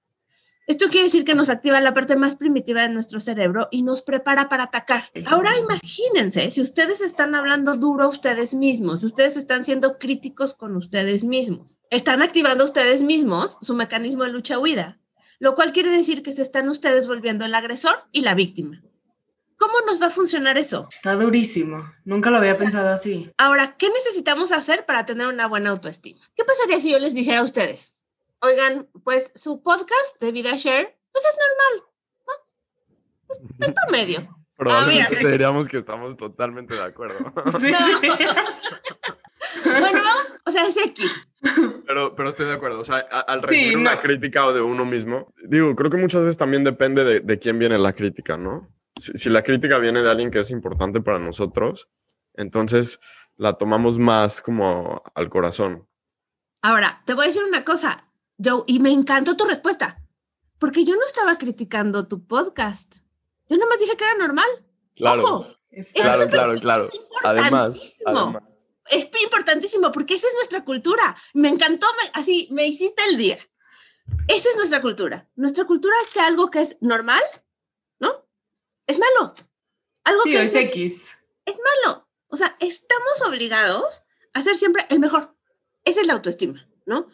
Esto 0.70 0.86
quiere 0.90 1.06
decir 1.06 1.26
que 1.26 1.34
nos 1.34 1.50
activa 1.50 1.82
la 1.82 1.96
parte 1.96 2.16
más 2.16 2.36
primitiva 2.36 2.84
de 2.84 2.90
nuestro 2.90 3.20
cerebro 3.20 3.70
y 3.72 3.82
nos 3.82 4.04
prepara 4.04 4.50
para 4.50 4.66
atacar. 4.66 5.06
Ahora 5.26 5.58
imagínense, 5.58 6.52
si 6.52 6.62
ustedes 6.62 7.02
están 7.02 7.34
hablando 7.34 7.76
duro 7.76 8.04
a 8.04 8.08
ustedes 8.08 8.54
mismos, 8.54 9.00
si 9.00 9.08
ustedes 9.08 9.36
están 9.36 9.66
siendo 9.66 9.98
críticos 9.98 10.54
con 10.54 10.76
ustedes 10.76 11.24
mismos, 11.24 11.74
están 11.90 12.22
activando 12.22 12.66
ustedes 12.66 13.02
mismos 13.02 13.58
su 13.64 13.74
mecanismo 13.74 14.26
de 14.26 14.30
lucha-huida, 14.30 15.00
lo 15.40 15.56
cual 15.56 15.74
quiere 15.74 15.90
decir 15.90 16.22
que 16.22 16.34
se 16.34 16.44
están 16.44 16.70
ustedes 16.70 17.08
volviendo 17.08 17.46
el 17.46 17.56
agresor 17.56 18.04
y 18.12 18.22
la 18.22 18.36
víctima. 18.36 18.84
¿Cómo 19.58 19.74
nos 19.88 20.00
va 20.00 20.06
a 20.06 20.12
funcionar 20.12 20.60
eso? 20.60 20.88
Está 20.92 21.16
durísimo. 21.16 21.92
Nunca 22.06 22.30
lo 22.30 22.38
había 22.38 22.56
pensado 22.56 22.90
así. 22.90 23.32
Ahora, 23.40 23.76
¿qué 23.76 23.90
necesitamos 23.90 24.52
hacer 24.52 24.86
para 24.86 25.08
tener 25.08 25.26
una 25.26 25.48
buena 25.48 25.72
autoestima? 25.72 26.22
¿Qué 26.36 26.44
pasaría 26.46 26.80
si 26.80 26.92
yo 26.92 27.00
les 27.00 27.16
dijera 27.16 27.40
a 27.40 27.44
ustedes, 27.44 27.96
oigan, 28.42 28.90
pues 29.04 29.32
su 29.36 29.62
podcast 29.64 30.20
de 30.20 30.32
Vida 30.32 30.56
Share, 30.56 30.98
pues 31.12 31.26
es 31.26 31.38
normal, 31.40 31.84
¿no? 32.28 32.34
Es, 33.66 33.72
promedio. 33.86 34.28
Probablemente 34.58 35.18
ah, 35.20 35.28
diríamos 35.28 35.68
que 35.70 35.78
estamos 35.78 36.18
totalmente 36.18 36.76
de 36.76 36.84
acuerdo. 36.84 37.32
bueno, 39.66 39.88
vamos, 39.94 40.28
o 40.46 40.52
sea, 40.52 40.68
es 40.68 40.76
X. 40.76 41.30
Pero, 41.88 42.14
pero 42.16 42.30
estoy 42.30 42.48
de 42.48 42.54
acuerdo. 42.54 42.82
O 42.82 42.86
sea, 42.86 42.98
al 42.98 43.42
recibir 43.42 43.78
una 43.78 44.02
crítica 44.02 44.46
o 44.46 44.54
de 44.54 44.60
uno 44.60 44.86
mismo, 44.86 45.34
digo, 45.46 45.74
creo 45.76 45.90
que 45.90 45.96
muchas 45.96 46.24
veces 46.24 46.38
también 46.38 46.66
depende 46.66 47.06
de, 47.06 47.22
de 47.22 47.40
quién 47.40 47.58
viene 47.58 47.78
la 47.78 47.94
crítica, 47.94 48.36
¿no? 48.36 48.68
si, 49.00 49.30
la 49.30 49.42
crítica 49.42 49.80
viene 49.80 50.02
de 50.02 50.10
alguien 50.10 50.32
que 50.32 50.40
es 50.40 50.52
importante 50.52 51.02
para 51.02 51.20
nosotros, 51.20 51.90
entonces 52.34 53.00
la 53.38 53.54
tomamos 53.54 53.98
más 53.98 54.42
como 54.42 55.02
al 55.16 55.30
corazón. 55.30 55.88
Ahora, 56.62 57.02
te 57.06 57.14
voy 57.14 57.26
a 57.26 57.28
decir 57.28 57.44
una 57.44 57.64
cosa, 57.64 58.09
Joe, 58.44 58.64
y 58.68 58.80
me 58.80 58.92
encantó 58.92 59.36
tu 59.36 59.46
respuesta, 59.46 60.02
porque 60.58 60.86
yo 60.86 60.96
no 60.96 61.06
estaba 61.06 61.38
criticando 61.38 62.08
tu 62.08 62.26
podcast. 62.26 62.98
Yo 63.48 63.58
nada 63.58 63.70
más 63.70 63.80
dije 63.80 63.98
que 63.98 64.04
era 64.04 64.16
normal. 64.16 64.48
Claro, 64.96 65.58
claro, 65.94 66.30
claro, 66.30 66.60
claro. 66.60 66.90
Además, 67.24 68.00
además, 68.06 68.44
Es 68.90 69.10
importantísimo 69.24 69.92
porque 69.92 70.16
esa 70.16 70.28
es 70.28 70.34
nuestra 70.36 70.64
cultura. 70.64 71.16
Me 71.34 71.50
encantó, 71.50 71.88
así 72.14 72.48
me 72.52 72.68
hiciste 72.68 73.04
el 73.10 73.18
día. 73.18 73.38
Esa 74.28 74.50
es 74.50 74.56
nuestra 74.56 74.82
cultura. 74.82 75.30
Nuestra 75.36 75.66
cultura 75.66 75.96
es 76.04 76.12
que 76.12 76.20
algo 76.20 76.50
que 76.50 76.62
es 76.62 76.78
normal 76.82 77.22
es 78.90 78.98
malo. 78.98 79.36
Algo 80.04 80.24
que 80.24 80.42
es 80.42 80.56
X. 80.56 81.16
Es 81.46 81.56
malo. 81.56 82.10
O 82.28 82.36
sea, 82.36 82.58
estamos 82.60 83.22
obligados 83.28 84.02
a 84.34 84.42
ser 84.42 84.56
siempre 84.56 84.88
el 84.90 85.00
mejor. 85.00 85.36
Esa 85.86 86.02
es 86.02 86.08
la 86.08 86.14
autoestima, 86.14 86.68
¿no? 86.88 87.08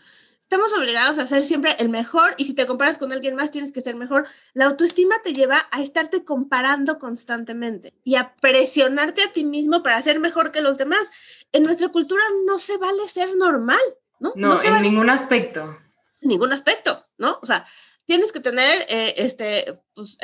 Estamos 0.45 0.73
obligados 0.75 1.17
a 1.17 1.25
ser 1.25 1.43
siempre 1.43 1.75
el 1.79 1.89
mejor 1.89 2.35
y 2.37 2.45
si 2.45 2.53
te 2.53 2.67
comparas 2.67 2.99
con 2.99 3.11
alguien 3.11 3.35
más 3.35 3.49
tienes 3.49 3.71
que 3.71 3.81
ser 3.81 3.95
mejor. 3.95 4.27
La 4.53 4.65
autoestima 4.65 5.15
te 5.23 5.33
lleva 5.33 5.67
a 5.71 5.81
estarte 5.81 6.23
comparando 6.23 6.99
constantemente 6.99 7.95
y 8.03 8.13
a 8.13 8.35
presionarte 8.35 9.23
a 9.23 9.33
ti 9.33 9.43
mismo 9.43 9.81
para 9.81 9.99
ser 10.03 10.19
mejor 10.19 10.51
que 10.51 10.61
los 10.61 10.77
demás. 10.77 11.09
En 11.51 11.63
nuestra 11.63 11.87
cultura 11.87 12.21
no 12.45 12.59
se 12.59 12.77
vale 12.77 13.07
ser 13.07 13.35
normal, 13.35 13.79
¿no? 14.19 14.33
No, 14.35 14.55
en 14.61 14.83
ningún 14.83 15.09
aspecto. 15.09 15.79
En 16.21 16.29
ningún 16.29 16.53
aspecto, 16.53 17.07
¿no? 17.17 17.39
O 17.41 17.47
sea, 17.47 17.65
tienes 18.05 18.31
que 18.31 18.39
tener, 18.39 18.85
eh, 18.87 19.15
este, 19.17 19.79
pues, 19.95 20.19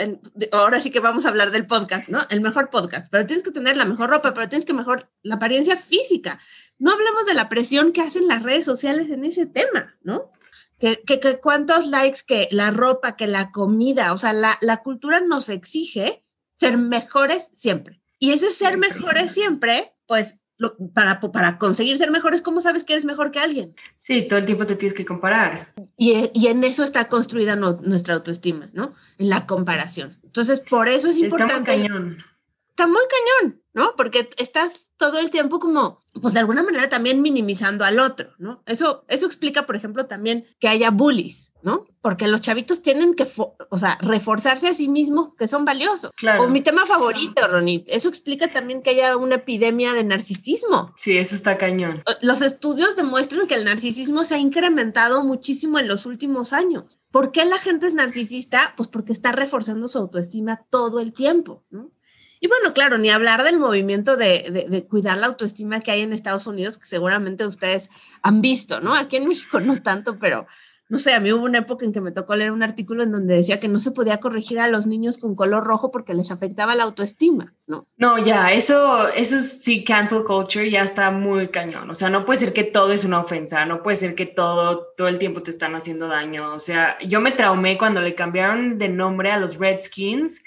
ahora 0.51 0.79
sí 0.79 0.91
que 0.91 0.99
vamos 0.99 1.25
a 1.25 1.29
hablar 1.29 1.49
del 1.49 1.65
podcast, 1.65 2.09
¿no? 2.09 2.19
El 2.29 2.41
mejor 2.41 2.69
podcast, 2.69 3.07
pero 3.09 3.25
tienes 3.25 3.43
que 3.43 3.51
tener 3.51 3.75
la 3.75 3.85
mejor 3.85 4.11
ropa, 4.11 4.35
pero 4.35 4.47
tienes 4.47 4.65
que 4.65 4.73
mejor 4.73 5.09
la 5.23 5.35
apariencia 5.35 5.75
física. 5.77 6.39
No 6.81 6.91
hablemos 6.91 7.27
de 7.27 7.35
la 7.35 7.47
presión 7.47 7.91
que 7.91 8.01
hacen 8.01 8.27
las 8.27 8.41
redes 8.41 8.65
sociales 8.65 9.11
en 9.11 9.23
ese 9.23 9.45
tema, 9.45 9.95
¿no? 10.01 10.31
Que, 10.79 10.99
que, 11.05 11.19
que 11.19 11.39
cuántos 11.39 11.85
likes, 11.85 12.21
que 12.25 12.47
la 12.49 12.71
ropa, 12.71 13.15
que 13.15 13.27
la 13.27 13.51
comida, 13.51 14.13
o 14.13 14.17
sea, 14.17 14.33
la, 14.33 14.57
la 14.61 14.77
cultura 14.77 15.19
nos 15.21 15.47
exige 15.49 16.23
ser 16.59 16.79
mejores 16.79 17.49
siempre. 17.53 18.01
Y 18.17 18.31
ese 18.31 18.49
ser 18.49 18.79
mejores 18.79 19.31
siempre, 19.31 19.93
pues 20.07 20.39
para, 20.95 21.19
para 21.19 21.59
conseguir 21.59 21.97
ser 21.97 22.09
mejores, 22.09 22.41
¿cómo 22.41 22.61
sabes 22.61 22.83
que 22.83 22.93
eres 22.93 23.05
mejor 23.05 23.29
que 23.29 23.39
alguien? 23.39 23.75
Sí, 23.97 24.23
todo 24.23 24.39
el 24.39 24.45
tiempo 24.47 24.65
te 24.65 24.75
tienes 24.75 24.95
que 24.95 25.05
comparar. 25.05 25.75
Y, 25.97 26.31
y 26.33 26.47
en 26.47 26.63
eso 26.63 26.83
está 26.83 27.07
construida 27.09 27.55
nuestra 27.55 28.15
autoestima, 28.15 28.71
¿no? 28.73 28.95
En 29.19 29.29
la 29.29 29.45
comparación. 29.45 30.19
Entonces, 30.23 30.59
por 30.59 30.87
eso 30.87 31.09
es 31.09 31.17
importante. 31.17 31.75
Está 31.75 31.87
cañón. 31.89 32.23
Está 32.81 32.91
muy 32.91 33.03
cañón, 33.41 33.61
¿no? 33.75 33.93
Porque 33.95 34.27
estás 34.37 34.89
todo 34.97 35.19
el 35.19 35.29
tiempo 35.29 35.59
como, 35.59 35.99
pues 36.19 36.33
de 36.33 36.39
alguna 36.39 36.63
manera 36.63 36.89
también 36.89 37.21
minimizando 37.21 37.85
al 37.85 37.99
otro, 37.99 38.31
¿no? 38.39 38.63
Eso, 38.65 39.05
eso 39.07 39.27
explica, 39.27 39.67
por 39.67 39.75
ejemplo, 39.75 40.07
también 40.07 40.47
que 40.59 40.67
haya 40.67 40.89
bullies, 40.89 41.51
¿no? 41.61 41.85
Porque 42.01 42.27
los 42.27 42.41
chavitos 42.41 42.81
tienen 42.81 43.13
que, 43.13 43.27
o 43.69 43.77
sea, 43.77 43.99
reforzarse 44.01 44.67
a 44.67 44.73
sí 44.73 44.87
mismos 44.87 45.35
que 45.37 45.47
son 45.47 45.63
valiosos. 45.63 46.09
Claro. 46.15 46.45
O 46.45 46.49
mi 46.49 46.61
tema 46.61 46.87
favorito, 46.87 47.47
Ronit, 47.47 47.85
eso 47.85 48.09
explica 48.09 48.47
también 48.47 48.81
que 48.81 48.89
haya 48.89 49.15
una 49.15 49.35
epidemia 49.35 49.93
de 49.93 50.05
narcisismo. 50.05 50.91
Sí, 50.95 51.15
eso 51.15 51.35
está 51.35 51.59
cañón. 51.59 52.01
Los 52.23 52.41
estudios 52.41 52.95
demuestran 52.95 53.45
que 53.45 53.53
el 53.53 53.65
narcisismo 53.65 54.23
se 54.23 54.33
ha 54.33 54.39
incrementado 54.39 55.23
muchísimo 55.23 55.77
en 55.77 55.87
los 55.87 56.07
últimos 56.07 56.51
años. 56.51 56.99
¿Por 57.11 57.31
qué 57.31 57.45
la 57.45 57.59
gente 57.59 57.85
es 57.85 57.93
narcisista? 57.93 58.73
Pues 58.75 58.89
porque 58.89 59.13
está 59.13 59.33
reforzando 59.33 59.87
su 59.87 59.99
autoestima 59.99 60.65
todo 60.71 60.99
el 60.99 61.13
tiempo, 61.13 61.63
¿no? 61.69 61.91
Y 62.43 62.47
bueno, 62.47 62.73
claro, 62.73 62.97
ni 62.97 63.11
hablar 63.11 63.43
del 63.43 63.59
movimiento 63.59 64.17
de, 64.17 64.67
de, 64.67 64.83
cuidar 64.85 65.19
la 65.19 65.27
autoestima 65.27 65.79
que 65.79 65.91
hay 65.91 66.01
en 66.01 66.11
Estados 66.11 66.47
Unidos, 66.47 66.79
que 66.79 66.87
seguramente 66.87 67.45
ustedes 67.45 67.91
han 68.23 68.41
visto, 68.41 68.81
¿no? 68.81 68.95
Aquí 68.95 69.17
en 69.17 69.27
México 69.29 69.59
no 69.59 69.81
tanto, 69.81 70.17
pero 70.17 70.47
no 70.91 70.97
sé, 70.97 71.13
a 71.13 71.21
mí 71.21 71.31
hubo 71.31 71.45
una 71.45 71.59
época 71.59 71.85
en 71.85 71.93
que 71.93 72.01
me 72.01 72.11
tocó 72.11 72.35
leer 72.35 72.51
un 72.51 72.63
artículo 72.63 73.03
en 73.03 73.13
donde 73.13 73.35
decía 73.35 73.61
que 73.61 73.69
no 73.69 73.79
se 73.79 73.91
podía 73.91 74.19
corregir 74.19 74.59
a 74.59 74.67
los 74.67 74.87
niños 74.87 75.19
con 75.19 75.35
color 75.35 75.63
rojo 75.63 75.89
porque 75.89 76.13
les 76.13 76.31
afectaba 76.31 76.75
la 76.75 76.83
autoestima, 76.83 77.53
¿no? 77.65 77.87
No, 77.95 78.17
ya, 78.17 78.51
eso, 78.51 79.07
eso 79.09 79.39
sí, 79.39 79.85
cancel 79.85 80.25
culture 80.25 80.69
ya 80.69 80.81
está 80.81 81.09
muy 81.09 81.47
cañón. 81.47 81.89
O 81.91 81.95
sea, 81.95 82.09
no 82.09 82.25
puede 82.25 82.39
ser 82.39 82.51
que 82.51 82.65
todo 82.65 82.91
es 82.91 83.05
una 83.05 83.21
ofensa, 83.21 83.65
no 83.65 83.83
puede 83.83 83.95
ser 83.95 84.15
que 84.15 84.25
todo, 84.25 84.87
todo 84.97 85.07
el 85.07 85.17
tiempo 85.17 85.41
te 85.43 85.51
están 85.51 85.75
haciendo 85.75 86.07
daño. 86.07 86.53
O 86.53 86.59
sea, 86.59 86.97
yo 87.07 87.21
me 87.21 87.31
traumé 87.31 87.77
cuando 87.77 88.01
le 88.01 88.13
cambiaron 88.13 88.77
de 88.77 88.89
nombre 88.89 89.31
a 89.31 89.37
los 89.37 89.59
Redskins. 89.59 90.43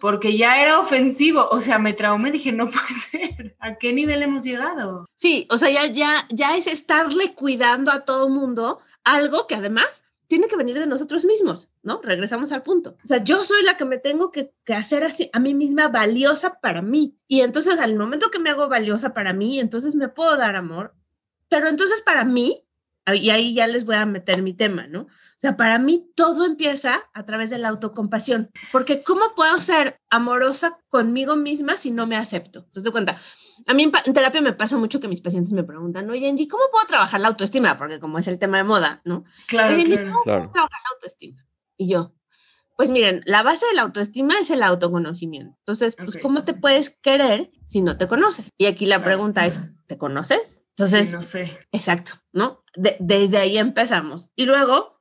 Porque 0.00 0.36
ya 0.36 0.60
era 0.60 0.78
ofensivo, 0.78 1.48
o 1.50 1.60
sea, 1.60 1.78
me 1.78 1.92
traumé, 1.92 2.30
dije, 2.30 2.52
no 2.52 2.66
puede 2.70 3.00
ser, 3.10 3.56
¿a 3.58 3.76
qué 3.76 3.92
nivel 3.92 4.22
hemos 4.22 4.42
llegado? 4.44 5.06
Sí, 5.16 5.46
o 5.50 5.58
sea, 5.58 5.70
ya, 5.70 5.86
ya, 5.86 6.26
ya 6.30 6.56
es 6.56 6.66
estarle 6.66 7.34
cuidando 7.34 7.92
a 7.92 8.04
todo 8.04 8.28
mundo 8.28 8.80
algo 9.04 9.46
que 9.46 9.54
además 9.54 10.04
tiene 10.26 10.48
que 10.48 10.56
venir 10.56 10.78
de 10.78 10.86
nosotros 10.86 11.24
mismos, 11.24 11.68
¿no? 11.82 12.00
Regresamos 12.02 12.50
al 12.50 12.62
punto. 12.62 12.96
O 13.04 13.06
sea, 13.06 13.22
yo 13.22 13.44
soy 13.44 13.62
la 13.62 13.76
que 13.76 13.84
me 13.84 13.98
tengo 13.98 14.32
que, 14.32 14.52
que, 14.64 14.74
hacer 14.74 15.04
así, 15.04 15.28
a 15.32 15.38
mí 15.38 15.54
misma 15.54 15.88
valiosa 15.88 16.60
para 16.60 16.80
mí. 16.80 17.16
Y 17.28 17.42
entonces 17.42 17.78
al 17.78 17.94
momento 17.94 18.30
que 18.30 18.38
me 18.38 18.50
hago 18.50 18.68
valiosa 18.68 19.12
para 19.12 19.32
mí, 19.32 19.60
entonces 19.60 19.94
me 19.94 20.08
puedo 20.08 20.36
dar 20.36 20.56
amor. 20.56 20.94
Pero 21.48 21.68
entonces 21.68 22.00
para 22.00 22.24
mí, 22.24 22.64
y 23.06 23.30
ahí 23.30 23.54
ya 23.54 23.66
les 23.66 23.84
voy 23.84 23.96
a 23.96 24.06
meter 24.06 24.42
mi 24.42 24.54
tema, 24.54 24.86
¿no? 24.86 25.06
Sea, 25.44 25.56
para 25.56 25.78
mí 25.78 26.10
todo 26.16 26.44
empieza 26.44 27.02
a 27.12 27.24
través 27.24 27.50
de 27.50 27.58
la 27.58 27.68
autocompasión, 27.68 28.50
porque 28.72 29.02
¿cómo 29.02 29.34
puedo 29.36 29.60
ser 29.60 29.98
amorosa 30.10 30.78
conmigo 30.88 31.36
misma 31.36 31.76
si 31.76 31.90
no 31.90 32.06
me 32.06 32.16
acepto? 32.16 32.64
¿Te 32.72 32.80
das 32.80 32.90
cuenta? 32.90 33.20
A 33.66 33.74
mí 33.74 33.84
en, 33.84 34.14
terapia 34.14 34.40
me 34.40 34.52
pasa 34.52 34.78
mucho 34.78 35.00
que 35.00 35.08
mis 35.08 35.20
pacientes 35.20 35.52
me 35.52 35.62
preguntan, 35.62 36.08
oye, 36.10 36.28
Angie, 36.28 36.48
¿cómo 36.48 36.64
puedo 36.72 36.86
trabajar 36.86 37.20
la 37.20 37.28
autoestima? 37.28 37.76
Porque 37.76 38.00
como 38.00 38.18
es 38.18 38.26
el 38.26 38.38
tema 38.38 38.56
de 38.56 38.64
moda, 38.64 39.02
¿no? 39.04 39.24
Claro, 39.46 39.74
oye, 39.74 39.84
claro, 39.84 40.12
¿cómo 40.12 40.24
puedo 40.24 40.50
trabajar 40.50 40.80
la 40.82 40.94
autoestima? 40.94 41.46
Y 41.76 41.88
yo, 41.88 42.14
pues 42.76 42.90
miren, 42.90 43.22
la 43.26 43.42
base 43.42 43.66
de 43.66 43.74
la 43.74 43.82
autoestima 43.82 44.38
es 44.40 44.50
el 44.50 44.62
autoconocimiento. 44.62 45.56
Entonces, 45.60 45.94
pues, 45.96 46.18
¿cómo 46.20 46.44
te 46.44 46.54
puedes 46.54 46.90
querer 46.90 47.48
si 47.66 47.82
no 47.82 47.96
te 47.96 48.08
conoces? 48.08 48.48
Y 48.56 48.66
aquí 48.66 48.86
la 48.86 49.04
pregunta 49.04 49.46
es, 49.46 49.62
¿te 49.86 49.96
conoces? 49.96 50.64
Entonces, 50.70 51.10
sí, 51.10 51.14
no 51.14 51.22
sé. 51.22 51.58
Exacto, 51.70 52.14
¿no? 52.32 52.64
desde 52.76 53.38
ahí 53.38 53.58
empezamos. 53.58 54.30
Y 54.34 54.46
luego, 54.46 54.93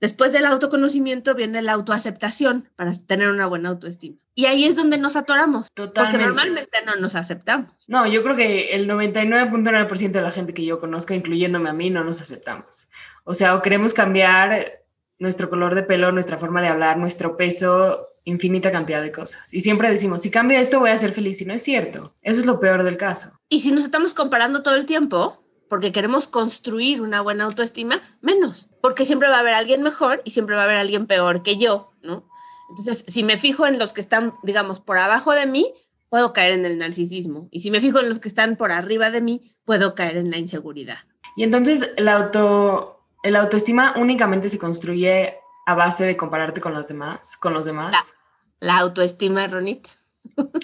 Después 0.00 0.32
del 0.32 0.46
autoconocimiento 0.46 1.34
viene 1.34 1.62
la 1.62 1.72
autoaceptación 1.72 2.68
para 2.76 2.92
tener 2.92 3.28
una 3.28 3.46
buena 3.46 3.70
autoestima. 3.70 4.18
Y 4.34 4.46
ahí 4.46 4.64
es 4.64 4.76
donde 4.76 4.98
nos 4.98 5.16
atoramos. 5.16 5.68
Totalmente. 5.72 6.18
Porque 6.18 6.26
normalmente 6.26 6.78
no 6.84 6.96
nos 6.96 7.14
aceptamos. 7.14 7.70
No, 7.86 8.06
yo 8.06 8.22
creo 8.22 8.36
que 8.36 8.74
el 8.74 8.88
99.9% 8.88 10.10
de 10.10 10.20
la 10.20 10.32
gente 10.32 10.52
que 10.52 10.64
yo 10.64 10.80
conozco, 10.80 11.14
incluyéndome 11.14 11.70
a 11.70 11.72
mí, 11.72 11.90
no 11.90 12.02
nos 12.02 12.20
aceptamos. 12.20 12.88
O 13.22 13.34
sea, 13.34 13.54
o 13.54 13.62
queremos 13.62 13.94
cambiar 13.94 14.82
nuestro 15.18 15.48
color 15.48 15.74
de 15.74 15.84
pelo, 15.84 16.10
nuestra 16.10 16.36
forma 16.36 16.60
de 16.60 16.68
hablar, 16.68 16.98
nuestro 16.98 17.36
peso, 17.36 18.08
infinita 18.24 18.72
cantidad 18.72 19.02
de 19.02 19.12
cosas. 19.12 19.52
Y 19.54 19.60
siempre 19.60 19.90
decimos, 19.90 20.22
si 20.22 20.30
cambia 20.30 20.60
esto 20.60 20.80
voy 20.80 20.90
a 20.90 20.98
ser 20.98 21.12
feliz. 21.12 21.40
Y 21.40 21.44
no 21.44 21.54
es 21.54 21.62
cierto. 21.62 22.12
Eso 22.22 22.40
es 22.40 22.46
lo 22.46 22.58
peor 22.58 22.82
del 22.82 22.96
caso. 22.96 23.38
Y 23.48 23.60
si 23.60 23.70
nos 23.70 23.84
estamos 23.84 24.14
comparando 24.14 24.62
todo 24.62 24.74
el 24.74 24.86
tiempo, 24.86 25.43
porque 25.68 25.92
queremos 25.92 26.28
construir 26.28 27.00
una 27.02 27.20
buena 27.20 27.44
autoestima, 27.44 28.02
menos, 28.20 28.68
porque 28.80 29.04
siempre 29.04 29.28
va 29.28 29.36
a 29.36 29.40
haber 29.40 29.54
alguien 29.54 29.82
mejor 29.82 30.22
y 30.24 30.30
siempre 30.30 30.56
va 30.56 30.62
a 30.62 30.64
haber 30.64 30.76
alguien 30.76 31.06
peor 31.06 31.42
que 31.42 31.56
yo, 31.56 31.92
¿no? 32.02 32.28
Entonces, 32.70 33.04
si 33.08 33.22
me 33.22 33.36
fijo 33.36 33.66
en 33.66 33.78
los 33.78 33.92
que 33.92 34.00
están, 34.00 34.32
digamos, 34.42 34.80
por 34.80 34.98
abajo 34.98 35.32
de 35.32 35.46
mí, 35.46 35.72
puedo 36.08 36.32
caer 36.32 36.52
en 36.52 36.64
el 36.64 36.78
narcisismo. 36.78 37.48
Y 37.50 37.60
si 37.60 37.70
me 37.70 37.80
fijo 37.80 37.98
en 37.98 38.08
los 38.08 38.20
que 38.20 38.28
están 38.28 38.56
por 38.56 38.72
arriba 38.72 39.10
de 39.10 39.20
mí, 39.20 39.56
puedo 39.64 39.94
caer 39.94 40.16
en 40.16 40.30
la 40.30 40.38
inseguridad. 40.38 40.98
Y 41.36 41.42
entonces 41.42 41.92
el 41.96 42.08
auto, 42.08 43.00
el 43.22 43.36
autoestima 43.36 43.94
únicamente 43.96 44.48
se 44.48 44.58
construye 44.58 45.38
a 45.66 45.74
base 45.74 46.04
de 46.04 46.16
compararte 46.16 46.60
con 46.60 46.74
los 46.74 46.88
demás, 46.88 47.36
con 47.36 47.54
los 47.54 47.66
demás. 47.66 48.14
La, 48.60 48.78
autoestima, 48.78 49.46
Ronit. 49.46 49.88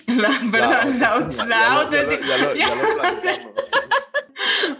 La, 0.06 0.30
perdón, 0.50 1.30
la, 1.48 1.74
autoestima. 1.74 2.26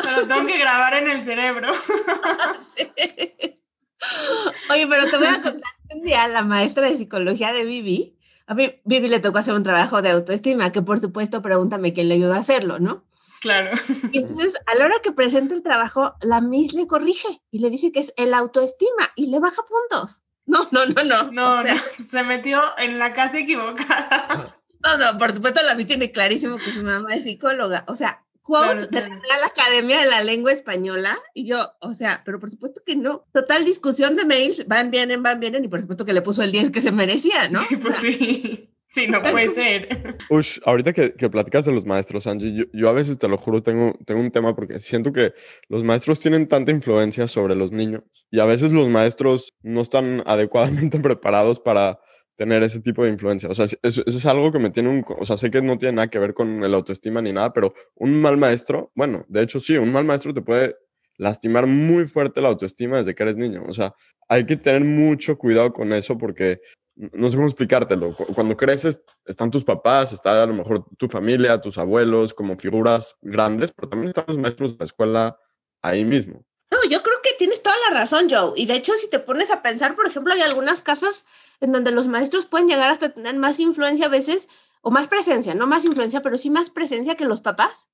Pero 0.03 0.27
tengo 0.27 0.47
que 0.47 0.59
grabar 0.59 0.95
en 0.95 1.09
el 1.09 1.23
cerebro. 1.23 1.71
Oye, 4.71 4.87
pero 4.87 5.11
te 5.11 5.17
voy 5.17 5.27
a 5.27 5.43
contar 5.43 5.73
un 5.95 6.03
día 6.03 6.29
la 6.29 6.43
maestra 6.43 6.89
de 6.89 6.97
psicología 6.97 7.53
de 7.53 7.65
Vivi. 7.65 8.17
A 8.47 8.55
mí, 8.55 8.81
Vivi 8.85 9.09
le 9.09 9.21
tocó 9.21 9.39
hacer 9.39 9.55
un 9.55 9.63
trabajo 9.63 10.03
de 10.03 10.11
autoestima, 10.11 10.73
que 10.73 10.83
por 10.83 10.99
supuesto, 10.99 11.43
pregúntame 11.43 11.93
quién 11.93 12.09
le 12.09 12.15
ayudó 12.15 12.35
a 12.35 12.39
hacerlo, 12.39 12.79
¿no? 12.79 13.05
Claro. 13.41 13.71
Y 14.13 14.19
entonces, 14.19 14.55
a 14.67 14.75
la 14.75 14.87
hora 14.87 14.97
que 15.03 15.13
presenta 15.13 15.55
el 15.55 15.63
trabajo, 15.63 16.15
la 16.21 16.41
Miss 16.41 16.75
le 16.75 16.87
corrige 16.87 17.41
y 17.51 17.61
le 17.61 17.71
dice 17.71 17.93
que 17.93 18.01
es 18.01 18.13
el 18.17 18.35
autoestima 18.35 19.11
y 19.17 19.29
le 19.29 19.39
baja 19.39 19.63
puntos. 19.63 20.23
No, 20.47 20.69
no, 20.73 20.85
no, 20.87 21.05
no. 21.05 21.31
No, 21.31 21.63
no 21.63 21.75
se 21.97 22.23
metió 22.23 22.61
en 22.77 22.99
la 22.99 23.13
casa 23.13 23.39
equivocada. 23.39 24.57
No, 24.83 24.99
no, 24.99 25.19
por 25.19 25.35
supuesto 25.35 25.61
la 25.63 25.75
Miss 25.75 25.87
tiene 25.87 26.11
clarísimo 26.11 26.57
que 26.57 26.71
su 26.71 26.83
mamá 26.83 27.15
es 27.15 27.25
psicóloga. 27.25 27.85
O 27.87 27.97
sea, 27.97 28.25
quote 28.43 28.87
de 28.87 29.09
la 29.09 29.47
Academia 29.47 30.01
de 30.01 30.07
la 30.07 30.23
Lengua 30.23 30.53
Española. 30.53 31.19
Y 31.35 31.47
yo, 31.47 31.73
o 31.81 31.95
sea, 31.95 32.23
pero 32.25 32.41
por 32.41 32.51
supuesto 32.51 32.83
que 32.85 32.97
no. 32.97 33.27
Total 33.33 33.65
discusión 33.65 34.17
de 34.17 34.25
mails, 34.25 34.67
van, 34.67 34.91
vienen, 34.91 35.23
van, 35.23 35.41
vienen. 35.41 35.65
Y 35.65 35.69
por 35.69 35.81
supuesto 35.81 36.05
que 36.05 36.13
le 36.13 36.23
puso 36.23 36.43
el 36.43 36.53
10 36.53 36.71
que 36.71 36.81
se 36.81 36.93
merecía, 36.93 37.49
¿no? 37.49 37.61
Sí, 37.61 37.77
pues 37.77 37.97
sí. 37.97 38.71
Sí, 38.91 39.07
no 39.07 39.21
puede 39.21 39.51
ser. 39.51 40.17
Ush, 40.31 40.59
ahorita 40.65 40.93
que, 40.93 41.15
que 41.15 41.31
platicas 41.31 41.65
de 41.65 41.71
los 41.71 41.87
maestros, 41.87 42.27
Angie, 42.27 42.53
yo, 42.53 42.65
yo, 42.73 42.89
a 42.89 42.93
veces 42.93 43.19
te 43.19 43.29
lo 43.29 43.39
juro, 43.39 43.63
tengo, 43.63 43.97
tengo 44.05 44.21
un 44.21 44.33
tema 44.33 44.57
porque 44.57 44.81
siento 44.81 45.13
que 45.13 45.33
los 45.69 45.85
maestros 45.85 46.19
tienen 46.19 46.49
tanta 46.49 46.73
influencia 46.73 47.29
sobre 47.29 47.55
los 47.55 47.71
niños 47.71 48.03
y 48.33 48.41
a 48.41 48.47
veces 48.47 48.73
los 48.73 48.89
maestros 48.89 49.53
no 49.63 49.81
están 49.81 50.25
adecuadamente 50.27 50.99
preparados 50.99 51.61
para 51.61 52.01
tener 52.41 52.63
ese 52.63 52.81
tipo 52.81 53.05
de 53.05 53.11
influencia. 53.11 53.51
O 53.51 53.55
sea, 53.55 53.67
eso, 53.67 53.77
eso, 53.83 54.03
es 54.07 54.25
algo 54.25 54.51
que 54.51 54.59
me 54.59 54.71
tiene 54.71 54.89
un... 54.89 55.05
O 55.19 55.27
sea, 55.27 55.37
sé 55.37 55.51
que 55.51 55.61
no 55.61 55.77
tiene 55.77 55.97
nada 55.97 56.09
que 56.09 56.19
ver 56.19 56.33
con 56.33 56.65
el 56.65 56.73
autoestima 56.73 57.21
ni 57.21 57.35
nada, 57.35 57.53
pero 57.53 57.75
un 57.97 58.19
mal 58.19 58.39
maestro, 58.39 58.91
bueno, 58.95 59.27
de 59.29 59.43
hecho 59.43 59.61
sí, 59.61 59.77
un 59.77 59.93
mal 59.93 60.07
maestro 60.07 60.33
te 60.33 60.41
puede 60.41 60.75
lastimar 61.19 61.67
muy 61.67 62.07
fuerte 62.07 62.41
la 62.41 62.49
autoestima 62.49 62.97
desde 62.97 63.15
que 63.15 63.25
eres 63.25 63.37
niño. 63.37 63.63
O 63.69 63.75
sea, 63.75 63.93
hay 64.27 64.47
que 64.47 64.57
tener 64.57 64.83
mucho 64.83 65.37
cuidado 65.37 65.75
con 65.75 65.93
eso 65.93 66.17
porque 66.17 66.63
no 66.97 67.29
sé 67.29 67.37
cómo 67.37 67.47
explicártelo. 67.47 68.15
Cuando 68.35 68.57
creces, 68.57 69.03
están 69.27 69.51
tus 69.51 69.63
papás, 69.63 70.15
está 70.15 70.43
a 70.43 70.47
lo 70.47 70.55
mejor 70.55 70.87
tu 70.97 71.09
familia, 71.09 71.61
tus 71.61 71.77
abuelos, 71.77 72.33
como 72.33 72.57
figuras 72.57 73.19
grandes, 73.21 73.71
pero 73.71 73.91
también 73.91 74.13
están 74.13 74.25
los 74.29 74.39
maestros 74.39 74.73
de 74.73 74.77
la 74.79 74.85
escuela 74.87 75.39
ahí 75.83 76.07
mismo. 76.07 76.43
No, 76.71 76.79
yo 76.89 77.03
creo 77.03 77.17
que 77.23 77.31
tienes 77.37 77.63
toda 77.63 77.77
la 77.89 77.95
razón, 77.95 78.29
Joe. 78.31 78.53
Y 78.57 78.67
de 78.67 78.75
hecho, 78.75 78.93
si 78.95 79.09
te 79.09 79.19
pones 79.19 79.51
a 79.51 79.63
pensar, 79.63 79.97
por 79.97 80.07
ejemplo, 80.07 80.33
hay 80.33 80.41
algunas 80.41 80.83
casas 80.83 81.27
en 81.61 81.73
donde 81.73 81.91
los 81.91 82.07
maestros 82.07 82.47
pueden 82.47 82.69
llegar 82.69 82.91
hasta 82.91 83.11
tener 83.11 83.35
más 83.37 83.59
influencia 83.59 84.07
a 84.07 84.11
veces, 84.11 84.49
o 84.83 84.91
más 84.91 85.09
presencia, 85.09 85.55
no 85.55 85.67
más 85.67 85.85
influencia, 85.85 86.23
pero 86.23 86.39
sí 86.39 86.49
más 86.49 86.71
presencia 86.71 87.17
que 87.17 87.25
los 87.25 87.41
papás. 87.41 87.89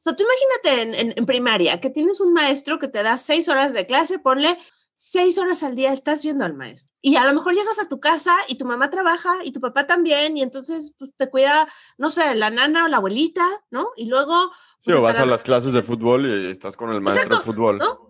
O 0.00 0.02
sea, 0.04 0.14
tú 0.14 0.24
imagínate 0.24 0.82
en, 0.82 0.94
en, 0.94 1.18
en 1.18 1.26
primaria 1.26 1.80
que 1.80 1.90
tienes 1.90 2.20
un 2.20 2.32
maestro 2.32 2.78
que 2.78 2.88
te 2.88 3.02
da 3.02 3.16
seis 3.16 3.48
horas 3.48 3.72
de 3.72 3.86
clase, 3.86 4.18
ponle 4.18 4.58
seis 4.94 5.38
horas 5.38 5.62
al 5.62 5.76
día 5.76 5.92
estás 5.92 6.24
viendo 6.24 6.44
al 6.44 6.54
maestro. 6.54 6.92
Y 7.00 7.16
a 7.16 7.24
lo 7.24 7.32
mejor 7.32 7.54
llegas 7.54 7.78
a 7.78 7.88
tu 7.88 8.00
casa 8.00 8.34
y 8.48 8.56
tu 8.56 8.64
mamá 8.64 8.90
trabaja 8.90 9.36
y 9.44 9.52
tu 9.52 9.60
papá 9.60 9.86
también, 9.86 10.36
y 10.36 10.42
entonces 10.42 10.92
pues, 10.98 11.12
te 11.16 11.30
cuida, 11.30 11.68
no 11.98 12.10
sé, 12.10 12.34
la 12.34 12.50
nana 12.50 12.84
o 12.84 12.88
la 12.88 12.96
abuelita, 12.98 13.46
¿no? 13.70 13.90
Y 13.96 14.06
luego... 14.06 14.50
Pues, 14.84 14.96
sí, 14.96 15.00
o 15.00 15.02
vas 15.02 15.20
a 15.20 15.26
las 15.26 15.42
clases 15.44 15.72
de 15.72 15.82
fútbol 15.84 16.26
y 16.26 16.50
estás 16.50 16.76
con 16.76 16.92
el 16.92 17.00
maestro 17.00 17.26
Exacto, 17.26 17.36
de 17.36 17.54
fútbol. 17.54 17.78
¿no? 17.78 18.07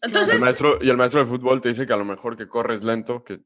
Entonces, 0.00 0.34
el 0.34 0.40
maestro, 0.40 0.78
y 0.80 0.88
el 0.88 0.96
maestro 0.96 1.20
de 1.20 1.26
fútbol 1.26 1.60
te 1.60 1.70
dice 1.70 1.86
que 1.86 1.92
a 1.92 1.96
lo 1.96 2.04
mejor 2.04 2.36
que 2.36 2.46
corres 2.48 2.84
lento, 2.84 3.24
que, 3.24 3.40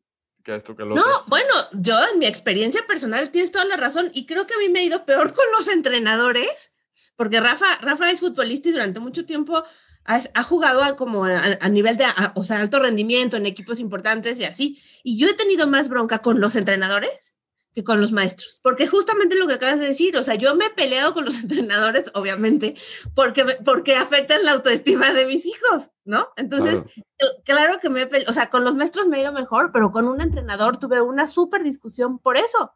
que 0.44 0.54
esto, 0.54 0.76
que 0.76 0.84
lo 0.84 0.94
No, 0.94 1.04
bueno, 1.26 1.54
yo 1.72 1.98
en 2.12 2.18
mi 2.18 2.26
experiencia 2.26 2.86
personal 2.86 3.30
tienes 3.30 3.52
toda 3.52 3.64
la 3.64 3.76
razón 3.76 4.10
y 4.12 4.26
creo 4.26 4.46
que 4.46 4.54
a 4.54 4.58
mí 4.58 4.68
me 4.68 4.80
ha 4.80 4.84
ido 4.84 5.04
peor 5.04 5.32
con 5.34 5.44
los 5.52 5.68
entrenadores, 5.68 6.74
porque 7.16 7.40
Rafa, 7.40 7.78
Rafa 7.80 8.10
es 8.10 8.20
futbolista 8.20 8.68
y 8.68 8.72
durante 8.72 9.00
mucho 9.00 9.24
tiempo 9.24 9.64
ha, 10.04 10.20
ha 10.34 10.42
jugado 10.42 10.82
a, 10.82 10.96
como 10.96 11.24
a, 11.24 11.58
a 11.60 11.68
nivel 11.68 11.96
de, 11.96 12.04
a, 12.04 12.32
o 12.34 12.44
sea, 12.44 12.60
alto 12.60 12.78
rendimiento 12.78 13.36
en 13.36 13.46
equipos 13.46 13.80
importantes 13.80 14.38
y 14.38 14.44
así. 14.44 14.82
Y 15.02 15.18
yo 15.18 15.28
he 15.28 15.34
tenido 15.34 15.66
más 15.66 15.88
bronca 15.88 16.18
con 16.18 16.40
los 16.40 16.56
entrenadores 16.56 17.34
que 17.74 17.84
con 17.84 18.00
los 18.00 18.12
maestros, 18.12 18.60
porque 18.62 18.86
justamente 18.86 19.34
lo 19.34 19.46
que 19.46 19.54
acabas 19.54 19.80
de 19.80 19.86
decir, 19.86 20.16
o 20.16 20.22
sea, 20.22 20.34
yo 20.34 20.54
me 20.54 20.66
he 20.66 20.70
peleado 20.70 21.14
con 21.14 21.24
los 21.24 21.40
entrenadores, 21.42 22.10
obviamente, 22.14 22.74
porque, 23.14 23.44
porque 23.64 23.96
afectan 23.96 24.44
la 24.44 24.52
autoestima 24.52 25.12
de 25.12 25.26
mis 25.26 25.46
hijos, 25.46 25.90
¿no? 26.04 26.28
Entonces, 26.36 26.84
claro, 27.16 27.34
claro 27.44 27.80
que 27.80 27.88
me 27.88 28.02
he 28.02 28.06
peleado, 28.06 28.30
o 28.30 28.34
sea, 28.34 28.50
con 28.50 28.64
los 28.64 28.74
maestros 28.74 29.08
me 29.08 29.18
ha 29.18 29.22
ido 29.22 29.32
mejor, 29.32 29.70
pero 29.72 29.90
con 29.90 30.06
un 30.06 30.20
entrenador 30.20 30.78
tuve 30.78 31.00
una 31.00 31.26
súper 31.28 31.62
discusión 31.62 32.18
por 32.18 32.36
eso, 32.36 32.72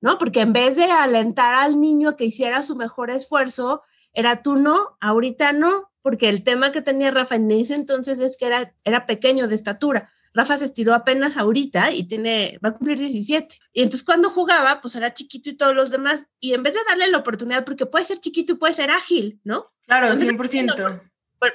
¿no? 0.00 0.18
Porque 0.18 0.40
en 0.40 0.52
vez 0.52 0.76
de 0.76 0.84
alentar 0.84 1.54
al 1.54 1.80
niño 1.80 2.10
a 2.10 2.16
que 2.16 2.24
hiciera 2.24 2.62
su 2.62 2.74
mejor 2.74 3.10
esfuerzo, 3.10 3.82
era 4.14 4.42
tú 4.42 4.56
no, 4.56 4.96
ahorita 5.00 5.52
no, 5.52 5.90
porque 6.02 6.28
el 6.28 6.42
tema 6.42 6.72
que 6.72 6.82
tenía 6.82 7.10
Rafa 7.10 7.36
en 7.36 7.50
ese 7.50 7.74
entonces 7.74 8.18
es 8.18 8.36
que 8.36 8.46
era, 8.46 8.74
era 8.84 9.06
pequeño 9.06 9.46
de 9.48 9.54
estatura. 9.54 10.10
Rafa 10.34 10.56
se 10.56 10.64
estiró 10.64 10.94
apenas 10.94 11.36
ahorita 11.36 11.92
y 11.92 12.04
tiene, 12.04 12.58
va 12.64 12.70
a 12.70 12.74
cumplir 12.74 12.98
17. 12.98 13.58
Y 13.72 13.82
entonces 13.82 14.04
cuando 14.04 14.30
jugaba, 14.30 14.80
pues 14.80 14.96
era 14.96 15.12
chiquito 15.12 15.50
y 15.50 15.56
todos 15.56 15.74
los 15.74 15.90
demás. 15.90 16.26
Y 16.40 16.54
en 16.54 16.62
vez 16.62 16.74
de 16.74 16.80
darle 16.88 17.08
la 17.08 17.18
oportunidad, 17.18 17.64
porque 17.64 17.86
puede 17.86 18.04
ser 18.04 18.18
chiquito 18.18 18.54
y 18.54 18.56
puede 18.56 18.72
ser 18.72 18.90
ágil, 18.90 19.40
¿no? 19.44 19.72
Claro, 19.86 20.14
100%. 20.14 21.11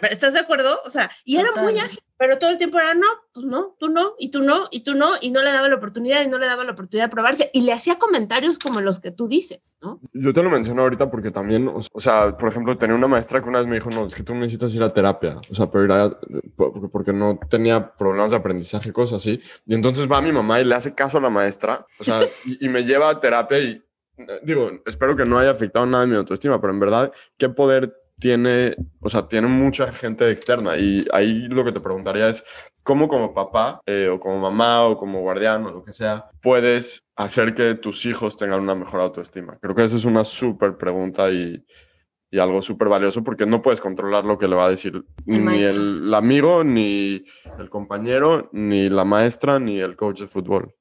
¿Estás 0.09 0.33
de 0.33 0.39
acuerdo? 0.39 0.79
O 0.85 0.89
sea, 0.89 1.11
y 1.23 1.37
era 1.37 1.49
Total. 1.49 1.63
muy 1.63 1.79
ágil, 1.79 1.99
pero 2.17 2.37
todo 2.39 2.49
el 2.49 2.57
tiempo 2.57 2.79
era 2.79 2.93
no, 2.93 3.07
pues 3.33 3.45
no, 3.45 3.75
tú 3.79 3.89
no, 3.89 4.13
y 4.17 4.31
tú 4.31 4.41
no, 4.41 4.67
y 4.71 4.81
tú 4.81 4.95
no, 4.95 5.13
y 5.21 5.31
no 5.31 5.41
le 5.41 5.51
daba 5.51 5.69
la 5.69 5.75
oportunidad, 5.75 6.23
y 6.23 6.27
no 6.27 6.37
le 6.37 6.47
daba 6.47 6.63
la 6.63 6.71
oportunidad 6.71 7.05
de 7.05 7.11
probarse, 7.11 7.49
y 7.53 7.61
le 7.61 7.73
hacía 7.73 7.97
comentarios 7.97 8.59
como 8.59 8.81
los 8.81 8.99
que 8.99 9.11
tú 9.11 9.27
dices, 9.27 9.77
¿no? 9.81 10.01
Yo 10.13 10.33
te 10.33 10.43
lo 10.43 10.49
menciono 10.49 10.81
ahorita 10.81 11.09
porque 11.11 11.31
también, 11.31 11.67
o 11.67 11.99
sea, 11.99 12.35
por 12.35 12.49
ejemplo, 12.49 12.77
tenía 12.77 12.95
una 12.95 13.07
maestra 13.07 13.41
que 13.41 13.49
una 13.49 13.59
vez 13.59 13.67
me 13.67 13.75
dijo, 13.75 13.89
no, 13.89 14.05
es 14.05 14.15
que 14.15 14.23
tú 14.23 14.33
necesitas 14.33 14.73
ir 14.73 14.83
a 14.83 14.93
terapia, 14.93 15.37
o 15.49 15.55
sea, 15.55 15.69
pero 15.69 15.85
ir 15.85 15.91
a, 15.91 16.17
porque 16.91 17.13
no 17.13 17.39
tenía 17.49 17.95
problemas 17.95 18.31
de 18.31 18.37
aprendizaje, 18.37 18.91
cosas 18.91 19.21
así, 19.21 19.39
y 19.65 19.75
entonces 19.75 20.11
va 20.11 20.21
mi 20.21 20.31
mamá 20.31 20.59
y 20.59 20.65
le 20.65 20.75
hace 20.75 20.95
caso 20.95 21.19
a 21.19 21.21
la 21.21 21.29
maestra, 21.29 21.85
o 21.99 22.03
sea, 22.03 22.21
y, 22.45 22.65
y 22.65 22.69
me 22.69 22.83
lleva 22.83 23.09
a 23.09 23.19
terapia 23.19 23.59
y, 23.59 23.83
digo, 24.43 24.71
espero 24.85 25.15
que 25.15 25.25
no 25.25 25.37
haya 25.37 25.51
afectado 25.51 25.85
nada 25.85 26.03
en 26.03 26.09
mi 26.09 26.15
autoestima, 26.15 26.59
pero 26.59 26.73
en 26.73 26.79
verdad, 26.79 27.11
¿qué 27.37 27.49
poder 27.49 27.95
tiene, 28.19 28.75
o 28.99 29.09
sea, 29.09 29.27
tiene 29.27 29.47
mucha 29.47 29.91
gente 29.91 30.29
externa 30.29 30.77
y 30.77 31.05
ahí 31.11 31.47
lo 31.49 31.63
que 31.63 31.71
te 31.71 31.79
preguntaría 31.79 32.29
es 32.29 32.43
cómo 32.83 33.07
como 33.07 33.33
papá 33.33 33.81
eh, 33.85 34.09
o 34.11 34.19
como 34.19 34.39
mamá 34.39 34.83
o 34.83 34.97
como 34.97 35.21
guardián 35.21 35.65
o 35.65 35.71
lo 35.71 35.83
que 35.83 35.93
sea 35.93 36.25
puedes 36.41 37.05
hacer 37.15 37.53
que 37.53 37.75
tus 37.75 38.05
hijos 38.05 38.35
tengan 38.35 38.61
una 38.61 38.75
mejor 38.75 39.01
autoestima. 39.01 39.57
Creo 39.61 39.75
que 39.75 39.83
esa 39.83 39.97
es 39.97 40.05
una 40.05 40.23
súper 40.23 40.77
pregunta 40.77 41.29
y, 41.29 41.63
y 42.31 42.39
algo 42.39 42.61
súper 42.61 42.89
valioso 42.89 43.23
porque 43.23 43.45
no 43.45 43.61
puedes 43.61 43.81
controlar 43.81 44.25
lo 44.25 44.37
que 44.37 44.47
le 44.47 44.55
va 44.55 44.65
a 44.65 44.69
decir 44.69 44.93
el 45.27 45.45
ni 45.45 45.63
el, 45.63 46.05
el, 46.05 46.13
amigo, 46.13 46.63
ni 46.63 47.23
el 47.59 47.69
compañero, 47.69 48.49
ni 48.51 48.89
la 48.89 49.05
maestra, 49.05 49.59
ni 49.59 49.79
el 49.79 49.95
coach 49.95 50.21
de 50.21 50.27
fútbol. 50.27 50.73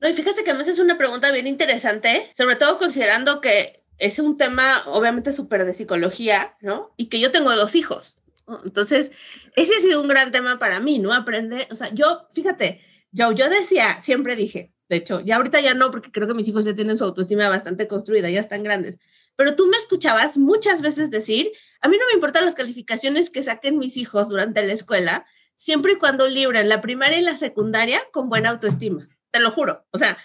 No, 0.00 0.08
y 0.08 0.14
fíjate 0.14 0.44
que 0.44 0.50
además 0.50 0.68
es 0.68 0.78
una 0.78 0.98
pregunta 0.98 1.30
bien 1.30 1.46
interesante, 1.46 2.30
sobre 2.36 2.56
todo 2.56 2.78
considerando 2.78 3.40
que 3.40 3.85
es 3.98 4.18
un 4.18 4.36
tema 4.36 4.84
obviamente 4.86 5.32
súper 5.32 5.64
de 5.64 5.74
psicología, 5.74 6.56
¿no? 6.60 6.92
Y 6.96 7.08
que 7.08 7.20
yo 7.20 7.30
tengo 7.30 7.54
dos 7.54 7.74
hijos. 7.74 8.16
Entonces, 8.64 9.10
ese 9.56 9.74
ha 9.76 9.80
sido 9.80 10.00
un 10.00 10.08
gran 10.08 10.30
tema 10.30 10.58
para 10.58 10.80
mí, 10.80 10.98
¿no? 10.98 11.12
Aprender, 11.12 11.66
o 11.70 11.76
sea, 11.76 11.92
yo, 11.92 12.26
fíjate, 12.32 12.80
yo, 13.10 13.32
yo 13.32 13.48
decía, 13.48 14.00
siempre 14.00 14.36
dije, 14.36 14.72
de 14.88 14.96
hecho, 14.96 15.20
ya 15.20 15.36
ahorita 15.36 15.60
ya 15.60 15.74
no, 15.74 15.90
porque 15.90 16.12
creo 16.12 16.28
que 16.28 16.34
mis 16.34 16.48
hijos 16.48 16.64
ya 16.64 16.74
tienen 16.74 16.96
su 16.96 17.04
autoestima 17.04 17.48
bastante 17.48 17.88
construida, 17.88 18.30
ya 18.30 18.40
están 18.40 18.62
grandes, 18.62 18.98
pero 19.34 19.56
tú 19.56 19.66
me 19.66 19.76
escuchabas 19.76 20.38
muchas 20.38 20.80
veces 20.80 21.10
decir, 21.10 21.50
a 21.80 21.88
mí 21.88 21.96
no 21.98 22.06
me 22.06 22.14
importan 22.14 22.44
las 22.44 22.54
calificaciones 22.54 23.30
que 23.30 23.42
saquen 23.42 23.78
mis 23.78 23.96
hijos 23.96 24.28
durante 24.28 24.64
la 24.64 24.72
escuela, 24.72 25.26
siempre 25.56 25.94
y 25.94 25.96
cuando 25.96 26.28
libren 26.28 26.68
la 26.68 26.80
primaria 26.80 27.18
y 27.18 27.22
la 27.22 27.36
secundaria 27.36 28.00
con 28.12 28.28
buena 28.28 28.50
autoestima, 28.50 29.08
te 29.32 29.40
lo 29.40 29.50
juro, 29.50 29.84
o 29.90 29.98
sea, 29.98 30.16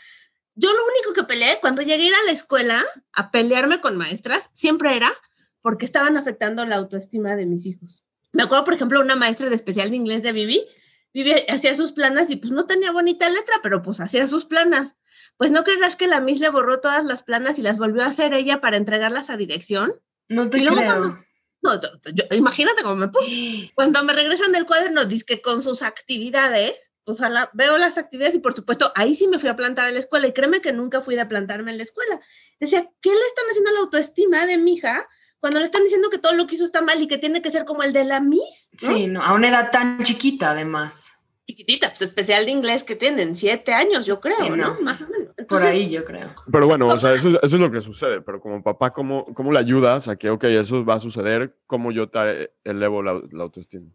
yo 0.56 0.72
lo 0.72 0.86
único 0.86 1.14
que 1.14 1.24
peleé 1.24 1.60
cuando 1.62 1.82
llegué 1.82 2.04
a 2.04 2.08
ir 2.08 2.14
a 2.14 2.26
la 2.26 2.32
escuela 2.32 2.86
a 3.14 3.32
pelearme 3.32 3.82
con 3.82 3.98
maestras 3.98 4.50
siempre 4.54 4.96
era 4.96 5.14
porque 5.62 5.86
estaban 5.86 6.18
afectando 6.18 6.66
la 6.66 6.78
autoestima 6.78 7.36
de 7.36 7.46
mis 7.46 7.66
hijos. 7.66 8.04
Me 8.32 8.44
acuerdo, 8.44 8.64
por 8.64 8.74
ejemplo, 8.74 9.00
una 9.00 9.16
maestra 9.16 9.50
de 9.50 9.56
especial 9.56 9.90
de 9.90 9.98
inglés 9.98 10.24
de 10.24 10.32
Vivi, 10.32 10.66
Vivi 11.14 11.34
hacía 11.50 11.76
sus 11.76 11.92
planas 11.92 12.30
y 12.30 12.38
pues 12.38 12.52
no 12.52 12.66
tenía 12.66 12.92
bonita 12.92 13.30
letra, 13.30 13.60
pero 13.62 13.82
pues 13.82 14.00
hacía 14.00 14.28
sus 14.28 14.46
planas. 14.46 14.98
Pues 15.38 15.52
no 15.52 15.64
creerás 15.64 15.96
que 15.96 16.08
la 16.08 16.22
Miss 16.22 16.40
le 16.40 16.50
borró 16.50 16.80
todas 16.80 17.04
las 17.06 17.24
planas 17.24 17.60
y 17.60 17.62
las 17.62 17.78
volvió 17.78 18.04
a 18.04 18.08
hacer 18.08 18.34
ella 18.34 18.62
para 18.62 18.78
entregarlas 18.78 19.30
a 19.30 19.38
dirección. 19.38 19.94
No 20.30 20.50
te 20.50 20.60
y 20.60 20.62
luego 20.62 20.78
creo. 20.78 20.90
Cuando, 20.90 21.18
no, 21.62 21.82
yo, 22.14 22.24
imagínate 22.36 22.82
cómo 22.82 22.96
me 22.96 23.10
puse. 23.10 23.72
Cuando 23.76 24.04
me 24.04 24.14
regresan 24.14 24.52
del 24.52 24.66
cuaderno, 24.66 25.06
dice 25.06 25.26
que 25.26 25.42
con 25.42 25.62
sus 25.62 25.82
actividades, 25.84 26.91
o 27.06 27.16
sea, 27.16 27.30
la, 27.30 27.50
veo 27.54 27.78
las 27.78 27.98
actividades 27.98 28.36
y 28.36 28.40
por 28.40 28.54
supuesto, 28.54 28.92
ahí 28.96 29.16
sí 29.16 29.28
me 29.28 29.40
fui 29.40 29.50
a 29.50 29.56
plantar 29.56 29.88
en 29.88 29.96
la 29.96 30.00
escuela 30.00 30.28
y 30.28 30.34
créeme 30.34 30.62
que 30.62 30.72
nunca 30.74 31.02
fui 31.02 31.18
a 31.18 31.28
plantarme 31.28 31.72
en 31.72 31.78
la 31.78 31.84
escuela. 31.84 32.20
Decía, 32.60 32.88
¿qué 33.02 33.10
le 33.10 33.16
están 33.28 33.46
haciendo 33.50 33.70
a 33.72 33.74
la 33.74 33.80
autoestima 33.80 34.46
de 34.46 34.58
mi 34.58 34.74
hija 34.74 35.08
cuando 35.40 35.60
le 35.60 35.66
están 35.66 35.84
diciendo 35.84 36.10
que 36.10 36.20
todo 36.20 36.34
lo 36.34 36.46
que 36.48 36.56
hizo 36.56 36.66
está 36.66 36.82
mal 36.82 37.02
y 37.02 37.08
que 37.08 37.18
tiene 37.18 37.42
que 37.42 37.50
ser 37.52 37.66
como 37.66 37.82
el 37.84 37.92
de 37.94 38.06
la 38.06 38.20
Miss? 38.20 38.70
Sí, 38.78 39.08
no, 39.08 39.24
a 39.24 39.34
una 39.34 39.50
edad 39.50 39.72
tan 39.72 40.04
chiquita 40.04 40.52
además. 40.52 41.14
Chiquitita, 41.48 41.90
pues 41.90 42.04
especial 42.04 42.46
de 42.46 42.52
inglés 42.52 42.84
que 42.84 42.96
tienen, 42.96 43.36
siete 43.36 43.74
años 43.74 44.06
yo 44.06 44.22
creo, 44.22 44.56
¿no? 44.56 44.80
Más 44.82 45.02
o 45.02 45.08
menos. 45.10 45.34
Por 45.50 45.62
ahí 45.64 45.90
yo 45.90 46.06
creo. 46.06 46.34
Pero 46.50 46.68
bueno, 46.68 46.88
o 46.88 46.98
sea, 46.98 47.14
eso, 47.14 47.28
es- 47.30 47.40
eso 47.42 47.56
es 47.56 47.62
lo 47.62 47.72
que 47.72 47.82
sucede, 47.82 48.22
pero 48.22 48.40
como 48.40 48.62
papá, 48.64 48.94
¿cómo, 48.94 49.26
¿cómo 49.34 49.52
le 49.52 49.60
ayudas 49.60 50.08
a 50.08 50.16
que, 50.16 50.30
ok, 50.30 50.44
eso 50.46 50.86
va 50.86 50.94
a 50.96 51.00
suceder? 51.02 51.58
¿Cómo 51.66 51.92
yo 51.92 52.08
te 52.10 52.54
elevo 52.64 53.02
la, 53.04 53.20
la 53.32 53.44
autoestima? 53.44 53.90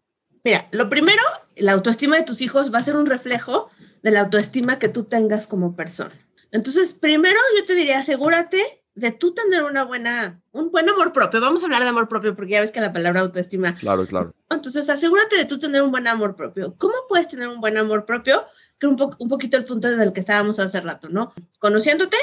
Mira, 0.47 0.69
lo 0.71 0.89
primero, 0.89 1.21
la 1.57 1.73
autoestima 1.73 2.15
de 2.15 2.23
tus 2.23 2.41
hijos 2.41 2.73
va 2.73 2.79
a 2.79 2.83
ser 2.85 2.95
un 2.95 3.07
reflejo 3.07 3.69
de 4.05 4.13
la 4.13 4.21
autoestima 4.21 4.79
que 4.79 4.89
tú 4.89 5.03
tengas 5.03 5.49
como 5.49 5.75
persona. 5.75 6.13
Entonces, 6.53 6.93
primero 6.93 7.37
yo 7.59 7.67
te 7.67 7.75
diría, 7.75 7.99
asegúrate 7.99 8.63
de 8.95 9.11
tú 9.11 9.35
tener 9.35 9.65
una 9.65 9.83
buena, 9.83 10.41
un 10.53 10.71
buen 10.71 10.89
amor 10.89 11.13
propio. 11.13 11.41
Vamos 11.41 11.63
a 11.63 11.67
hablar 11.67 11.83
de 11.83 11.89
amor 11.89 12.07
propio 12.09 12.37
porque 12.37 12.53
ya 12.53 12.61
ves 12.61 12.71
que 12.71 12.81
la 12.81 12.93
palabra 12.93 13.23
autoestima. 13.23 13.75
Claro, 13.75 14.07
claro. 14.07 14.37
Entonces, 14.49 14.89
asegúrate 14.89 15.35
de 15.37 15.47
tú 15.47 15.59
tener 15.59 15.83
un 15.83 15.91
buen 15.91 16.07
amor 16.07 16.37
propio. 16.37 16.77
¿Cómo 16.79 16.95
puedes 17.09 17.27
tener 17.27 17.49
un 17.49 17.61
buen 17.61 17.77
amor 17.77 18.07
propio? 18.07 18.45
Que 18.79 18.87
un, 18.87 18.95
po- 18.95 19.17
un 19.19 19.29
poquito 19.29 19.57
el 19.57 19.65
punto 19.65 19.91
del 19.91 20.13
que 20.13 20.21
estábamos 20.21 20.61
hace 20.61 20.81
rato, 20.81 21.09
¿no? 21.09 21.35
Conociéndote, 21.59 22.19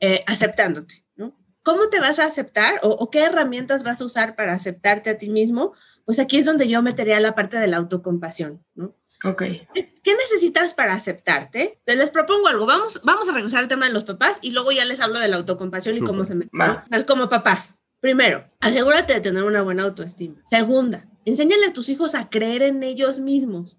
eh, 0.00 0.22
aceptándote, 0.26 1.02
¿no? 1.16 1.34
¿Cómo 1.62 1.88
te 1.88 1.98
vas 1.98 2.18
a 2.18 2.26
aceptar 2.26 2.80
o, 2.82 2.90
o 2.90 3.08
qué 3.10 3.22
herramientas 3.22 3.84
vas 3.84 4.02
a 4.02 4.04
usar 4.04 4.36
para 4.36 4.52
aceptarte 4.52 5.08
a 5.08 5.16
ti 5.16 5.30
mismo? 5.30 5.72
Pues 6.04 6.18
aquí 6.18 6.38
es 6.38 6.44
donde 6.44 6.68
yo 6.68 6.82
metería 6.82 7.18
la 7.20 7.34
parte 7.34 7.56
de 7.58 7.66
la 7.66 7.78
autocompasión, 7.78 8.64
¿no? 8.74 8.94
Ok. 9.24 9.42
¿Qué 9.74 10.14
necesitas 10.16 10.74
para 10.74 10.92
aceptarte? 10.92 11.80
Les 11.86 12.10
propongo 12.10 12.46
algo. 12.48 12.66
Vamos, 12.66 13.00
vamos 13.04 13.26
a 13.28 13.32
regresar 13.32 13.60
al 13.60 13.68
tema 13.68 13.86
de 13.86 13.92
los 13.92 14.04
papás 14.04 14.38
y 14.42 14.50
luego 14.50 14.70
ya 14.70 14.84
les 14.84 15.00
hablo 15.00 15.18
de 15.18 15.28
la 15.28 15.36
autocompasión 15.36 15.96
y 15.96 16.00
cómo 16.00 16.24
se 16.26 16.34
mete. 16.34 16.50
Va. 16.58 16.66
¿no? 16.66 16.74
Entonces, 16.74 17.04
como 17.04 17.30
papás, 17.30 17.78
primero, 18.00 18.44
asegúrate 18.60 19.14
de 19.14 19.20
tener 19.20 19.42
una 19.44 19.62
buena 19.62 19.84
autoestima. 19.84 20.42
Segunda, 20.44 21.06
enséñale 21.24 21.64
a 21.66 21.72
tus 21.72 21.88
hijos 21.88 22.14
a 22.14 22.28
creer 22.28 22.62
en 22.62 22.82
ellos 22.82 23.18
mismos. 23.18 23.78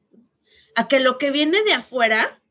A 0.75 0.87
que 0.87 0.99
lo 0.99 1.19
que 1.19 1.29
viene 1.29 1.61
de 1.63 1.73
afuera 1.73 2.41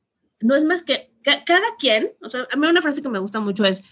no 0.41 0.55
es 0.55 0.63
más 0.63 0.85
que 0.85 1.13
ca- 1.25 1.43
cada 1.45 1.67
quien. 1.81 2.13
O 2.23 2.31
sea, 2.31 2.47
a 2.53 2.57
mí 2.57 2.67
una 2.69 2.81
frase 2.83 3.03
que 3.03 3.09
me 3.09 3.19
gusta 3.19 3.41
mucho 3.41 3.65
es: 3.65 3.83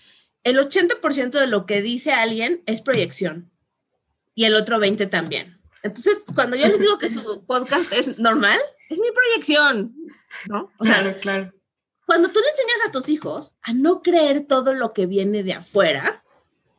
el 0.44 0.58
80% 0.58 1.30
de 1.40 1.46
lo 1.48 1.66
que 1.66 1.82
dice 1.82 2.12
alguien 2.12 2.62
es 2.66 2.82
proyección 2.82 3.50
y 4.36 4.44
el 4.44 4.54
otro 4.54 4.78
20% 4.78 5.10
también. 5.10 5.58
Entonces, 5.82 6.18
cuando 6.34 6.56
yo 6.56 6.66
les 6.66 6.80
digo 6.80 6.98
que 6.98 7.10
su 7.10 7.44
podcast 7.44 7.92
es 7.92 8.18
normal, 8.18 8.58
es 8.88 8.98
mi 8.98 9.10
proyección, 9.10 9.94
¿no? 10.48 10.70
O 10.78 10.84
sea, 10.84 11.00
Claro, 11.00 11.18
claro. 11.20 11.52
cuando 12.06 12.28
tú 12.28 12.40
le 12.40 12.48
enseñas 12.50 12.86
a 12.86 12.92
tus 12.92 13.08
hijos 13.08 13.52
a 13.62 13.72
no 13.72 14.02
creer 14.02 14.46
todo 14.46 14.74
lo 14.74 14.92
que 14.92 15.06
viene 15.06 15.42
de 15.42 15.54
afuera, 15.54 16.24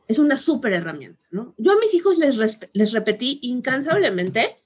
es 0.08 0.18
una 0.18 0.36
súper 0.36 0.72
herramienta, 0.74 1.24
¿no? 1.30 1.54
Yo 1.58 1.72
a 1.72 1.78
mis 1.78 1.94
hijos 1.94 2.18
les, 2.18 2.36
les 2.72 2.92
repetí 2.92 3.40
incansablemente, 3.42 4.56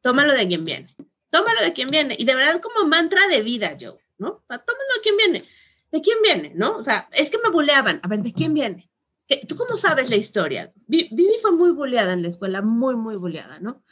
tómalo 0.00 0.32
de 0.34 0.46
quien 0.48 0.64
viene, 0.64 0.94
tómalo 1.30 1.60
de 1.62 1.72
quien 1.72 1.90
viene, 1.90 2.16
y 2.18 2.24
de 2.24 2.34
verdad 2.34 2.60
como 2.60 2.86
mantra 2.88 3.26
de 3.28 3.42
vida, 3.42 3.76
yo, 3.76 3.98
¿no? 4.18 4.44
Tómalo 4.48 4.94
de 4.96 5.00
quien 5.02 5.16
viene, 5.16 5.44
¿de 5.92 6.00
quién 6.02 6.18
viene, 6.22 6.52
no? 6.54 6.76
O 6.76 6.84
sea, 6.84 7.08
es 7.12 7.30
que 7.30 7.38
me 7.38 7.50
buleaban, 7.50 8.00
a 8.02 8.08
ver, 8.08 8.20
¿de 8.20 8.32
quién 8.32 8.54
viene? 8.54 8.90
¿Qué- 9.28 9.42
¿Tú 9.46 9.56
cómo 9.56 9.76
sabes 9.76 10.10
la 10.10 10.16
historia? 10.16 10.72
Vi- 10.86 11.08
Vivi 11.12 11.34
fue 11.42 11.52
muy 11.52 11.70
buleada 11.70 12.12
en 12.14 12.22
la 12.22 12.28
escuela, 12.28 12.62
muy, 12.62 12.96
muy 12.96 13.16
buleada, 13.16 13.60
¿no? 13.60 13.82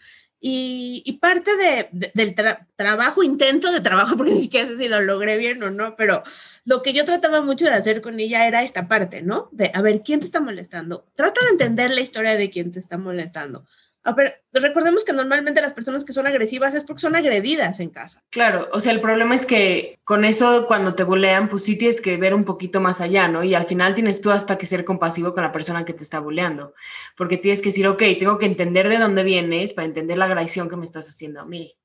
Y, 0.41 1.03
y 1.07 1.15
parte 1.15 1.57
de, 1.57 1.89
de- 1.93 2.13
del 2.15 2.35
tra- 2.35 2.67
trabajo, 2.77 3.23
intento 3.23 3.73
de 3.73 3.81
trabajo, 3.81 4.17
porque 4.19 4.33
ni 4.33 4.41
siquiera 4.43 4.69
sé 4.69 4.77
si 4.77 4.89
lo 4.89 5.01
logré 5.01 5.37
bien 5.39 5.63
o 5.63 5.71
no, 5.71 5.97
pero 5.97 6.23
lo 6.65 6.83
que 6.83 6.93
yo 6.93 7.05
trataba 7.05 7.41
mucho 7.43 7.65
de 7.67 7.73
hacer 7.73 8.01
con 8.03 8.21
ella 8.21 8.47
era 8.47 8.63
esta 8.63 8.89
parte, 8.89 9.23
¿no? 9.23 9.49
De, 9.53 9.71
a 9.75 9.83
ver, 9.83 10.03
¿quién 10.05 10.21
te 10.21 10.27
está 10.27 10.41
molestando? 10.41 11.07
Trata 11.15 11.41
de 11.45 11.51
entender 11.53 11.91
la 11.91 12.01
historia 12.03 12.37
de 12.37 12.51
quién 12.51 12.71
te 12.73 12.79
está 12.79 12.99
molestando. 12.99 13.67
Ver, 14.15 14.43
recordemos 14.53 15.05
que 15.05 15.13
normalmente 15.13 15.61
las 15.61 15.73
personas 15.73 16.05
que 16.05 16.13
son 16.13 16.27
agresivas 16.27 16.75
es 16.75 16.85
porque 16.85 17.01
son 17.01 17.17
agredidas 17.17 17.81
en 17.81 17.91
casa. 17.91 18.23
Claro, 18.31 18.69
o 18.73 18.81
sea, 18.81 18.93
el 18.93 19.01
problema 19.01 19.35
es 19.35 19.47
que 19.47 19.99
con 20.05 20.25
eso 20.25 20.67
cuando 20.67 20.95
te 20.95 21.05
bulean, 21.05 21.49
pues 21.49 21.65
sí 21.65 21.77
tienes 21.77 22.01
que 22.01 22.17
ver 22.17 22.35
un 22.35 22.45
poquito 22.45 22.81
más 22.81 23.01
allá, 23.01 23.29
¿no? 23.29 23.43
Y 23.43 23.55
al 23.55 23.67
final 23.67 23.95
tienes 23.95 24.21
tú 24.21 24.31
hasta 24.31 24.59
que 24.59 24.67
ser 24.67 24.85
compasivo 24.85 25.33
con 25.33 25.43
la 25.43 25.53
persona 25.53 25.85
que 25.85 25.93
te 25.93 26.03
está 26.03 26.21
buleando, 26.21 26.75
porque 27.17 27.37
tienes 27.37 27.61
que 27.61 27.71
decir, 27.71 27.87
ok, 27.89 28.03
tengo 28.19 28.39
que 28.39 28.47
entender 28.47 28.89
de 28.89 28.99
dónde 28.99 29.25
vienes 29.25 29.75
para 29.75 29.87
entender 29.87 30.19
la 30.19 30.27
agresión 30.27 30.69
que 30.69 30.77
me 30.77 30.85
estás 30.85 31.09
haciendo 31.09 31.41
a 31.41 31.45
mí. 31.45 31.77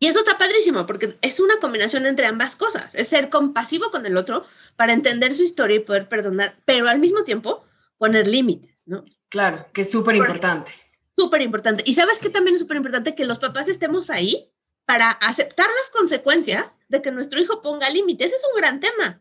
Y 0.00 0.06
eso 0.06 0.20
está 0.20 0.38
padrísimo 0.38 0.86
porque 0.86 1.18
es 1.22 1.40
una 1.40 1.58
combinación 1.58 2.06
entre 2.06 2.26
ambas 2.26 2.54
cosas. 2.54 2.94
Es 2.94 3.08
ser 3.08 3.30
compasivo 3.30 3.90
con 3.90 4.06
el 4.06 4.16
otro 4.16 4.44
para 4.76 4.92
entender 4.92 5.34
su 5.34 5.42
historia 5.42 5.76
y 5.76 5.80
poder 5.80 6.08
perdonar, 6.08 6.56
pero 6.64 6.88
al 6.88 7.00
mismo 7.00 7.24
tiempo 7.24 7.64
poner 7.98 8.28
límites, 8.28 8.86
¿no? 8.86 9.04
Claro, 9.28 9.66
que 9.72 9.80
es 9.82 9.90
súper 9.90 10.14
importante. 10.16 10.72
Súper 11.18 11.42
importante. 11.42 11.82
Y 11.84 11.94
sabes 11.94 12.20
que 12.20 12.30
también 12.30 12.54
es 12.54 12.60
súper 12.60 12.76
importante 12.76 13.16
que 13.16 13.24
los 13.24 13.40
papás 13.40 13.68
estemos 13.68 14.08
ahí 14.08 14.52
para 14.84 15.10
aceptar 15.10 15.66
las 15.66 15.90
consecuencias 15.90 16.78
de 16.88 17.02
que 17.02 17.10
nuestro 17.10 17.40
hijo 17.40 17.60
ponga 17.60 17.90
límites. 17.90 18.32
Es 18.32 18.46
un 18.54 18.60
gran 18.60 18.78
tema. 18.78 19.20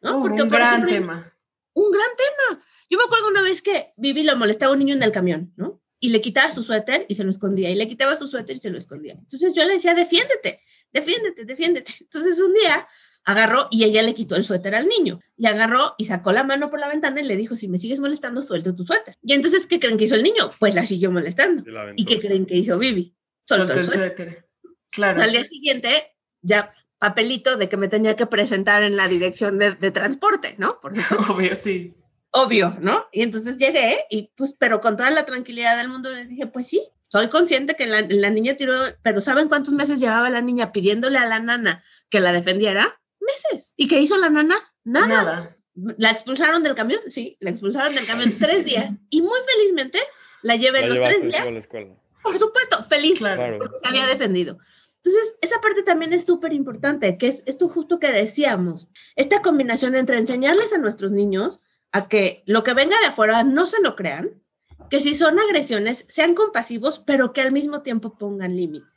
¿no? 0.00 0.18
Uh, 0.18 0.22
Porque, 0.22 0.42
un 0.42 0.48
por 0.48 0.58
gran 0.58 0.88
ejemplo, 0.88 0.94
tema. 0.94 1.36
Un 1.74 1.90
gran 1.90 2.08
tema. 2.16 2.64
Yo 2.88 2.96
me 2.96 3.04
acuerdo 3.04 3.28
una 3.28 3.42
vez 3.42 3.60
que 3.60 3.92
Vivi 3.98 4.22
lo 4.22 4.36
molestaba 4.36 4.70
a 4.70 4.72
un 4.72 4.78
niño 4.78 4.94
en 4.94 5.02
el 5.02 5.12
camión, 5.12 5.52
¿no? 5.56 5.82
Y 6.00 6.08
le 6.08 6.22
quitaba 6.22 6.50
su 6.50 6.62
suéter 6.62 7.04
y 7.10 7.14
se 7.14 7.24
lo 7.24 7.30
escondía, 7.30 7.68
y 7.68 7.74
le 7.74 7.88
quitaba 7.88 8.16
su 8.16 8.26
suéter 8.26 8.56
y 8.56 8.60
se 8.60 8.70
lo 8.70 8.78
escondía. 8.78 9.12
Entonces 9.12 9.52
yo 9.52 9.64
le 9.64 9.74
decía, 9.74 9.94
defiéndete, 9.94 10.62
defiéndete, 10.92 11.44
defiéndete. 11.44 11.92
Entonces 12.00 12.40
un 12.40 12.54
día 12.54 12.88
agarró 13.24 13.68
y 13.70 13.84
ella 13.84 14.02
le 14.02 14.14
quitó 14.14 14.36
el 14.36 14.44
suéter 14.44 14.74
al 14.74 14.86
niño. 14.86 15.20
Y 15.36 15.46
agarró 15.46 15.94
y 15.98 16.04
sacó 16.04 16.32
la 16.32 16.44
mano 16.44 16.70
por 16.70 16.78
la 16.80 16.88
ventana 16.88 17.20
y 17.20 17.24
le 17.24 17.36
dijo, 17.36 17.56
si 17.56 17.68
me 17.68 17.78
sigues 17.78 18.00
molestando, 18.00 18.42
suelto 18.42 18.74
tu 18.74 18.84
suéter. 18.84 19.16
Y 19.22 19.32
entonces, 19.32 19.66
¿qué 19.66 19.80
creen 19.80 19.96
que 19.96 20.04
hizo 20.04 20.14
el 20.14 20.22
niño? 20.22 20.50
Pues 20.58 20.74
la 20.74 20.84
siguió 20.86 21.10
molestando. 21.10 21.62
¿Y 21.96 22.04
qué 22.04 22.20
creen 22.20 22.46
que 22.46 22.56
hizo 22.56 22.78
Vivi? 22.78 23.14
Soltó 23.42 23.74
Soltó 23.74 23.80
el 23.80 23.86
suéter. 23.86 24.16
suéter. 24.16 24.48
Claro. 24.90 25.22
Al 25.22 25.32
día 25.32 25.44
siguiente, 25.44 26.14
ya 26.42 26.72
papelito 26.98 27.56
de 27.56 27.68
que 27.68 27.76
me 27.76 27.88
tenía 27.88 28.16
que 28.16 28.26
presentar 28.26 28.82
en 28.82 28.96
la 28.96 29.08
dirección 29.08 29.58
de, 29.58 29.72
de 29.72 29.90
transporte, 29.90 30.54
¿no? 30.58 30.80
Por. 30.80 30.92
Obvio, 31.28 31.54
sí. 31.56 31.94
obvio, 32.30 32.76
¿no? 32.80 33.06
Y 33.12 33.22
entonces 33.22 33.58
llegué 33.58 34.04
y 34.10 34.30
pues, 34.36 34.54
pero 34.58 34.80
con 34.80 34.96
toda 34.96 35.10
la 35.10 35.26
tranquilidad 35.26 35.76
del 35.76 35.88
mundo 35.88 36.10
les 36.10 36.28
dije, 36.28 36.46
pues 36.46 36.66
sí, 36.68 36.82
soy 37.08 37.28
consciente 37.28 37.74
que 37.74 37.86
la, 37.86 38.02
la 38.08 38.30
niña 38.30 38.54
tiró, 38.56 38.74
pero 39.02 39.20
¿saben 39.20 39.48
cuántos 39.48 39.74
meses 39.74 40.00
llevaba 40.00 40.30
la 40.30 40.40
niña 40.40 40.72
pidiéndole 40.72 41.18
a 41.18 41.26
la 41.26 41.40
nana 41.40 41.84
que 42.08 42.20
la 42.20 42.32
defendiera? 42.32 43.00
Meses. 43.26 43.72
¿Y 43.76 43.88
qué 43.88 44.00
hizo 44.00 44.16
la 44.16 44.28
nana? 44.30 44.56
Nada. 44.84 45.06
Nada. 45.06 45.56
¿La 45.98 46.10
expulsaron 46.10 46.62
del 46.62 46.74
camión? 46.74 47.00
Sí, 47.08 47.36
la 47.40 47.50
expulsaron 47.50 47.94
del 47.94 48.06
camión 48.06 48.36
tres 48.38 48.64
días 48.64 48.94
y 49.10 49.22
muy 49.22 49.38
felizmente 49.46 49.98
la 50.42 50.56
llevé 50.56 50.82
La 50.82 50.86
los 50.88 51.00
tres 51.00 51.20
tú 51.20 51.28
a 51.28 51.30
la 51.30 51.44
días. 51.46 51.56
escuela. 51.64 51.94
Por 52.22 52.38
supuesto, 52.38 52.82
feliz. 52.84 53.18
Claro. 53.18 53.58
porque 53.58 53.78
se 53.78 53.88
había 53.88 54.06
defendido. 54.06 54.58
Entonces, 54.96 55.36
esa 55.42 55.60
parte 55.60 55.82
también 55.82 56.14
es 56.14 56.24
súper 56.24 56.54
importante, 56.54 57.18
que 57.18 57.26
es 57.28 57.42
esto 57.44 57.68
justo 57.68 57.98
que 57.98 58.10
decíamos, 58.10 58.88
esta 59.16 59.42
combinación 59.42 59.94
entre 59.96 60.16
enseñarles 60.16 60.72
a 60.72 60.78
nuestros 60.78 61.12
niños 61.12 61.60
a 61.92 62.08
que 62.08 62.42
lo 62.46 62.64
que 62.64 62.72
venga 62.72 62.98
de 63.00 63.06
afuera 63.06 63.44
no 63.44 63.66
se 63.66 63.82
lo 63.82 63.96
crean, 63.96 64.42
que 64.88 65.00
si 65.00 65.12
son 65.12 65.38
agresiones 65.38 66.06
sean 66.08 66.34
compasivos, 66.34 67.00
pero 67.00 67.34
que 67.34 67.42
al 67.42 67.52
mismo 67.52 67.82
tiempo 67.82 68.16
pongan 68.16 68.56
límites. 68.56 68.88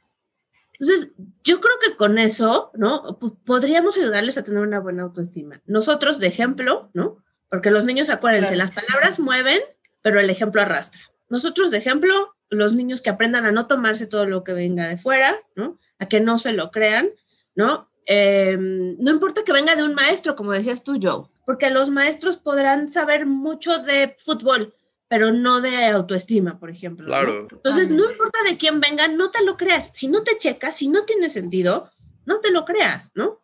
Entonces, 0.79 1.11
yo 1.43 1.59
creo 1.61 1.75
que 1.83 1.95
con 1.95 2.17
eso, 2.17 2.71
¿no? 2.75 3.17
P- 3.19 3.31
podríamos 3.45 3.97
ayudarles 3.97 4.37
a 4.37 4.43
tener 4.43 4.61
una 4.61 4.79
buena 4.79 5.03
autoestima. 5.03 5.61
Nosotros, 5.65 6.19
de 6.19 6.27
ejemplo, 6.27 6.89
¿no? 6.93 7.17
Porque 7.49 7.71
los 7.71 7.85
niños, 7.85 8.09
acuérdense, 8.09 8.53
Claro. 8.55 8.69
las 8.73 8.85
palabras 8.85 9.19
mueven, 9.19 9.59
pero 10.01 10.19
el 10.19 10.29
ejemplo 10.29 10.61
arrastra. 10.61 11.01
Nosotros, 11.29 11.71
de 11.71 11.77
ejemplo, 11.79 12.35
los 12.49 12.73
niños 12.73 13.01
que 13.01 13.09
aprendan 13.09 13.45
a 13.45 13.51
no 13.51 13.67
tomarse 13.67 14.07
todo 14.07 14.25
lo 14.25 14.43
que 14.43 14.53
venga 14.53 14.87
de 14.87 14.97
fuera, 14.97 15.35
¿no? 15.55 15.79
A 15.99 16.07
que 16.07 16.19
no 16.19 16.37
se 16.37 16.53
lo 16.53 16.71
crean, 16.71 17.09
¿no? 17.55 17.89
Eh, 18.05 18.55
no 18.57 19.11
importa 19.11 19.43
que 19.43 19.51
venga 19.51 19.75
de 19.75 19.83
un 19.83 19.93
maestro, 19.93 20.35
como 20.35 20.53
decías 20.53 20.83
tú, 20.83 20.97
Joe, 21.01 21.25
porque 21.45 21.69
los 21.69 21.89
maestros 21.89 22.37
podrán 22.37 22.89
saber 22.89 23.25
mucho 23.25 23.79
de 23.83 24.15
fútbol, 24.17 24.73
pero 25.07 25.31
no 25.31 25.61
de 25.61 25.85
autoestima, 25.85 26.59
por 26.59 26.69
ejemplo. 26.69 27.05
¿no? 27.05 27.09
Claro. 27.09 27.47
Entonces, 27.51 27.89
no 27.89 28.09
importa 28.09 28.39
de 28.47 28.57
quién 28.57 28.79
venga, 28.79 29.07
no 29.07 29.31
te 29.31 29.43
lo 29.43 29.57
creas. 29.57 29.91
Si 29.93 30.07
no 30.07 30.23
te 30.23 30.37
checa, 30.37 30.73
si 30.73 30.87
no 30.87 31.03
tiene 31.03 31.29
sentido, 31.29 31.89
no 32.25 32.39
te 32.39 32.51
lo 32.51 32.65
creas, 32.65 33.11
¿no? 33.15 33.41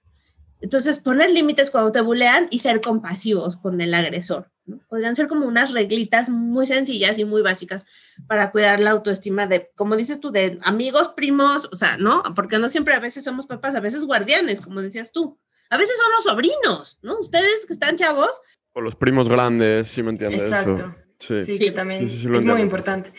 Entonces, 0.59 0.99
poner 0.99 1.29
límites 1.29 1.71
cuando 1.71 1.91
te 1.91 1.99
bulean 1.99 2.47
y 2.49 2.59
ser 2.59 2.79
compasivos 2.79 3.57
con 3.57 3.81
el 3.81 3.93
agresor. 3.93 4.49
¿no? 4.65 4.79
Podrían 4.87 5.13
ser 5.13 5.27
como 5.27 5.45
unas 5.45 5.73
reglitas 5.73 6.29
muy 6.29 6.65
sencillas 6.65 7.19
y 7.19 7.25
muy 7.25 7.41
básicas 7.41 7.85
para 8.27 8.51
cuidar 8.51 8.79
la 8.79 8.91
autoestima 8.91 9.45
de, 9.45 9.71
como 9.75 9.97
dices 9.97 10.21
tú, 10.21 10.31
de 10.31 10.59
amigos, 10.63 11.09
primos, 11.17 11.67
o 11.71 11.75
sea, 11.75 11.97
¿no? 11.97 12.23
Porque 12.33 12.59
no 12.59 12.69
siempre 12.69 12.93
a 12.93 12.99
veces 12.99 13.25
somos 13.25 13.45
papás, 13.45 13.75
a 13.75 13.81
veces 13.81 14.05
guardianes, 14.05 14.61
como 14.61 14.81
decías 14.81 15.11
tú. 15.11 15.37
A 15.69 15.77
veces 15.77 15.97
son 15.97 16.11
los 16.13 16.23
sobrinos, 16.23 16.97
¿no? 17.01 17.19
Ustedes 17.19 17.65
que 17.65 17.73
están 17.73 17.97
chavos, 17.97 18.31
O 18.73 18.79
los 18.79 18.95
primos 18.95 19.27
grandes, 19.27 19.87
¿sí 19.87 20.01
me 20.01 20.11
entiendes? 20.11 20.43
Exacto. 20.43 20.75
Eso. 20.75 21.02
Sí. 21.27 21.39
Sí, 21.39 21.57
que 21.57 21.71
también 21.71 22.09
Sí, 22.09 22.17
sí, 22.17 22.21
es 22.21 22.25
muy 22.25 22.37
entiendo. 22.37 22.59
importante. 22.59 23.13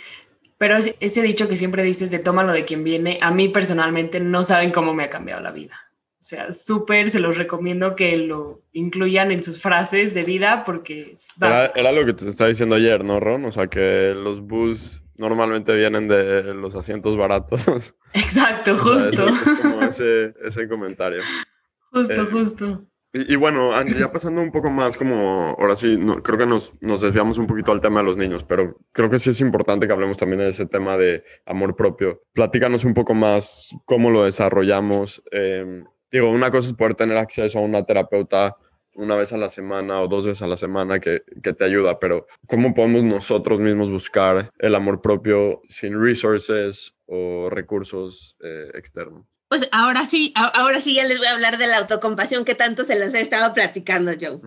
Pero 0.58 0.76
ese, 0.76 1.22
dicho 1.22 1.48
que 1.48 1.56
siempre 1.56 1.82
dices 1.82 2.10
de 2.10 2.18
tómalo 2.18 2.52
de 2.52 2.64
quien 2.64 2.84
viene, 2.84 3.18
a 3.20 3.30
mí 3.30 3.48
personalmente 3.48 4.20
no 4.20 4.42
saben 4.42 4.70
cómo 4.70 4.94
me 4.94 5.04
ha 5.04 5.10
cambiado 5.10 5.42
la 5.42 5.50
vida. 5.50 5.74
O 5.74 6.20
O 6.20 6.24
sea, 6.24 6.52
súper 6.52 7.10
se 7.10 7.20
los 7.20 7.36
recomiendo 7.36 7.96
que 7.96 8.16
lo 8.16 8.62
incluyan 8.72 9.30
en 9.30 9.42
sus 9.42 9.60
frases 9.60 10.14
de 10.14 10.22
vida 10.22 10.62
porque 10.64 11.10
es 11.12 11.28
era, 11.40 11.66
era, 11.74 11.92
lo 11.92 12.06
que 12.06 12.14
te 12.14 12.28
estaba 12.28 12.48
diciendo 12.48 12.76
ayer, 12.76 13.04
¿no, 13.04 13.20
Ron? 13.20 13.44
O 13.44 13.52
sea, 13.52 13.66
que 13.66 14.14
los 14.14 14.40
bus 14.40 15.02
normalmente 15.16 15.74
vienen 15.74 16.08
de 16.08 16.54
los 16.54 16.76
asientos 16.76 17.16
baratos. 17.16 17.94
Exacto, 18.14 18.78
justo. 18.78 19.28
es, 19.28 19.60
como 19.60 19.82
ese, 19.82 20.34
ese 20.44 20.68
comentario. 20.68 21.22
Justo, 21.92 22.22
eh, 22.22 22.26
justo. 22.28 22.84
Y, 23.16 23.36
bueno, 23.36 23.70
ya 23.84 24.10
pasando 24.10 24.40
un 24.40 24.50
poco 24.50 24.70
más 24.70 24.96
como, 24.96 25.54
ahora 25.56 25.76
sí, 25.76 25.96
no, 25.96 26.20
creo 26.20 26.36
que 26.36 26.46
nos, 26.46 26.74
nos, 26.80 27.00
desviamos 27.00 27.38
un 27.38 27.46
poquito 27.46 27.70
al 27.70 27.80
tema 27.80 28.00
de 28.00 28.06
los 28.06 28.16
niños, 28.16 28.42
pero 28.42 28.76
creo 28.90 29.08
que 29.08 29.20
sí 29.20 29.30
es 29.30 29.40
importante 29.40 29.86
que 29.86 29.92
hablemos 29.92 30.16
también 30.16 30.40
de 30.40 30.48
ese 30.48 30.66
tema 30.66 30.98
de 30.98 31.22
amor 31.46 31.76
propio. 31.76 32.22
Platícanos 32.32 32.84
un 32.84 32.92
poco 32.92 33.14
más 33.14 33.70
cómo 33.84 34.10
lo 34.10 34.24
desarrollamos. 34.24 35.22
Eh, 35.30 35.84
digo, 36.10 36.28
una 36.28 36.50
cosa 36.50 36.66
es 36.66 36.74
poder 36.74 36.94
tener 36.94 37.16
acceso 37.16 37.60
a 37.60 37.62
una 37.62 37.84
terapeuta 37.84 38.56
una 38.96 39.14
vez 39.14 39.32
a 39.32 39.36
la 39.36 39.48
semana 39.48 40.00
o 40.00 40.08
dos 40.08 40.26
veces 40.26 40.42
a 40.42 40.48
la 40.48 40.56
semana 40.56 40.98
que, 40.98 41.22
que, 41.40 41.52
te 41.52 41.64
ayuda, 41.64 42.00
pero 42.00 42.26
¿cómo 42.48 42.74
podemos 42.74 43.04
nosotros 43.04 43.60
mismos 43.60 43.92
buscar 43.92 44.50
el 44.58 44.74
amor 44.74 45.00
propio 45.00 45.62
sin 45.68 46.00
resources 46.02 46.96
o 47.06 47.48
recursos 47.48 48.36
eh, 48.42 48.72
externos? 48.74 49.33
Pues 49.54 49.68
ahora 49.70 50.04
sí, 50.04 50.32
ahora 50.34 50.80
sí 50.80 50.94
ya 50.94 51.04
les 51.04 51.18
voy 51.18 51.28
a 51.28 51.30
hablar 51.30 51.58
de 51.58 51.68
la 51.68 51.76
autocompasión 51.76 52.44
que 52.44 52.56
tanto 52.56 52.82
se 52.82 52.98
les 52.98 53.14
ha 53.14 53.20
estado 53.20 53.54
platicando, 53.54 54.10
Joe. 54.20 54.40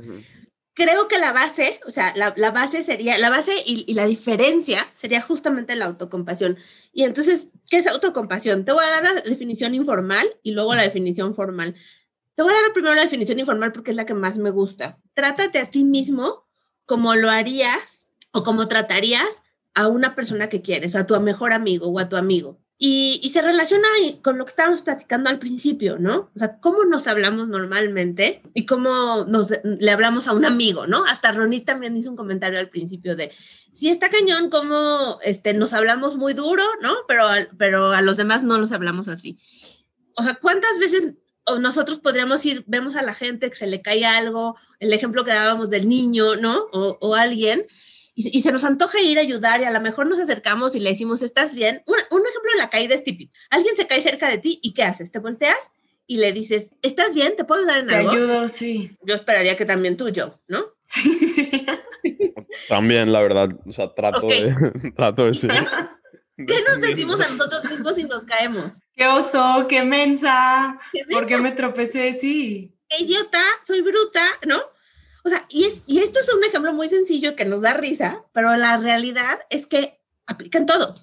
Creo 0.73 1.07
que 1.07 1.17
la 1.17 1.31
base, 1.31 1.79
o 1.87 1.91
sea, 1.91 2.13
la, 2.17 2.33
la 2.35 2.51
base 2.51 2.83
sería, 2.83 3.17
la 3.17 3.29
base 3.29 3.53
y, 3.65 3.85
y, 3.87 3.93
la 3.93 4.05
diferencia 4.05 4.85
sería 4.95 5.21
justamente 5.21 5.77
la 5.77 5.85
autocompasión. 5.85 6.57
Y 6.91 7.03
entonces, 7.03 7.53
¿qué 7.69 7.77
es 7.77 7.87
autocompasión? 7.87 8.65
Te 8.65 8.73
voy 8.73 8.83
a 8.83 8.89
dar 8.89 9.03
la 9.03 9.21
definición 9.21 9.75
informal 9.75 10.27
y 10.43 10.51
luego 10.51 10.75
la 10.75 10.81
definición 10.81 11.33
formal. 11.35 11.75
Te 12.35 12.43
voy 12.43 12.51
a 12.51 12.61
dar 12.61 12.73
primero 12.73 12.93
la 12.93 13.03
definición 13.03 13.39
informal 13.39 13.71
porque 13.71 13.91
es 13.91 13.95
la 13.95 14.05
que 14.05 14.13
más 14.13 14.37
me 14.37 14.49
gusta. 14.49 14.99
Trátate 15.13 15.59
a 15.59 15.69
ti 15.69 15.85
mismo 15.85 16.49
como 16.85 17.15
lo 17.15 17.29
harías 17.29 18.09
o 18.33 18.43
como 18.43 18.67
tratarías 18.67 19.43
a 19.73 19.87
una 19.87 20.15
persona 20.15 20.49
que 20.49 20.61
quieres, 20.61 20.97
a 20.97 21.05
tu 21.05 21.17
mejor 21.21 21.53
amigo 21.53 21.87
o 21.87 21.97
a 21.97 22.09
tu 22.09 22.17
amigo. 22.17 22.59
Y, 22.79 23.27
se 23.29 23.41
relaciona 23.41 23.87
con 24.21 24.37
lo 24.37 24.45
que 24.45 24.51
estábamos 24.51 24.81
platicando 24.81 25.29
al 25.29 25.39
principio, 25.39 25.97
¿no? 25.97 26.29
O 26.35 26.39
sea, 26.39 26.59
cómo 26.59 26.85
nos 26.85 27.07
hablamos 27.07 27.47
normalmente 27.47 28.43
y 28.53 28.67
cómo 28.67 29.25
nos, 29.25 29.49
le 29.63 29.91
hablamos 29.91 30.27
a 30.27 30.33
un 30.33 30.45
amigo, 30.45 30.85
¿no? 30.85 31.03
Hasta 31.05 31.31
Ronit 31.31 31.65
también 31.65 31.97
hizo 31.97 32.11
un 32.11 32.15
comentario 32.15 32.59
al 32.59 32.69
principio 32.69 33.15
de, 33.15 33.31
si 33.71 33.89
está 33.89 34.09
cañón, 34.09 34.51
cómo 34.51 35.17
este, 35.23 35.53
nos 35.53 35.73
hablamos 35.73 36.17
muy 36.17 36.33
duro, 36.33 36.63
¿no? 36.81 36.93
Pero, 37.07 37.27
pero 37.57 37.91
a 37.93 38.01
los 38.03 38.15
demás 38.15 38.43
no 38.43 38.59
los 38.59 38.71
hablamos 38.71 39.07
así. 39.07 39.39
O 40.15 40.21
sea, 40.21 40.35
¿cuántas 40.35 40.77
veces 40.77 41.13
nosotros 41.59 41.99
podríamos 41.99 42.45
ir, 42.45 42.63
vemos 42.67 42.95
a 42.95 43.01
la 43.01 43.13
gente 43.13 43.49
que 43.49 43.55
se 43.55 43.67
le 43.67 43.81
cae 43.81 44.05
algo, 44.05 44.55
el 44.79 44.93
ejemplo 44.93 45.23
que 45.23 45.31
dábamos 45.31 45.69
del 45.69 45.87
niño, 45.89 46.35
¿no? 46.35 46.65
O, 46.71 46.97
o 47.01 47.15
alguien, 47.15 47.65
y, 48.19 48.41
se 48.41 48.51
nos 48.51 48.63
antoja 48.63 48.99
ir 48.99 49.19
a 49.19 49.21
ayudar 49.21 49.61
y 49.61 49.65
a 49.65 49.71
lo 49.71 49.79
mejor 49.79 50.07
nos 50.07 50.19
acercamos 50.19 50.75
y 50.75 50.79
le 50.79 50.89
decimos, 50.89 51.21
¿estás 51.21 51.53
bien? 51.53 51.83
Un, 51.85 51.97
ejemplo 51.99 52.51
de 52.51 52.57
la 52.57 52.71
caída 52.71 52.95
es 52.95 53.03
típico. 53.03 53.31
Alguien 53.51 53.75
se 53.75 53.85
cae 53.85 54.01
cerca 54.01 54.27
de 54.27 54.39
ti 54.39 54.59
y 54.63 54.73
¿qué 54.73 54.81
haces? 54.81 55.11
Te 55.11 55.19
volteas 55.19 55.71
y 56.07 56.17
le 56.17 56.33
dices, 56.33 56.73
¿estás 56.81 57.13
bien? 57.13 57.35
¿Te 57.35 57.43
puedo 57.43 57.61
ayudar 57.61 57.79
en 57.79 57.93
algo? 57.93 58.09
Te 58.09 58.17
ayudo, 58.17 58.49
sí. 58.49 58.97
Yo 59.03 59.13
esperaría 59.13 59.55
que 59.55 59.65
también 59.65 59.97
tú, 59.97 60.09
yo, 60.09 60.39
¿no? 60.47 60.65
Sí, 60.85 61.11
sí. 61.11 61.65
También, 62.67 63.13
la 63.13 63.21
verdad, 63.21 63.49
o 63.67 63.71
sea, 63.71 63.93
trato 63.93 64.25
de, 64.25 64.55
trato 64.95 65.25
de 65.25 65.31
decir. 65.33 65.51
¿Qué 66.37 66.63
nos 66.67 66.81
decimos 66.81 67.19
a 67.19 67.29
nosotros 67.29 67.69
mismos 67.69 67.95
si 67.95 68.03
nos 68.05 68.23
caemos? 68.23 68.73
¡Qué 68.95 69.05
oso! 69.05 69.67
¡Qué 69.69 69.83
mensa! 69.83 70.79
¿Qué 70.91 71.01
mensa? 71.05 71.19
¿Por 71.19 71.27
qué 71.27 71.37
me 71.37 71.51
tropecé? 71.51 72.13
Sí. 72.13 72.73
¡Qué 72.89 73.03
idiota! 73.03 73.41
¡Soy 73.63 73.81
bruta! 73.81 74.23
¿No? 74.47 74.59
O 75.27 75.29
sea, 75.29 75.45
y, 75.49 75.65
es, 75.65 75.83
y 75.87 75.99
esto 75.99 76.21
es 76.21 76.33
un 76.33 76.41
ejemplo 76.45 76.71
muy 76.71 76.87
sencillo 76.87 77.35
que 77.35 77.43
nos 77.43 77.59
da 77.59 77.73
risa, 77.73 78.23
pero 78.31 78.55
la 78.55 78.77
realidad 78.77 79.39
es 79.49 79.67
que 79.67 79.99
aplica 80.25 80.57
en 80.57 80.65
todo. 80.65 80.95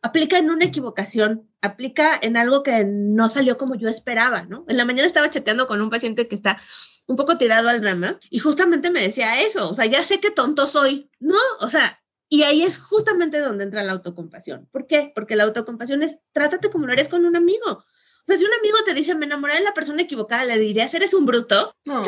Aplica 0.00 0.38
en 0.38 0.48
una 0.48 0.64
equivocación, 0.64 1.46
aplica 1.60 2.18
en 2.22 2.38
algo 2.38 2.62
que 2.62 2.86
no 2.86 3.28
salió 3.28 3.58
como 3.58 3.74
yo 3.74 3.90
esperaba, 3.90 4.44
¿no? 4.44 4.64
En 4.66 4.78
la 4.78 4.86
mañana 4.86 5.06
estaba 5.06 5.28
chateando 5.28 5.66
con 5.66 5.82
un 5.82 5.90
paciente 5.90 6.26
que 6.26 6.36
está 6.36 6.58
un 7.06 7.16
poco 7.16 7.36
tirado 7.36 7.68
al 7.68 7.82
drama 7.82 8.18
y 8.30 8.38
justamente 8.38 8.90
me 8.90 9.02
decía 9.02 9.42
eso, 9.42 9.68
o 9.68 9.74
sea, 9.74 9.84
ya 9.84 10.02
sé 10.04 10.20
que 10.20 10.30
tonto 10.30 10.66
soy, 10.66 11.10
¿no? 11.18 11.36
O 11.60 11.68
sea, 11.68 12.00
y 12.30 12.44
ahí 12.44 12.62
es 12.62 12.78
justamente 12.78 13.40
donde 13.40 13.64
entra 13.64 13.82
la 13.82 13.92
autocompasión. 13.92 14.70
¿Por 14.72 14.86
qué? 14.86 15.12
Porque 15.14 15.36
la 15.36 15.44
autocompasión 15.44 16.02
es 16.02 16.18
trátate 16.32 16.70
como 16.70 16.86
lo 16.86 16.94
eres 16.94 17.10
con 17.10 17.26
un 17.26 17.36
amigo. 17.36 17.84
Sea, 18.30 18.38
si 18.38 18.44
un 18.44 18.54
amigo 18.54 18.76
te 18.84 18.94
dice, 18.94 19.16
me 19.16 19.26
enamoré 19.26 19.54
de 19.54 19.62
la 19.62 19.74
persona 19.74 20.02
equivocada, 20.02 20.44
le 20.44 20.56
dirías, 20.56 20.94
eres 20.94 21.14
un 21.14 21.26
bruto. 21.26 21.74
No, 21.84 22.00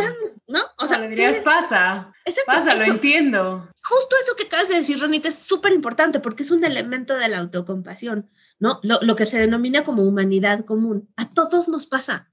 ¿no? 0.47 0.61
O 0.79 0.87
sea, 0.87 1.01
le 1.01 1.09
dirías, 1.09 1.41
pasa. 1.41 2.13
Exacto, 2.25 2.53
pasa, 2.53 2.75
lo 2.77 2.85
entiendo. 2.85 3.69
Justo 3.83 4.15
eso 4.23 4.37
que 4.37 4.45
acabas 4.45 4.69
de 4.69 4.77
decir, 4.77 5.01
Ronita, 5.01 5.29
es 5.29 5.35
súper 5.35 5.73
importante 5.73 6.21
porque 6.21 6.45
es 6.45 6.53
un 6.53 6.65
elemento 6.65 7.17
de 7.17 7.27
la 7.27 7.39
autocompasión, 7.39 8.31
¿no? 8.61 8.79
Lo, 8.85 9.01
lo 9.03 9.17
que 9.17 9.27
se 9.27 9.37
denomina 9.37 9.83
como 9.83 10.05
humanidad 10.05 10.65
común. 10.65 11.13
A 11.17 11.29
todos 11.29 11.67
nos 11.67 11.89
pasa, 11.89 12.31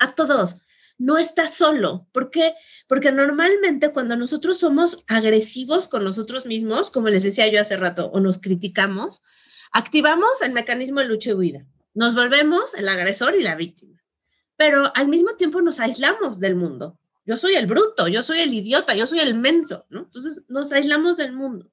a 0.00 0.16
todos. 0.16 0.56
No 0.98 1.16
estás 1.16 1.54
solo. 1.54 2.08
¿Por 2.10 2.30
qué? 2.30 2.54
Porque 2.88 3.12
normalmente 3.12 3.92
cuando 3.92 4.16
nosotros 4.16 4.58
somos 4.58 5.04
agresivos 5.06 5.86
con 5.86 6.02
nosotros 6.02 6.44
mismos, 6.44 6.90
como 6.90 7.08
les 7.08 7.22
decía 7.22 7.46
yo 7.46 7.60
hace 7.60 7.76
rato, 7.76 8.10
o 8.10 8.18
nos 8.18 8.40
criticamos, 8.40 9.22
activamos 9.70 10.42
el 10.42 10.52
mecanismo 10.52 10.98
de 10.98 11.06
lucha 11.06 11.30
y 11.30 11.34
huida 11.34 11.66
nos 11.98 12.14
volvemos 12.14 12.74
el 12.74 12.88
agresor 12.88 13.34
y 13.34 13.42
la 13.42 13.56
víctima. 13.56 14.00
Pero 14.56 14.92
al 14.94 15.08
mismo 15.08 15.34
tiempo 15.34 15.60
nos 15.62 15.80
aislamos 15.80 16.38
del 16.38 16.54
mundo. 16.54 16.96
Yo 17.26 17.38
soy 17.38 17.56
el 17.56 17.66
bruto, 17.66 18.06
yo 18.06 18.22
soy 18.22 18.38
el 18.38 18.54
idiota, 18.54 18.94
yo 18.94 19.04
soy 19.04 19.18
el 19.18 19.36
menso, 19.36 19.84
¿no? 19.90 20.02
Entonces 20.02 20.44
nos 20.46 20.70
aislamos 20.70 21.16
del 21.16 21.32
mundo. 21.32 21.72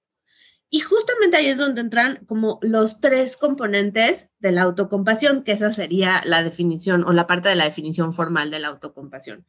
Y 0.72 0.80
justamente 0.80 1.38
ahí 1.38 1.46
es 1.46 1.60
donde 1.60 1.82
entran 1.82 2.26
como 2.26 2.58
los 2.64 3.02
tres 3.02 3.38
componentes 3.38 4.32
de 4.40 4.52
la 4.52 4.64
autocompasión, 4.64 5.44
que 5.44 5.52
esa 5.52 5.70
sería 5.70 6.24
la 6.26 6.42
definición 6.42 7.04
o 7.04 7.14
la 7.14 7.28
parte 7.28 7.48
de 7.48 7.56
la 7.56 7.66
definición 7.66 8.12
formal 8.12 8.50
de 8.50 8.58
la 8.58 8.70
autocompasión. 8.70 9.46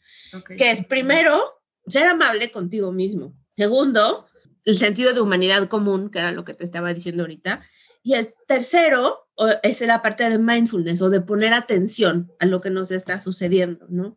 Que 0.59 0.73
es 0.73 0.85
primero, 0.85 1.43
ser 1.87 2.07
amable 2.07 2.53
contigo 2.53 2.93
mismo. 2.93 3.33
Segundo, 3.53 4.27
el 4.67 4.77
sentido 4.77 5.15
de 5.15 5.23
humanidad 5.23 5.69
común, 5.69 6.11
que 6.11 6.19
era 6.19 6.33
lo 6.33 6.45
que 6.45 6.53
te 6.53 6.65
estaba 6.65 6.93
diciendo 6.93 7.23
ahorita. 7.23 7.63
Y 8.07 8.15
el 8.15 8.33
tercero 8.47 9.27
es 9.65 9.81
la 9.81 10.01
parte 10.01 10.31
de 10.31 10.39
mindfulness 10.39 11.03
o 11.03 11.11
de 11.11 11.21
poner 11.21 11.53
atención 11.53 12.31
a 12.39 12.47
lo 12.47 12.61
que 12.61 12.71
nos 12.71 12.93
está 12.93 13.19
sucediendo, 13.19 13.85
¿no? 13.89 14.17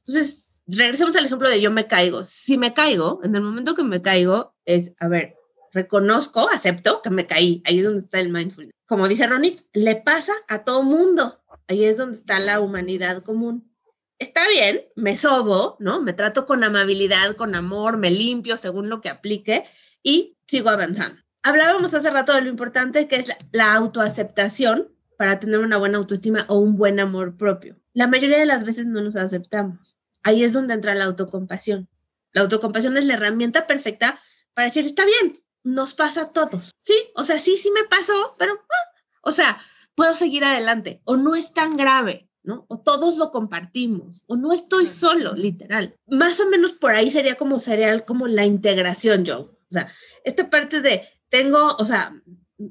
Entonces, 0.00 0.60
regresemos 0.66 1.16
al 1.16 1.24
ejemplo 1.24 1.48
de 1.48 1.58
yo 1.58 1.70
me 1.70 1.86
caigo. 1.86 2.26
Si 2.26 2.58
me 2.58 2.74
caigo, 2.74 3.20
en 3.24 3.34
el 3.34 3.40
momento 3.40 3.74
que 3.74 3.84
me 3.84 4.02
caigo, 4.02 4.54
es, 4.66 4.92
a 5.00 5.08
ver, 5.08 5.36
reconozco, 5.72 6.50
acepto 6.50 7.00
que 7.00 7.08
me 7.08 7.26
caí. 7.26 7.62
Ahí 7.64 7.78
es 7.78 7.86
donde 7.86 8.00
está 8.00 8.20
el 8.20 8.30
mindfulness. 8.30 8.74
Como 8.84 9.08
dice 9.08 9.26
Ronit, 9.26 9.62
le 9.72 9.96
pasa 9.96 10.34
a 10.46 10.62
todo 10.62 10.82
mundo. 10.82 11.42
Ahí 11.68 11.84
es 11.84 11.96
donde 11.96 12.18
está 12.18 12.38
la 12.38 12.60
humanidad 12.60 13.22
común. 13.22 13.72
Está 14.18 14.46
bien, 14.50 14.82
me 14.94 15.16
sobo, 15.16 15.78
¿no? 15.78 16.02
Me 16.02 16.12
trato 16.12 16.44
con 16.44 16.64
amabilidad, 16.64 17.34
con 17.36 17.54
amor, 17.54 17.96
me 17.96 18.10
limpio 18.10 18.58
según 18.58 18.90
lo 18.90 19.00
que 19.00 19.08
aplique 19.08 19.64
y 20.02 20.36
sigo 20.46 20.68
avanzando 20.68 21.21
hablábamos 21.42 21.94
hace 21.94 22.10
rato 22.10 22.32
de 22.32 22.42
lo 22.42 22.48
importante 22.48 23.08
que 23.08 23.16
es 23.16 23.32
la, 23.52 23.74
autoaceptación 23.74 24.88
para 25.16 25.40
tener 25.40 25.60
una 25.60 25.76
buena 25.76 25.98
autoestima 25.98 26.46
o 26.48 26.58
un 26.58 26.76
buen 26.76 27.00
amor 27.00 27.36
propio. 27.36 27.76
La 27.92 28.06
mayoría 28.06 28.38
de 28.38 28.46
las 28.46 28.64
veces 28.64 28.86
no 28.86 29.02
nos 29.02 29.16
aceptamos. 29.16 29.96
Ahí 30.22 30.44
es 30.44 30.52
donde 30.52 30.74
entra 30.74 30.94
la 30.94 31.04
autocompasión. 31.04 31.88
La 32.32 32.42
autocompasión 32.42 32.96
es 32.96 33.04
la 33.04 33.14
herramienta 33.14 33.66
perfecta 33.66 34.20
para 34.54 34.68
decir, 34.68 34.86
está 34.86 35.04
bien, 35.04 35.42
nos 35.62 35.94
pasa 35.94 36.22
a 36.22 36.32
todos. 36.32 36.72
Sí, 36.78 36.94
o 37.14 37.24
sea, 37.24 37.38
sí, 37.38 37.56
sí 37.56 37.70
me 37.70 37.84
pasó, 37.84 38.36
pero, 38.38 38.54
ah, 38.54 39.00
o 39.22 39.32
sea, 39.32 39.58
puedo 39.94 40.14
seguir 40.14 40.44
adelante 40.44 41.02
o 41.04 41.16
no 41.16 41.34
es 41.34 41.52
tan 41.52 41.76
grave. 41.76 42.28
¿no? 42.44 42.66
O 42.68 42.80
todos 42.80 43.18
lo 43.18 43.30
compartimos, 43.30 44.20
o 44.26 44.34
no 44.34 44.52
estoy 44.52 44.86
solo, 44.86 45.34
literal. 45.34 45.94
Más 46.08 46.40
o 46.40 46.48
menos 46.48 46.72
por 46.72 46.92
ahí 46.92 47.08
sería 47.08 47.36
como 47.36 47.60
sería 47.60 48.00
como 48.00 48.26
la 48.26 48.44
integración, 48.44 49.24
Joe. 49.24 49.42
O 49.42 49.68
sea, 49.70 49.92
esta 50.24 50.50
parte 50.50 50.80
de 50.80 51.08
tengo, 51.32 51.76
o 51.78 51.84
sea, 51.86 52.14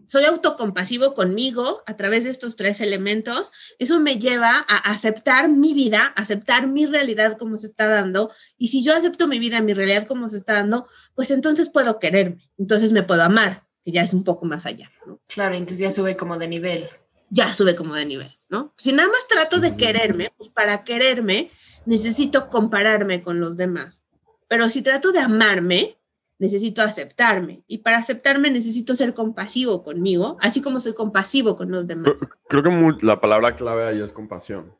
soy 0.08 0.24
autocompasivo 0.26 1.16
conmigo 1.16 1.82
a 1.88 1.98
través 1.98 2.26
de 2.26 2.30
estos 2.30 2.56
tres 2.56 2.80
elementos, 2.80 3.52
eso 3.80 4.00
me 4.00 4.20
lleva 4.20 4.64
a 4.68 4.78
aceptar 4.78 5.50
mi 5.50 5.74
vida, 5.74 6.14
aceptar 6.16 6.68
mi 6.68 6.86
realidad 6.86 7.40
como 7.40 7.58
se 7.58 7.66
está 7.66 7.88
dando, 7.88 8.32
y 8.60 8.68
si 8.68 8.84
yo 8.84 8.96
acepto 8.96 9.28
mi 9.28 9.40
vida, 9.40 9.62
mi 9.62 9.74
realidad 9.74 10.08
como 10.08 10.30
se 10.30 10.38
está 10.38 10.54
dando, 10.54 10.88
pues 11.16 11.32
entonces 11.32 11.70
puedo 11.70 11.98
quererme, 11.98 12.48
entonces 12.60 12.92
me 12.92 13.02
puedo 13.02 13.24
amar, 13.24 13.66
que 13.84 13.92
ya 13.92 14.04
es 14.04 14.14
un 14.14 14.24
poco 14.24 14.46
más 14.46 14.68
allá. 14.68 14.92
Claro, 15.26 15.56
entonces 15.56 15.80
ya 15.80 15.90
sube 15.90 16.16
como 16.16 16.38
de 16.38 16.48
nivel. 16.48 16.88
Ya 17.32 17.52
sube 17.52 17.76
como 17.76 17.96
de 17.96 18.06
nivel, 18.06 18.38
¿no? 18.48 18.76
Si 18.78 18.94
nada 18.94 19.10
más 19.10 19.28
trato 19.28 19.58
de 19.58 19.76
quererme, 19.76 20.32
pues 20.38 20.50
para 20.50 20.84
quererme 20.84 21.50
necesito 21.88 22.48
compararme 22.50 23.24
con 23.24 23.40
los 23.40 23.58
demás, 23.58 24.04
pero 24.48 24.70
si 24.70 24.84
trato 24.84 25.12
de 25.12 25.20
amarme, 25.20 25.98
necesito 26.42 26.82
aceptarme. 26.82 27.62
Y 27.68 27.78
para 27.78 28.00
aceptarme 28.00 28.50
necesito 28.50 28.96
ser 28.96 29.14
compasivo 29.14 29.84
conmigo, 29.84 30.38
así 30.42 30.60
como 30.60 30.80
soy 30.80 30.96
compasivo 30.96 31.56
con 31.56 31.70
los 31.70 31.86
demás. 31.86 32.16
Creo 32.50 32.64
que 32.64 33.06
la 33.06 33.22
palabra 33.22 33.54
clave 33.56 33.84
ahí 33.84 34.02
es 34.02 34.12
compasión, 34.12 34.76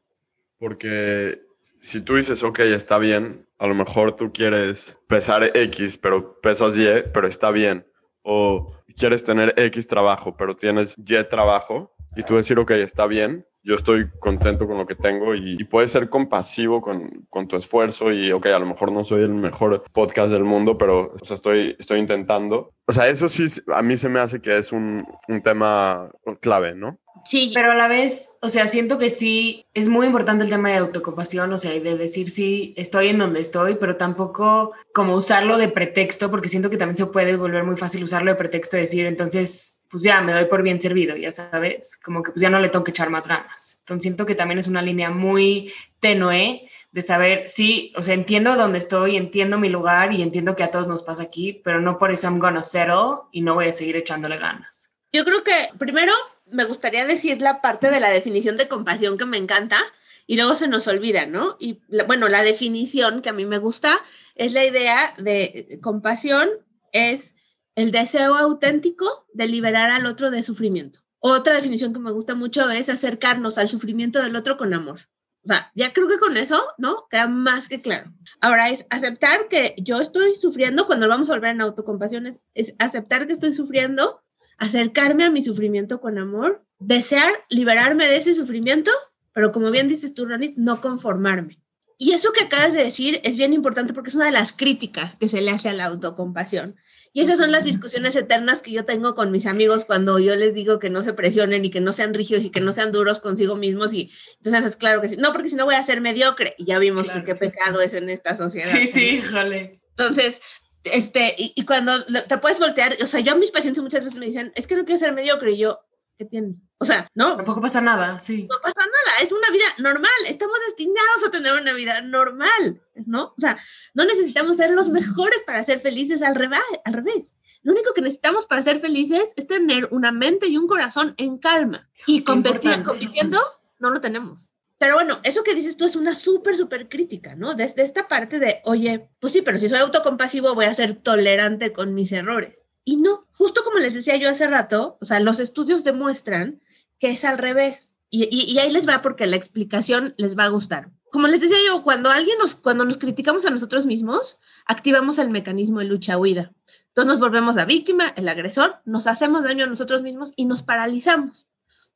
porque 0.58 1.44
si 1.80 2.02
tú 2.02 2.16
dices, 2.16 2.44
ok, 2.44 2.62
está 2.62 2.98
bien, 2.98 3.48
a 3.60 3.68
lo 3.68 3.76
mejor 3.76 4.16
tú 4.16 4.34
quieres 4.34 4.98
pesar 5.08 5.56
X, 5.56 6.00
pero 6.00 6.42
pesas 6.42 6.76
Y, 6.76 6.88
pero 7.14 7.28
está 7.28 7.52
bien. 7.52 7.86
O 8.24 8.74
quieres 8.98 9.24
tener 9.24 9.54
X 9.56 9.88
trabajo, 9.88 10.36
pero 10.36 10.56
tienes 10.56 10.96
Y 10.98 11.24
trabajo, 11.30 11.96
y 12.16 12.24
tú 12.24 12.38
decir, 12.38 12.58
ok, 12.58 12.72
está 12.72 13.06
bien, 13.06 13.46
yo 13.64 13.76
estoy 13.76 14.10
contento 14.20 14.68
con 14.68 14.78
lo 14.78 14.86
que 14.86 14.96
tengo 14.96 15.36
y, 15.36 15.64
puedes 15.66 15.92
ser 15.92 16.10
compasivo 16.10 16.82
con, 16.82 17.26
con, 17.30 17.48
tu 17.48 17.56
esfuerzo 17.56 18.12
y, 18.12 18.32
ok, 18.32 18.48
a 18.48 18.60
lo 18.60 18.66
mejor 18.66 18.92
no 18.92 19.04
soy 19.04 19.24
el 19.24 19.34
mejor 19.34 19.84
podcast 19.94 20.32
del 20.32 20.44
mundo, 20.44 20.78
pero 20.78 21.14
o 21.20 21.26
sea, 21.26 21.36
estoy, 21.36 21.76
estoy 21.80 22.00
intentando. 22.00 22.74
O 22.88 22.92
sea, 22.92 23.08
eso 23.08 23.30
sí, 23.30 23.46
a 23.74 23.82
mí 23.82 23.96
se 23.96 24.10
me 24.10 24.20
hace 24.20 24.42
que 24.42 24.58
es 24.58 24.72
un, 24.72 25.06
un 25.28 25.42
tema 25.42 26.10
clave, 26.42 26.76
¿no? 26.76 27.00
Sí. 27.26 27.52
Pero 27.54 27.72
a 27.72 27.76
la 27.76 27.88
vez, 27.88 28.38
o 28.42 28.50
sea, 28.50 28.68
siento 28.68 28.98
que 28.98 29.10
sí 29.10 29.66
es 29.74 29.88
muy 29.88 30.08
importante 30.08 30.44
el 30.44 30.50
tema 30.50 30.70
de 30.70 30.78
autocompasión, 30.78 31.52
o 31.54 31.58
sea, 31.58 31.76
y 31.76 31.80
de 31.80 31.98
decir 31.98 32.30
sí, 32.30 32.74
estoy 32.78 33.10
en 33.10 33.18
donde 33.18 33.40
estoy, 33.40 33.76
pero 33.76 33.96
tampoco 33.96 34.72
como 34.94 35.16
usarlo 35.16 35.58
de 35.58 35.68
pretexto, 35.68 36.32
porque 36.32 36.50
siento 36.50 36.70
que 36.70 36.78
también 36.78 36.98
se 36.98 37.06
puede 37.06 37.36
volver 37.38 37.64
muy 37.64 37.78
fácil 37.78 38.04
usarlo 38.04 38.32
de 38.32 38.38
pretexto, 38.38 38.78
decir, 38.78 39.06
entonces, 39.06 39.81
pues 39.92 40.04
ya 40.04 40.22
me 40.22 40.34
doy 40.34 40.46
por 40.46 40.64
bien 40.64 40.80
servido, 40.80 41.18
ya 41.18 41.32
sabes, 41.32 42.00
como 42.02 42.24
que 42.24 42.32
pues 42.32 42.42
ya 42.42 42.50
no 42.50 42.60
le 42.60 42.70
tengo 42.70 42.86
que 42.86 42.92
echar 42.92 43.10
más 43.10 43.28
ganas. 43.28 43.78
Entonces 43.80 44.04
siento 44.04 44.26
que 44.26 44.36
también 44.36 44.58
es 44.58 44.68
una 44.68 44.82
línea 44.82 45.10
muy 45.10 45.72
tenue 46.00 46.70
de 46.92 47.02
saber, 47.02 47.48
sí, 47.48 47.94
o 47.98 48.04
sea, 48.04 48.14
entiendo 48.14 48.56
dónde 48.56 48.78
estoy, 48.78 49.18
entiendo 49.18 49.58
mi 49.58 49.70
lugar 49.70 50.14
y 50.14 50.22
entiendo 50.22 50.56
que 50.56 50.64
a 50.64 50.72
todos 50.72 50.88
nos 50.88 51.04
pasa 51.04 51.24
aquí, 51.24 51.62
pero 51.64 51.82
no 51.82 51.98
por 51.98 52.12
eso 52.12 52.28
I'm 52.28 52.40
gonna 52.40 52.62
settle 52.62 53.28
y 53.32 53.42
no 53.42 53.56
voy 53.56 53.68
a 53.68 53.72
seguir 53.74 53.98
echándole 53.98 54.38
ganas. 54.38 54.90
Yo 55.12 55.26
creo 55.26 55.44
que 55.44 55.70
primero 55.78 56.14
me 56.46 56.64
gustaría 56.64 57.06
decir 57.06 57.42
la 57.42 57.62
parte 57.62 57.92
de 57.92 58.00
la 58.00 58.10
definición 58.10 58.56
de 58.58 58.70
compasión 58.70 59.18
que 59.18 59.26
me 59.26 59.38
encanta 59.38 59.84
y 60.26 60.38
luego 60.38 60.56
se 60.56 60.70
nos 60.70 60.88
olvida, 60.88 61.26
¿no? 61.26 61.58
Y 61.60 61.82
bueno, 62.08 62.30
la 62.30 62.44
definición 62.44 63.22
que 63.22 63.30
a 63.30 63.34
mí 63.34 63.46
me 63.46 63.58
gusta 63.58 64.00
es 64.36 64.54
la 64.54 64.64
idea 64.64 65.14
de 65.18 65.80
compasión 65.82 66.50
es 66.94 67.36
el 67.76 67.92
deseo 67.92 68.36
auténtico 68.36 69.28
de 69.34 69.48
liberar 69.48 69.92
al 69.92 70.06
otro 70.06 70.32
de 70.32 70.44
sufrimiento. 70.44 71.02
Otra 71.20 71.56
definición 71.56 71.94
que 71.94 72.00
me 72.00 72.12
gusta 72.12 72.36
mucho 72.36 72.70
es 72.70 72.90
acercarnos 72.90 73.58
al 73.58 73.70
sufrimiento 73.70 74.22
del 74.22 74.36
otro 74.36 74.58
con 74.58 74.74
amor. 74.74 75.02
O 75.44 75.54
ya 75.74 75.94
creo 75.94 76.08
que 76.08 76.20
con 76.20 76.38
eso, 76.38 76.64
¿no? 76.78 77.08
Queda 77.10 77.28
más 77.28 77.68
que 77.68 77.80
claro. 77.80 78.12
Ahora 78.42 78.70
es 78.70 78.86
aceptar 78.90 79.48
que 79.50 79.76
yo 79.78 80.00
estoy 80.00 80.38
sufriendo, 80.38 80.86
cuando 80.86 81.08
vamos 81.08 81.30
a 81.30 81.34
volver 81.34 81.52
en 81.52 81.62
autocompasión, 81.62 82.28
es 82.28 82.76
aceptar 82.78 83.26
que 83.26 83.34
estoy 83.34 83.54
sufriendo 83.54 84.22
acercarme 84.62 85.24
a 85.24 85.32
mi 85.32 85.42
sufrimiento 85.42 86.00
con 86.00 86.20
amor, 86.20 86.64
desear 86.78 87.34
liberarme 87.50 88.06
de 88.06 88.18
ese 88.18 88.36
sufrimiento, 88.36 88.92
pero 89.34 89.52
como 89.52 89.72
bien 89.72 89.88
dices 89.88 90.14
tú, 90.14 90.28
Ronit, 90.28 90.56
no 90.56 90.82
conformarme. 90.82 91.60
Y 91.98 92.12
eso 92.12 92.32
que 92.32 92.44
acabas 92.44 92.74
de 92.74 92.84
decir 92.84 93.20
es 93.24 93.38
bien 93.38 93.54
importante 93.54 93.92
porque 93.92 94.10
es 94.10 94.16
una 94.16 94.26
de 94.26 94.32
las 94.32 94.54
críticas 94.54 95.16
que 95.16 95.28
se 95.28 95.42
le 95.42 95.50
hace 95.50 95.70
a 95.70 95.74
la 95.74 95.86
autocompasión. 95.86 96.76
Y 97.14 97.22
esas 97.22 97.38
son 97.38 97.52
las 97.52 97.66
discusiones 97.66 98.16
eternas 98.16 98.62
que 98.62 98.72
yo 98.72 98.86
tengo 98.86 99.16
con 99.16 99.32
mis 99.32 99.46
amigos 99.46 99.84
cuando 99.84 100.18
yo 100.20 100.36
les 100.36 100.54
digo 100.54 100.80
que 100.80 100.90
no 100.90 101.04
se 101.04 101.12
presionen 101.12 101.66
y 101.66 101.70
que 101.70 101.82
no 101.82 101.92
sean 101.92 102.14
rígidos 102.14 102.46
y 102.46 102.52
que 102.52 102.62
no 102.62 102.72
sean 102.72 102.92
duros 102.94 103.20
consigo 103.20 103.56
mismos. 103.56 103.94
Y 103.94 104.12
entonces 104.38 104.66
es 104.66 104.76
claro 104.78 105.02
que 105.02 105.10
sí. 105.10 105.18
No, 105.18 105.34
porque 105.34 105.50
si 105.50 105.56
no 105.56 105.66
voy 105.66 105.76
a 105.76 105.84
ser 105.84 106.00
mediocre. 106.00 106.56
Y 106.58 106.66
ya 106.66 106.80
vimos 106.80 107.10
que 107.10 107.24
qué 107.24 107.36
pecado 107.36 107.82
es 107.82 107.94
en 107.94 108.10
esta 108.10 108.38
sociedad. 108.38 108.72
Sí, 108.72 108.88
sí, 108.88 109.22
jale. 109.22 109.82
Entonces, 109.90 110.42
este, 110.84 111.36
y, 111.38 111.66
cuando 111.66 112.06
te 112.06 112.38
puedes 112.38 112.60
voltear, 112.60 112.98
o 113.02 113.08
sea, 113.08 113.20
yo 113.20 113.34
a 113.34 113.36
mis 113.36 113.52
pacientes 113.52 113.84
muchas 113.84 114.04
veces 114.04 114.18
me 114.18 114.26
dicen, 114.26 114.52
es 114.56 114.66
que 114.66 114.76
no 114.76 114.86
quiero 114.86 115.00
ser 115.00 115.14
mediocre, 115.14 115.52
y 115.52 115.58
yo, 115.58 115.80
¿qué 116.22 116.26
tiene? 116.26 116.54
O 116.78 116.86
sea, 116.86 117.08
no. 117.16 117.36
Tampoco 117.36 117.62
pasa 117.62 117.82
nada, 117.82 118.20
sí. 118.20 118.48
No 118.48 118.58
pasa 118.62 118.82
nada, 118.82 119.18
es 119.22 119.32
una 119.32 119.50
vida 119.50 119.66
normal, 119.80 120.12
estamos 120.28 120.56
destinados 120.68 121.24
a 121.26 121.32
tener 121.32 121.60
una 121.60 121.74
vida 121.74 122.02
normal, 122.02 122.80
¿no? 123.08 123.34
O 123.36 123.40
sea, 123.40 123.58
no 123.96 124.06
necesitamos 124.06 124.58
ser 124.58 124.70
los 124.72 124.90
mejores 124.90 125.42
para 125.48 125.64
ser 125.64 125.80
felices, 125.80 126.22
al 126.22 126.36
revés, 126.36 126.60
al 126.86 126.94
revés. 126.94 127.34
Lo 127.64 127.74
único 127.74 127.94
que 127.96 128.02
necesitamos 128.02 128.46
para 128.46 128.62
ser 128.62 128.80
felices 128.80 129.34
es 129.36 129.48
tener 129.48 129.88
una 129.92 130.12
mente 130.12 130.48
y 130.48 130.58
un 130.58 130.68
corazón 130.68 131.16
en 131.18 131.40
calma. 131.40 131.90
Y 132.06 132.24
competir, 132.24 132.84
compitiendo, 132.84 133.40
no 133.80 133.90
lo 133.90 134.00
tenemos. 134.00 134.52
Pero 134.78 134.96
bueno, 134.96 135.20
eso 135.24 135.44
que 135.44 135.56
dices 135.56 135.78
tú 135.78 135.86
es 135.86 135.96
una 135.96 136.14
súper, 136.14 136.56
súper 136.56 136.88
crítica, 136.88 137.36
¿no? 137.36 137.56
Desde 137.56 137.82
esta 137.84 138.08
parte 138.08 138.40
de, 138.40 138.62
oye, 138.64 139.10
pues 139.20 139.34
sí, 139.34 139.42
pero 139.42 139.58
si 139.58 139.70
soy 139.70 139.80
autocompasivo 139.80 140.54
voy 140.54 140.66
a 140.66 140.74
ser 140.74 140.96
tolerante 140.96 141.72
con 141.72 141.96
mis 141.96 142.12
errores. 142.12 142.61
Y 142.84 142.98
no, 142.98 143.28
justo 143.34 143.64
como 143.64 143.78
les 143.78 143.94
decía 143.94 144.16
yo 144.18 144.30
hace 144.30 144.48
rato, 144.48 144.98
o 145.02 145.06
sea, 145.06 145.20
los 145.20 145.40
estudios 145.40 145.84
demuestran 145.84 146.62
que 147.00 147.12
es 147.12 147.26
al 147.26 147.38
revés. 147.38 147.94
Y, 148.10 148.28
y, 148.30 148.60
ahí 148.60 148.72
les 148.72 148.88
va 148.88 149.02
porque 149.02 149.26
la 149.26 149.38
explicación 149.38 150.14
les 150.18 150.38
va 150.38 150.44
a 150.44 150.50
gustar. 150.50 150.90
Como 151.12 151.28
les 151.28 151.40
decía 151.40 151.58
yo, 151.66 151.82
cuando 151.82 152.10
alguien 152.10 152.38
nos, 152.40 152.56
cuando 152.56 152.84
nos 152.84 152.98
criticamos 152.98 153.46
a 153.46 153.50
nosotros 153.50 153.86
mismos, 153.86 154.40
activamos 154.66 155.18
el 155.18 155.30
mecanismo 155.30 155.80
de 155.80 155.86
lucha-huida. 155.86 156.52
Entonces 156.90 157.08
nos 157.08 157.20
volvemos 157.22 157.56
la 157.56 157.64
víctima, 157.64 158.10
el 158.18 158.28
agresor, 158.28 158.82
nos 158.84 159.08
hacemos 159.08 159.44
daño 159.46 159.64
a 159.64 159.68
nosotros 159.68 160.02
mismos 160.02 160.34
y 160.36 160.44
nos 160.44 160.62
paralizamos. 160.62 161.48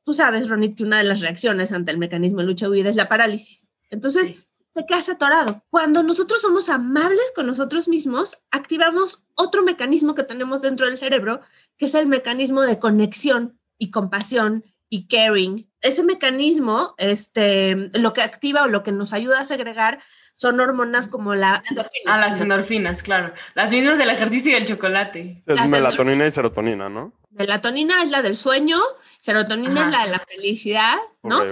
Tú 0.04 0.14
sabes, 0.14 0.48
Ronit, 0.48 0.76
que 0.76 0.84
una 0.84 0.98
de 0.98 1.04
las 1.04 1.20
reacciones 1.20 1.72
ante 1.72 1.90
el 1.90 1.98
mecanismo 1.98 2.38
de 2.38 2.46
lucha-huida 2.46 2.88
es 2.88 2.96
la 2.96 3.08
parálisis. 3.08 3.70
Entonces, 3.90 4.45
te 4.76 4.86
quedas 4.86 5.08
atorado. 5.08 5.64
Cuando 5.70 6.02
nosotros 6.02 6.40
somos 6.40 6.68
amables 6.68 7.32
con 7.34 7.46
nosotros 7.46 7.88
mismos, 7.88 8.38
activamos 8.50 9.24
otro 9.34 9.62
mecanismo 9.62 10.14
que 10.14 10.22
tenemos 10.22 10.62
dentro 10.62 10.86
del 10.86 10.98
cerebro, 10.98 11.40
que 11.76 11.86
es 11.86 11.94
el 11.94 12.06
mecanismo 12.06 12.62
de 12.62 12.78
conexión 12.78 13.58
y 13.78 13.90
compasión 13.90 14.64
y 14.88 15.08
caring. 15.08 15.68
Ese 15.80 16.04
mecanismo, 16.04 16.94
este, 16.98 17.90
lo 17.94 18.12
que 18.12 18.22
activa 18.22 18.64
o 18.64 18.68
lo 18.68 18.82
que 18.82 18.92
nos 18.92 19.12
ayuda 19.12 19.40
a 19.40 19.46
segregar 19.46 20.00
son 20.34 20.60
hormonas 20.60 21.08
como 21.08 21.34
la 21.34 21.64
endorfina. 21.68 22.14
Ah, 22.14 22.20
las 22.20 22.40
endorfinas, 22.40 23.02
claro. 23.02 23.32
Las 23.54 23.70
mismas 23.70 23.96
del 23.96 24.10
ejercicio 24.10 24.52
y 24.52 24.56
el 24.56 24.66
chocolate. 24.66 25.42
Es 25.46 25.68
melatonina 25.70 26.26
y 26.26 26.30
serotonina, 26.30 26.90
¿no? 26.90 27.14
Melatonina 27.30 28.02
es 28.02 28.10
la 28.10 28.22
del 28.22 28.36
sueño 28.36 28.80
Serotonina 29.26 29.86
es 29.86 29.90
la 29.90 30.04
de 30.04 30.10
la 30.12 30.18
felicidad, 30.20 30.96
¿no? 31.22 31.42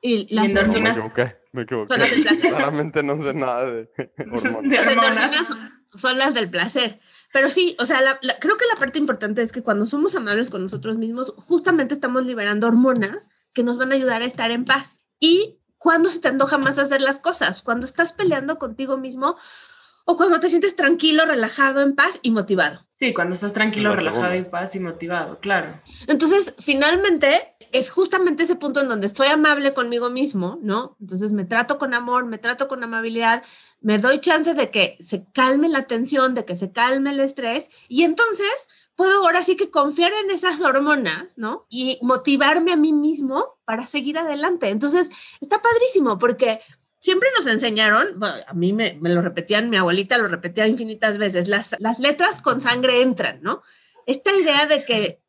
Y 0.00 0.34
las 0.34 0.46
endorfinas. 0.46 1.14
Me 1.52 1.62
equivoqué, 1.62 1.96
me 1.96 2.04
equivoqué. 2.04 2.48
Claramente 2.48 3.02
no 3.02 3.20
sé 3.20 3.34
nada 3.34 3.64
de 3.66 3.90
hormonas. 4.32 4.72
Las 4.72 4.88
endorfinas 4.88 5.48
son, 5.94 6.18
las 6.18 6.34
del 6.34 6.50
placer. 6.50 7.00
Pero 7.32 7.50
sí, 7.50 7.76
o 7.78 7.86
sea, 7.86 7.98
creo 8.40 8.56
que 8.56 8.66
la 8.66 8.78
parte 8.78 8.98
importante 8.98 9.42
es 9.42 9.52
que 9.52 9.62
cuando 9.62 9.86
somos 9.86 10.14
amables 10.14 10.50
con 10.50 10.62
nosotros 10.62 10.96
mismos, 10.96 11.32
justamente 11.36 11.94
estamos 11.94 12.24
liberando 12.24 12.66
hormonas 12.66 13.28
que 13.52 13.62
nos 13.62 13.76
van 13.76 13.92
a 13.92 13.94
ayudar 13.94 14.22
a 14.22 14.26
estar 14.26 14.50
en 14.50 14.64
paz. 14.64 15.00
Y 15.20 15.60
cuando 15.76 16.08
se 16.10 16.20
te 16.20 16.28
antoja 16.28 16.58
más 16.58 16.78
hacer 16.78 17.00
las 17.00 17.18
cosas, 17.18 17.62
cuando 17.62 17.86
estás 17.86 18.12
peleando 18.12 18.58
contigo 18.58 18.96
mismo 18.96 19.36
o 20.04 20.16
cuando 20.16 20.40
te 20.40 20.48
sientes 20.48 20.76
tranquilo, 20.76 21.26
relajado, 21.26 21.80
en 21.80 21.94
paz 21.94 22.18
y 22.22 22.30
motivado. 22.30 22.86
Sí, 22.92 23.12
cuando 23.12 23.34
estás 23.34 23.52
tranquilo, 23.52 23.94
relajado, 23.94 24.32
en 24.32 24.48
paz 24.50 24.74
y 24.74 24.80
motivado, 24.80 25.38
claro. 25.40 25.80
Entonces, 26.06 26.54
finalmente, 26.58 27.54
es 27.72 27.90
justamente 27.90 28.42
ese 28.42 28.56
punto 28.56 28.80
en 28.80 28.88
donde 28.88 29.06
estoy 29.06 29.28
amable 29.28 29.74
conmigo 29.74 30.10
mismo, 30.10 30.58
¿no? 30.62 30.96
Entonces 31.00 31.32
me 31.32 31.44
trato 31.44 31.78
con 31.78 31.94
amor, 31.94 32.26
me 32.26 32.38
trato 32.38 32.68
con 32.68 32.84
amabilidad, 32.84 33.42
me 33.80 33.98
doy 33.98 34.20
chance 34.20 34.54
de 34.54 34.70
que 34.70 34.96
se 35.00 35.24
calme 35.32 35.68
la 35.68 35.86
tensión, 35.86 36.34
de 36.34 36.44
que 36.44 36.54
se 36.54 36.70
calme 36.70 37.10
el 37.10 37.20
estrés 37.20 37.70
y 37.88 38.02
entonces 38.04 38.68
puedo 38.94 39.24
ahora 39.24 39.42
sí 39.42 39.56
que 39.56 39.70
confiar 39.70 40.12
en 40.24 40.30
esas 40.30 40.60
hormonas, 40.60 41.36
¿no? 41.38 41.66
Y 41.70 41.98
motivarme 42.02 42.72
a 42.72 42.76
mí 42.76 42.92
mismo 42.92 43.58
para 43.64 43.86
seguir 43.86 44.18
adelante. 44.18 44.68
Entonces, 44.68 45.10
está 45.40 45.62
padrísimo 45.62 46.18
porque 46.18 46.60
siempre 47.00 47.30
nos 47.36 47.46
enseñaron, 47.46 48.22
a 48.22 48.52
mí 48.54 48.72
me, 48.72 48.98
lo 49.00 49.22
repetían, 49.22 49.70
mi 49.70 49.76
abuelita 49.76 50.18
lo 50.18 50.28
repetía 50.28 50.66
infinitas 50.66 51.18
veces, 51.18 51.48
las, 51.48 51.74
las 51.80 51.98
letras 51.98 52.42
con 52.42 52.60
sangre 52.60 53.02
entran, 53.02 53.40
¿no? 53.42 53.62
Esta 54.06 54.32
idea 54.34 54.66
de 54.66 54.84
que, 54.84 55.21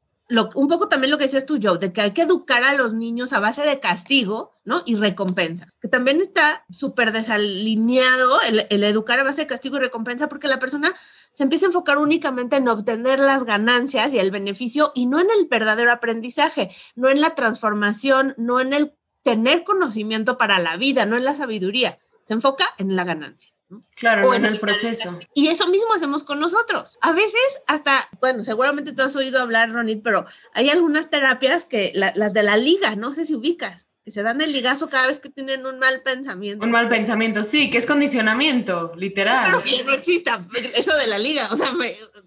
un 0.56 0.68
poco 0.68 0.90
también 0.90 1.12
lo 1.12 1.18
que 1.18 1.26
decías 1.26 1.46
tú, 1.46 1.60
Joe, 1.62 1.78
de 1.78 1.94
que 1.94 2.02
hay 2.02 2.12
que 2.12 2.24
educar 2.24 2.64
a 2.64 2.74
los 2.74 2.94
niños 2.94 3.34
a 3.34 3.40
base 3.40 3.64
de 3.64 3.80
castigo, 3.80 4.54
¿no? 4.66 4.84
Y 4.86 4.96
recompensa, 4.96 5.68
que 5.82 5.88
también 5.88 6.22
está 6.22 6.66
súper 6.72 7.12
desalineado 7.12 8.42
el 8.42 8.84
educar 8.84 9.20
a 9.20 9.24
base 9.24 9.44
de 9.44 9.48
castigo 9.48 9.78
y 9.78 9.82
recompensa 9.82 10.30
porque 10.30 10.48
la 10.48 10.60
persona 10.60 10.94
se 11.32 11.44
empieza 11.44 11.66
a 11.66 11.70
enfocar 11.70 11.98
únicamente 11.98 12.56
en 12.56 12.68
obtener 12.68 13.20
las 13.20 13.44
ganancias 13.44 14.14
y 14.14 14.20
el 14.20 14.32
beneficio 14.32 14.92
y 14.96 15.08
no 15.08 15.20
en 15.20 15.28
el 15.38 15.48
verdadero 15.48 15.92
aprendizaje, 15.92 16.72
no 16.96 17.10
en 17.10 17.22
la 17.22 17.36
transformación, 17.36 18.36
no 18.38 18.60
en 18.60 18.74
el 18.74 18.94
tener 19.24 19.64
conocimiento 19.64 20.38
para 20.38 20.60
la 20.60 20.78
vida, 20.78 21.06
no 21.06 21.18
en 21.18 21.26
la 21.26 21.36
sabiduría. 21.36 21.98
Se 22.26 22.34
enfoca 22.34 22.70
en 22.78 22.96
la 22.96 23.04
ganancia. 23.04 23.52
Claro, 23.96 24.30
o 24.30 24.34
en, 24.34 24.46
el 24.46 24.60
proceso. 24.60 25.20
Y 25.34 25.48
eso 25.48 25.68
mismo 25.68 25.94
hacemos 25.94 26.24
con 26.24 26.40
nosotros. 26.40 26.98
A 27.02 27.12
veces 27.12 27.42
hasta, 27.68 28.10
bueno, 28.20 28.44
seguramente 28.44 28.92
tú 28.92 29.02
has 29.02 29.16
oído 29.16 29.42
hablar, 29.42 29.72
Ronit, 29.72 30.04
pero 30.04 30.26
hay 30.54 30.70
algunas 30.70 31.10
terapias 31.10 31.66
que, 31.66 31.92
las 31.94 32.34
de 32.34 32.44
la 32.44 32.58
liga, 32.58 32.96
no 32.96 33.14
sé 33.14 33.26
si 33.26 33.36
ubicas, 33.36 33.88
que 34.04 34.12
se 34.12 34.22
dan 34.22 34.42
el 34.42 34.52
ligazo 34.52 34.90
cada 34.90 35.08
vez 35.08 35.20
que 35.20 35.30
tienen 35.30 35.66
un 35.66 35.80
mal 35.80 36.02
pensamiento. 36.02 36.66
Un 36.66 36.72
mal 36.72 36.90
pensamiento, 36.90 37.44
sí, 37.44 37.70
que 37.70 37.78
es 37.78 37.86
condicionamiento, 37.86 38.94
literal. 38.98 39.46
Pero 39.46 39.64
que 39.64 39.84
no 39.84 39.94
exista 39.94 40.46
eso 40.76 40.96
de 40.98 41.08
la 41.08 41.18
liga, 41.18 41.48
o 41.52 41.56
sea, 41.56 41.74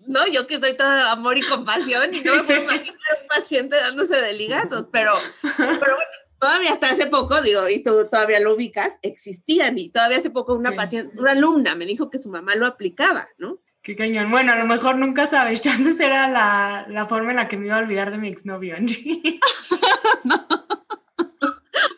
no, 0.06 0.26
yo 0.26 0.46
que 0.46 0.58
soy 0.58 0.74
todo 0.74 0.88
amor 0.88 1.36
y 1.36 1.42
compasión, 1.42 2.14
y 2.14 2.20
no 2.22 2.36
me 2.36 2.42
puedo 2.42 2.62
imaginar 2.62 2.96
un 3.22 3.28
paciente 3.28 3.76
dándose 3.76 4.16
de 4.16 4.32
ligazos, 4.32 4.86
pero, 4.90 5.12
pero 5.58 5.76
bueno, 5.76 6.10
todavía 6.38 6.72
hasta 6.72 6.90
hace 6.90 7.06
poco, 7.06 7.40
digo, 7.42 7.68
y 7.68 7.82
tú 7.82 8.06
todavía 8.10 8.40
lo 8.40 8.54
ubicas, 8.54 8.98
existían 9.02 9.78
y 9.78 9.90
todavía 9.90 10.18
hace 10.18 10.30
poco 10.30 10.54
una 10.54 10.72
paciente, 10.72 11.18
una 11.18 11.32
alumna 11.32 11.74
me 11.74 11.86
dijo 11.86 12.10
que 12.10 12.18
su 12.18 12.28
mamá 12.28 12.54
lo 12.54 12.66
aplicaba, 12.66 13.28
¿no? 13.38 13.60
Qué 13.86 13.94
cañón. 13.94 14.32
Bueno, 14.32 14.52
a 14.52 14.56
lo 14.56 14.66
mejor 14.66 14.96
nunca 14.96 15.28
sabes. 15.28 15.60
Chances 15.60 16.00
era 16.00 16.28
la, 16.28 16.86
la 16.88 17.06
forma 17.06 17.30
en 17.30 17.36
la 17.36 17.46
que 17.46 17.56
me 17.56 17.66
iba 17.66 17.76
a 17.76 17.78
olvidar 17.78 18.10
de 18.10 18.18
mi 18.18 18.28
exnovio, 18.28 18.74
Angie. 18.76 19.22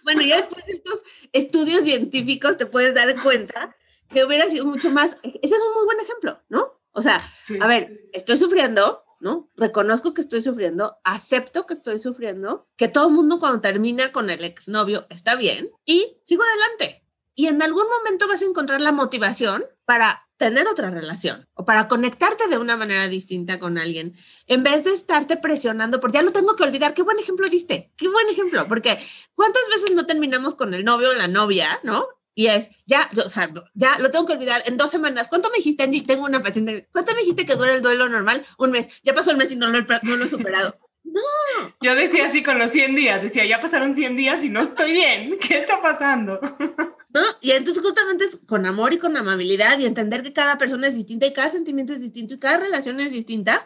bueno, 0.05 0.20
ya 0.20 0.36
después 0.36 0.66
de 0.66 0.72
estos 0.72 1.03
estudios 1.32 1.84
científicos 1.84 2.59
te 2.59 2.66
puedes 2.66 2.95
dar 2.95 3.16
cuenta 3.22 3.74
que 4.11 4.22
hubiera 4.22 4.51
sido 4.51 4.66
mucho 4.66 4.91
más. 4.91 5.16
Ese 5.22 5.55
es 5.55 5.62
un 5.62 5.74
muy 5.74 5.86
buen 5.86 6.01
ejemplo, 6.01 6.39
¿no? 6.51 6.78
O 6.93 7.01
sea, 7.01 7.22
a 7.61 7.66
ver, 7.66 8.03
estoy 8.12 8.36
sufriendo, 8.36 9.03
¿no? 9.20 9.50
Reconozco 9.56 10.14
que 10.14 10.20
estoy 10.20 10.42
sufriendo, 10.42 10.98
acepto 11.04 11.66
que 11.66 11.74
estoy 11.74 12.00
sufriendo, 12.00 12.66
que 12.76 12.88
todo 12.88 13.08
el 13.08 13.14
mundo 13.14 13.38
cuando 13.38 13.60
termina 13.60 14.12
con 14.12 14.30
el 14.30 14.44
exnovio 14.44 15.06
está 15.10 15.34
bien 15.34 15.70
y 15.84 16.18
sigo 16.24 16.42
adelante. 16.42 17.04
Y 17.34 17.46
en 17.46 17.62
algún 17.62 17.86
momento 17.88 18.26
vas 18.26 18.42
a 18.42 18.46
encontrar 18.46 18.80
la 18.80 18.90
motivación 18.90 19.64
para 19.84 20.28
tener 20.38 20.66
otra 20.68 20.90
relación 20.90 21.46
o 21.54 21.64
para 21.64 21.88
conectarte 21.88 22.48
de 22.48 22.58
una 22.58 22.76
manera 22.76 23.08
distinta 23.08 23.58
con 23.58 23.76
alguien, 23.76 24.14
en 24.46 24.62
vez 24.62 24.84
de 24.84 24.92
estarte 24.92 25.36
presionando, 25.36 26.00
porque 26.00 26.18
ya 26.18 26.22
lo 26.22 26.32
tengo 26.32 26.56
que 26.56 26.62
olvidar. 26.62 26.94
Qué 26.94 27.02
buen 27.02 27.18
ejemplo 27.18 27.48
diste, 27.48 27.92
qué 27.96 28.08
buen 28.08 28.28
ejemplo, 28.28 28.66
porque 28.68 28.98
¿cuántas 29.34 29.62
veces 29.70 29.94
no 29.94 30.06
terminamos 30.06 30.54
con 30.54 30.74
el 30.74 30.84
novio 30.84 31.10
o 31.10 31.14
la 31.14 31.28
novia, 31.28 31.80
¿no? 31.82 32.06
Y 32.39 32.47
es, 32.47 32.70
ya, 32.86 33.11
o 33.16 33.28
sea, 33.28 33.51
ya 33.74 33.99
lo 33.99 34.12
tengo 34.12 34.24
que 34.24 34.34
olvidar 34.34 34.62
en 34.66 34.76
dos 34.76 34.93
semanas. 34.93 35.26
¿Cuánto 35.26 35.51
me 35.51 35.57
dijiste, 35.57 35.82
Angie? 35.82 36.05
Tengo 36.05 36.24
una 36.24 36.41
paciente. 36.41 36.89
¿Cuánto 36.93 37.12
me 37.12 37.22
dijiste 37.22 37.45
que 37.45 37.57
duele 37.57 37.74
el 37.74 37.82
duelo 37.82 38.09
normal? 38.09 38.47
Un 38.59 38.70
mes. 38.70 38.91
Ya 39.03 39.12
pasó 39.12 39.32
el 39.32 39.36
mes 39.36 39.51
y 39.51 39.57
no 39.57 39.66
lo, 39.66 39.80
no 39.80 40.16
lo 40.16 40.24
he 40.24 40.28
superado. 40.28 40.78
No. 41.05 41.74
Yo 41.80 41.95
decía 41.95 42.26
así 42.26 42.43
con 42.43 42.59
los 42.59 42.70
100 42.70 42.95
días, 42.95 43.22
decía, 43.22 43.47
ya 43.47 43.62
pasaron 43.62 43.95
100 43.95 44.14
días 44.14 44.45
y 44.45 44.51
no 44.51 44.61
estoy 44.61 44.93
bien, 44.93 45.39
¿qué 45.49 45.57
está 45.57 45.80
pasando? 45.80 46.39
¿No? 47.14 47.22
Y 47.41 47.53
entonces 47.53 47.82
justamente 47.82 48.24
es 48.24 48.39
con 48.47 48.66
amor 48.66 48.93
y 48.93 48.99
con 48.99 49.16
amabilidad 49.16 49.78
y 49.78 49.86
entender 49.86 50.22
que 50.22 50.34
cada 50.34 50.59
persona 50.59 50.86
es 50.86 50.97
distinta 50.97 51.24
y 51.24 51.32
cada 51.32 51.49
sentimiento 51.49 51.95
es 51.95 52.03
distinto 52.03 52.34
y 52.34 52.39
cada 52.39 52.59
relación 52.59 53.01
es 53.01 53.11
distinta. 53.11 53.64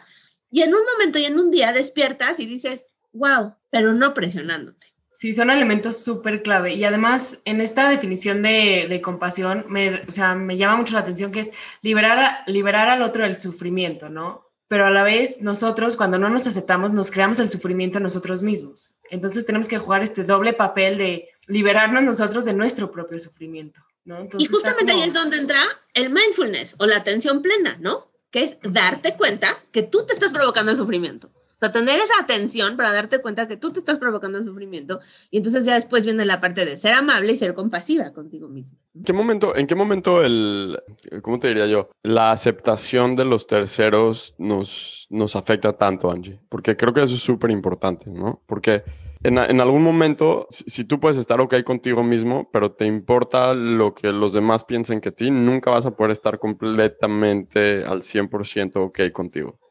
Y 0.51 0.61
en 0.61 0.73
un 0.73 0.85
momento 0.85 1.19
y 1.19 1.25
en 1.25 1.37
un 1.37 1.51
día 1.51 1.73
despiertas 1.73 2.39
y 2.39 2.45
dices, 2.45 2.87
wow, 3.11 3.55
pero 3.69 3.93
no 3.93 4.13
presionándote. 4.13 4.92
Sí, 5.13 5.31
son 5.33 5.51
elementos 5.51 6.03
súper 6.03 6.41
clave. 6.41 6.73
Y 6.73 6.83
además, 6.85 7.41
en 7.45 7.61
esta 7.61 7.89
definición 7.89 8.41
de, 8.41 8.87
de, 8.89 9.01
compasión, 9.01 9.65
me, 9.69 10.01
o 10.07 10.11
sea, 10.11 10.33
me 10.33 10.57
llama 10.57 10.77
mucho 10.77 10.93
la 10.93 11.01
atención 11.01 11.31
que 11.31 11.41
es 11.41 11.51
liberar, 11.81 12.39
liberar 12.47 12.89
al 12.89 13.03
otro 13.03 13.23
del 13.23 13.39
sufrimiento, 13.39 14.09
¿no? 14.09 14.49
Pero 14.67 14.87
a 14.87 14.89
la 14.89 15.03
vez, 15.03 15.41
nosotros, 15.41 15.95
cuando 15.95 16.17
no 16.17 16.29
nos 16.29 16.47
aceptamos, 16.47 16.91
nos 16.91 17.11
creamos 17.11 17.37
el 17.39 17.49
sufrimiento 17.49 17.99
nosotros 17.99 18.41
mismos. 18.41 18.95
Entonces, 19.11 19.45
tenemos 19.45 19.67
que 19.67 19.77
jugar 19.77 20.01
este 20.01 20.23
doble 20.23 20.53
papel 20.53 20.97
de 20.97 21.29
liberarnos 21.45 22.01
nosotros 22.01 22.43
de 22.45 22.53
nuestro 22.53 22.91
propio 22.91 23.19
sufrimiento, 23.19 23.81
¿no? 24.05 24.19
Entonces, 24.19 24.49
y 24.49 24.51
justamente 24.51 24.93
ahí 24.93 25.03
es 25.03 25.13
donde 25.13 25.37
entra 25.37 25.61
el 25.93 26.09
mindfulness 26.09 26.75
o 26.79 26.87
la 26.87 26.97
atención 26.97 27.43
plena, 27.43 27.77
¿no? 27.79 28.11
Que 28.31 28.43
es 28.43 28.57
darte 28.63 29.15
cuenta 29.15 29.59
que 29.71 29.83
tú 29.83 30.05
te 30.07 30.13
estás 30.13 30.33
provocando 30.33 30.71
el 30.71 30.77
sufrimiento 30.77 31.29
sea, 31.63 31.71
tener 31.71 31.99
esa 31.99 32.15
atención 32.21 32.77
para 32.77 32.91
darte 32.91 33.21
cuenta 33.21 33.47
que 33.47 33.57
tú 33.57 33.71
te 33.71 33.79
estás 33.79 33.97
provocando 33.97 34.37
el 34.37 34.45
sufrimiento 34.45 34.99
y 35.31 35.37
entonces 35.37 35.65
ya 35.65 35.75
después 35.75 36.05
viene 36.05 36.25
la 36.25 36.41
parte 36.41 36.65
de 36.65 36.77
ser 36.77 36.93
amable 36.93 37.33
y 37.33 37.37
ser 37.37 37.53
compasiva 37.53 38.11
contigo 38.11 38.47
mismo. 38.47 38.77
¿En 38.95 39.03
qué 39.03 39.13
momento, 39.13 39.55
en 39.55 39.67
qué 39.67 39.75
momento 39.75 40.23
el, 40.23 40.77
cómo 41.21 41.39
te 41.39 41.47
diría 41.47 41.67
yo, 41.67 41.89
la 42.03 42.31
aceptación 42.31 43.15
de 43.15 43.25
los 43.25 43.47
terceros 43.47 44.35
nos, 44.37 45.07
nos 45.09 45.35
afecta 45.35 45.73
tanto, 45.73 46.11
Angie? 46.11 46.39
Porque 46.49 46.75
creo 46.75 46.93
que 46.93 47.01
eso 47.01 47.15
es 47.15 47.21
súper 47.21 47.51
importante, 47.51 48.11
¿no? 48.11 48.41
Porque 48.45 48.83
en, 49.23 49.37
en, 49.37 49.61
algún 49.61 49.83
momento, 49.83 50.47
si, 50.49 50.65
si, 50.67 50.83
tú 50.83 50.99
puedes 50.99 51.17
estar 51.17 51.39
ok 51.39 51.63
contigo 51.63 52.03
mismo, 52.03 52.49
pero 52.51 52.73
te 52.73 52.85
importa 52.85 53.53
lo 53.53 53.95
que 53.95 54.11
los 54.11 54.33
demás 54.33 54.65
piensen 54.65 54.99
que 54.99 55.11
ti, 55.11 55.31
nunca 55.31 55.71
vas 55.71 55.85
a 55.85 55.95
poder 55.95 56.11
estar 56.11 56.39
completamente 56.39 57.85
al 57.85 58.01
100% 58.01 58.75
ok 58.75 59.11
contigo 59.13 59.62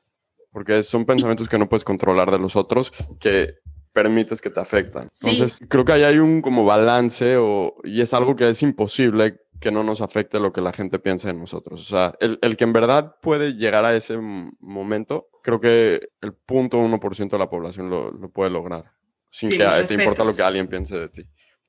porque 0.52 0.82
son 0.82 1.04
pensamientos 1.04 1.48
que 1.48 1.58
no 1.58 1.68
puedes 1.68 1.84
controlar 1.84 2.30
de 2.30 2.38
los 2.38 2.56
otros 2.56 2.92
que 3.18 3.54
permites 3.92 4.40
que 4.40 4.50
te 4.50 4.60
afectan. 4.60 5.10
Entonces, 5.20 5.60
creo 5.68 5.84
que 5.84 5.92
ahí 5.92 6.02
hay 6.02 6.18
un 6.18 6.40
como 6.42 6.64
balance 6.64 7.36
o, 7.36 7.74
y 7.84 8.00
es 8.00 8.14
algo 8.14 8.36
que 8.36 8.48
es 8.48 8.62
imposible 8.62 9.40
que 9.60 9.70
no 9.70 9.84
nos 9.84 10.00
afecte 10.00 10.40
lo 10.40 10.52
que 10.52 10.60
la 10.60 10.72
gente 10.72 10.98
piensa 10.98 11.28
de 11.28 11.34
nosotros. 11.34 11.82
O 11.82 11.84
sea, 11.84 12.14
el, 12.20 12.38
el 12.42 12.56
que 12.56 12.64
en 12.64 12.72
verdad 12.72 13.16
puede 13.20 13.54
llegar 13.54 13.84
a 13.84 13.94
ese 13.94 14.18
momento, 14.18 15.28
creo 15.42 15.60
que 15.60 16.08
el 16.20 16.32
punto 16.34 16.78
1% 16.80 17.30
de 17.30 17.38
la 17.38 17.48
población 17.48 17.88
lo, 17.88 18.10
lo, 18.10 18.28
puede 18.30 18.50
lograr, 18.50 18.92
sin 19.30 19.50
que 19.50 19.64
te 19.86 19.94
importa 19.94 20.24
lo 20.24 20.34
que 20.34 20.42
alguien 20.42 20.68
piense 20.68 20.98
de 20.98 21.08
ti 21.08 21.22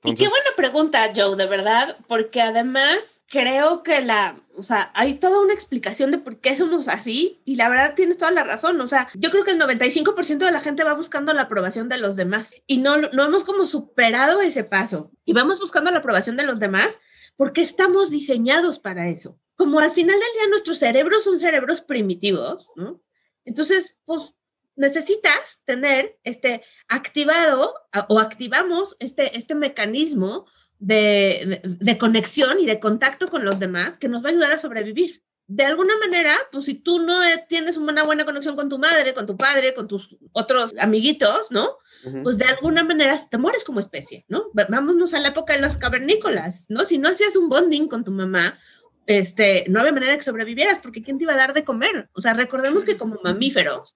y 0.03 0.15
qué 0.15 0.27
buena 0.27 0.49
pregunta, 0.55 1.11
Joe, 1.15 1.35
de 1.35 1.45
verdad, 1.45 1.97
porque 2.07 2.41
además 2.41 3.23
creo 3.27 3.83
que 3.83 4.01
la, 4.01 4.41
o 4.57 4.63
sea, 4.63 4.91
hay 4.93 5.15
toda 5.15 5.39
una 5.39 5.53
explicación 5.53 6.11
de 6.11 6.17
por 6.17 6.39
qué 6.39 6.55
somos 6.55 6.87
así 6.87 7.41
y 7.45 7.55
la 7.55 7.69
verdad 7.69 7.93
tienes 7.95 8.17
toda 8.17 8.31
la 8.31 8.43
razón, 8.43 8.79
o 8.81 8.87
sea, 8.87 9.09
yo 9.15 9.31
creo 9.31 9.43
que 9.43 9.51
el 9.51 9.59
95% 9.59 10.37
de 10.37 10.51
la 10.51 10.59
gente 10.59 10.83
va 10.83 10.93
buscando 10.93 11.33
la 11.33 11.43
aprobación 11.43 11.89
de 11.89 11.97
los 11.97 12.15
demás 12.15 12.53
y 12.67 12.77
no, 12.77 12.97
no 12.97 13.23
hemos 13.23 13.43
como 13.43 13.65
superado 13.65 14.41
ese 14.41 14.63
paso 14.63 15.11
y 15.25 15.33
vamos 15.33 15.59
buscando 15.59 15.91
la 15.91 15.99
aprobación 15.99 16.37
de 16.37 16.43
los 16.43 16.59
demás 16.59 16.99
porque 17.35 17.61
estamos 17.61 18.11
diseñados 18.11 18.79
para 18.79 19.09
eso. 19.09 19.39
Como 19.55 19.79
al 19.79 19.91
final 19.91 20.19
del 20.19 20.33
día 20.33 20.49
nuestros 20.49 20.79
cerebros 20.79 21.23
son 21.23 21.39
cerebros 21.39 21.81
primitivos, 21.81 22.67
¿no? 22.75 23.01
Entonces, 23.45 23.97
pues 24.05 24.35
necesitas 24.75 25.63
tener 25.65 26.17
este 26.23 26.63
activado 26.87 27.73
o 28.09 28.19
activamos 28.19 28.95
este, 28.99 29.37
este 29.37 29.55
mecanismo 29.55 30.45
de, 30.79 31.61
de, 31.63 31.97
conexión 31.97 32.59
y 32.59 32.65
de 32.65 32.79
contacto 32.79 33.27
con 33.27 33.45
los 33.45 33.59
demás 33.59 33.97
que 33.97 34.09
nos 34.09 34.23
va 34.23 34.29
a 34.29 34.31
ayudar 34.31 34.51
a 34.51 34.57
sobrevivir. 34.57 35.23
De 35.47 35.65
alguna 35.65 35.97
manera, 35.97 36.37
pues 36.51 36.65
si 36.65 36.73
tú 36.73 36.99
no 36.99 37.19
tienes 37.47 37.77
una 37.77 38.03
buena 38.03 38.25
conexión 38.25 38.55
con 38.55 38.69
tu 38.69 38.79
madre, 38.79 39.13
con 39.13 39.25
tu 39.25 39.37
padre, 39.37 39.73
con 39.73 39.87
tus 39.87 40.15
otros 40.31 40.73
amiguitos, 40.79 41.51
¿no? 41.51 41.77
Pues 42.21 42.37
de 42.37 42.45
alguna 42.45 42.83
manera 42.83 43.15
te 43.29 43.37
mueres 43.37 43.63
como 43.63 43.79
especie, 43.79 44.25
¿no? 44.27 44.45
Vámonos 44.53 45.13
a 45.13 45.19
la 45.19 45.29
época 45.29 45.53
de 45.53 45.61
los 45.61 45.77
cavernícolas, 45.77 46.65
¿no? 46.67 46.83
Si 46.83 46.97
no 46.97 47.09
hacías 47.09 47.37
un 47.37 47.47
bonding 47.47 47.87
con 47.87 48.03
tu 48.03 48.11
mamá, 48.11 48.59
este, 49.05 49.65
no 49.69 49.79
había 49.79 49.93
manera 49.93 50.13
de 50.13 50.17
que 50.17 50.23
sobrevivieras, 50.23 50.79
porque 50.79 51.01
¿quién 51.01 51.17
te 51.17 51.23
iba 51.23 51.33
a 51.33 51.37
dar 51.37 51.53
de 51.53 51.63
comer? 51.63 52.09
O 52.13 52.21
sea, 52.21 52.33
recordemos 52.33 52.83
que 52.83 52.97
como 52.97 53.19
mamíferos, 53.23 53.93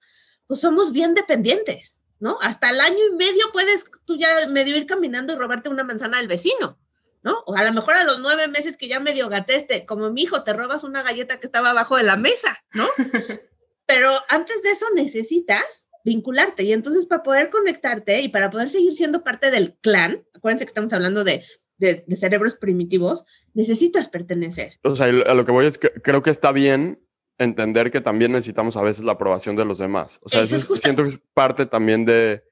pues 0.48 0.60
somos 0.60 0.92
bien 0.92 1.14
dependientes, 1.14 2.00
¿no? 2.18 2.38
Hasta 2.40 2.70
el 2.70 2.80
año 2.80 2.98
y 3.12 3.14
medio 3.14 3.44
puedes 3.52 3.84
tú 4.04 4.16
ya 4.16 4.48
medio 4.48 4.76
ir 4.76 4.86
caminando 4.86 5.32
y 5.32 5.36
robarte 5.36 5.68
una 5.68 5.84
manzana 5.84 6.18
del 6.18 6.26
vecino, 6.26 6.78
¿no? 7.22 7.44
O 7.46 7.54
a 7.54 7.62
lo 7.62 7.72
mejor 7.72 7.94
a 7.94 8.04
los 8.04 8.18
nueve 8.18 8.48
meses 8.48 8.76
que 8.76 8.88
ya 8.88 8.98
medio 8.98 9.28
gateste, 9.28 9.86
como 9.86 10.10
mi 10.10 10.22
hijo, 10.22 10.42
te 10.42 10.54
robas 10.54 10.82
una 10.82 11.02
galleta 11.02 11.38
que 11.38 11.46
estaba 11.46 11.70
abajo 11.70 11.96
de 11.96 12.02
la 12.02 12.16
mesa, 12.16 12.64
¿no? 12.72 12.88
Pero 13.86 14.18
antes 14.28 14.62
de 14.62 14.70
eso 14.70 14.86
necesitas 14.94 15.88
vincularte 16.04 16.62
y 16.62 16.72
entonces 16.72 17.04
para 17.06 17.22
poder 17.22 17.50
conectarte 17.50 18.20
y 18.22 18.28
para 18.28 18.50
poder 18.50 18.70
seguir 18.70 18.94
siendo 18.94 19.22
parte 19.22 19.50
del 19.50 19.76
clan, 19.80 20.24
acuérdense 20.34 20.64
que 20.64 20.70
estamos 20.70 20.92
hablando 20.92 21.22
de, 21.24 21.44
de, 21.78 22.04
cerebros 22.16 22.54
primitivos, 22.54 23.24
necesitas 23.54 24.08
pertenecer. 24.08 24.78
O 24.82 24.96
sea, 24.96 25.06
a 25.06 25.34
lo 25.34 25.44
que 25.44 25.52
voy 25.52 25.66
es 25.66 25.78
que 25.78 25.90
creo 25.90 26.22
que 26.22 26.30
está 26.30 26.52
bien 26.52 27.00
entender 27.38 27.90
que 27.90 28.00
también 28.00 28.32
necesitamos 28.32 28.76
a 28.76 28.82
veces 28.82 29.04
la 29.04 29.12
aprobación 29.12 29.56
de 29.56 29.64
los 29.64 29.78
demás. 29.78 30.18
O 30.22 30.28
sea, 30.28 30.44
siento 30.46 31.02
que 31.02 31.08
es 31.08 31.20
parte 31.32 31.66
también 31.66 32.04
de, 32.04 32.42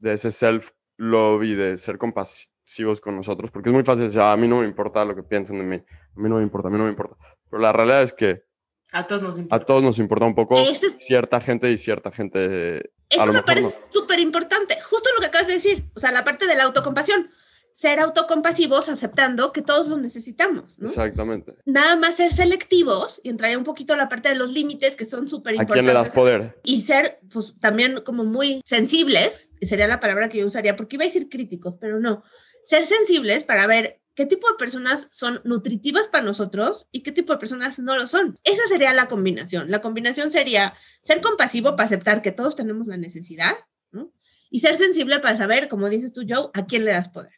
de 0.00 0.12
ese 0.12 0.30
self-love 0.30 1.44
y 1.44 1.54
de 1.54 1.76
ser 1.76 1.96
compasivos 1.96 3.00
con 3.00 3.16
nosotros, 3.16 3.50
porque 3.50 3.70
es 3.70 3.74
muy 3.74 3.84
fácil 3.84 4.04
decir, 4.04 4.20
ah, 4.20 4.32
a 4.32 4.36
mí 4.36 4.48
no 4.48 4.60
me 4.60 4.66
importa 4.66 5.04
lo 5.04 5.14
que 5.14 5.22
piensen 5.22 5.58
de 5.58 5.64
mí, 5.64 5.76
a 5.76 6.20
mí 6.20 6.28
no 6.28 6.36
me 6.36 6.42
importa, 6.42 6.68
a 6.68 6.70
mí 6.70 6.76
no 6.76 6.84
me 6.84 6.90
importa. 6.90 7.16
Pero 7.48 7.62
la 7.62 7.72
realidad 7.72 8.02
es 8.02 8.12
que 8.12 8.44
a 8.92 9.06
todos 9.06 9.22
nos 9.22 9.38
importa, 9.38 9.56
a 9.56 9.66
todos 9.66 9.82
nos 9.82 9.98
importa 9.98 10.26
un 10.26 10.34
poco 10.34 10.62
cierta 10.96 11.40
gente 11.40 11.70
y 11.70 11.78
cierta 11.78 12.10
gente. 12.10 12.92
Eso 13.08 13.32
me 13.32 13.42
parece 13.42 13.82
súper 13.88 14.20
importante, 14.20 14.78
justo 14.82 15.08
lo 15.14 15.20
que 15.20 15.26
acabas 15.26 15.46
de 15.46 15.54
decir, 15.54 15.90
o 15.94 16.00
sea, 16.00 16.12
la 16.12 16.24
parte 16.24 16.46
de 16.46 16.56
la 16.56 16.64
autocompasión 16.64 17.30
ser 17.74 18.00
autocompasivos 18.00 18.88
aceptando 18.88 19.52
que 19.52 19.62
todos 19.62 19.88
los 19.88 20.00
necesitamos. 20.00 20.76
Exactamente. 20.80 21.54
Nada 21.64 21.96
más 21.96 22.16
ser 22.16 22.32
selectivos, 22.32 23.20
y 23.22 23.30
entraría 23.30 23.58
un 23.58 23.64
poquito 23.64 23.96
la 23.96 24.08
parte 24.08 24.28
de 24.28 24.34
los 24.34 24.52
límites 24.52 24.96
que 24.96 25.04
son 25.04 25.28
súper 25.28 25.54
importantes. 25.54 25.72
¿A 25.72 25.74
quién 25.74 25.86
le 25.86 25.92
das 25.92 26.10
poder? 26.10 26.60
Y 26.64 26.82
ser 26.82 27.20
pues 27.32 27.54
también 27.60 28.02
como 28.04 28.24
muy 28.24 28.60
sensibles, 28.64 29.50
sería 29.60 29.88
la 29.88 30.00
palabra 30.00 30.28
que 30.28 30.38
yo 30.38 30.46
usaría, 30.46 30.76
porque 30.76 30.96
iba 30.96 31.04
a 31.04 31.06
decir 31.06 31.28
críticos, 31.28 31.74
pero 31.80 32.00
no. 32.00 32.22
Ser 32.64 32.84
sensibles 32.84 33.44
para 33.44 33.66
ver 33.66 34.00
qué 34.14 34.26
tipo 34.26 34.48
de 34.48 34.56
personas 34.58 35.08
son 35.10 35.40
nutritivas 35.44 36.08
para 36.08 36.24
nosotros 36.24 36.86
y 36.92 37.02
qué 37.02 37.12
tipo 37.12 37.32
de 37.32 37.38
personas 37.38 37.78
no 37.78 37.96
lo 37.96 38.08
son. 38.08 38.38
Esa 38.44 38.66
sería 38.66 38.92
la 38.92 39.08
combinación. 39.08 39.70
La 39.70 39.80
combinación 39.80 40.30
sería 40.30 40.74
ser 41.00 41.20
compasivo 41.20 41.70
para 41.76 41.84
aceptar 41.84 42.22
que 42.22 42.32
todos 42.32 42.54
tenemos 42.54 42.86
la 42.86 42.96
necesidad, 42.96 43.54
¿no? 43.90 44.12
Y 44.50 44.58
ser 44.58 44.76
sensible 44.76 45.18
para 45.20 45.36
saber, 45.36 45.68
como 45.68 45.88
dices 45.88 46.12
tú, 46.12 46.26
Joe, 46.28 46.50
a 46.52 46.66
quién 46.66 46.84
le 46.84 46.92
das 46.92 47.08
poder. 47.08 47.32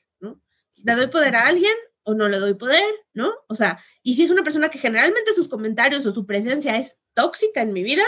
¿Le 0.84 0.94
doy 0.94 1.08
poder 1.08 1.34
a 1.34 1.46
alguien 1.46 1.74
o 2.04 2.14
no 2.14 2.28
le 2.28 2.38
doy 2.38 2.54
poder? 2.54 2.84
¿No? 3.12 3.32
O 3.48 3.56
sea, 3.56 3.80
y 4.02 4.14
si 4.14 4.22
es 4.22 4.30
una 4.30 4.44
persona 4.44 4.68
que 4.68 4.78
generalmente 4.78 5.32
sus 5.32 5.48
comentarios 5.48 6.06
o 6.06 6.14
su 6.14 6.26
presencia 6.26 6.78
es 6.78 6.98
tóxica 7.14 7.62
en 7.62 7.72
mi 7.72 7.82
vida, 7.82 8.04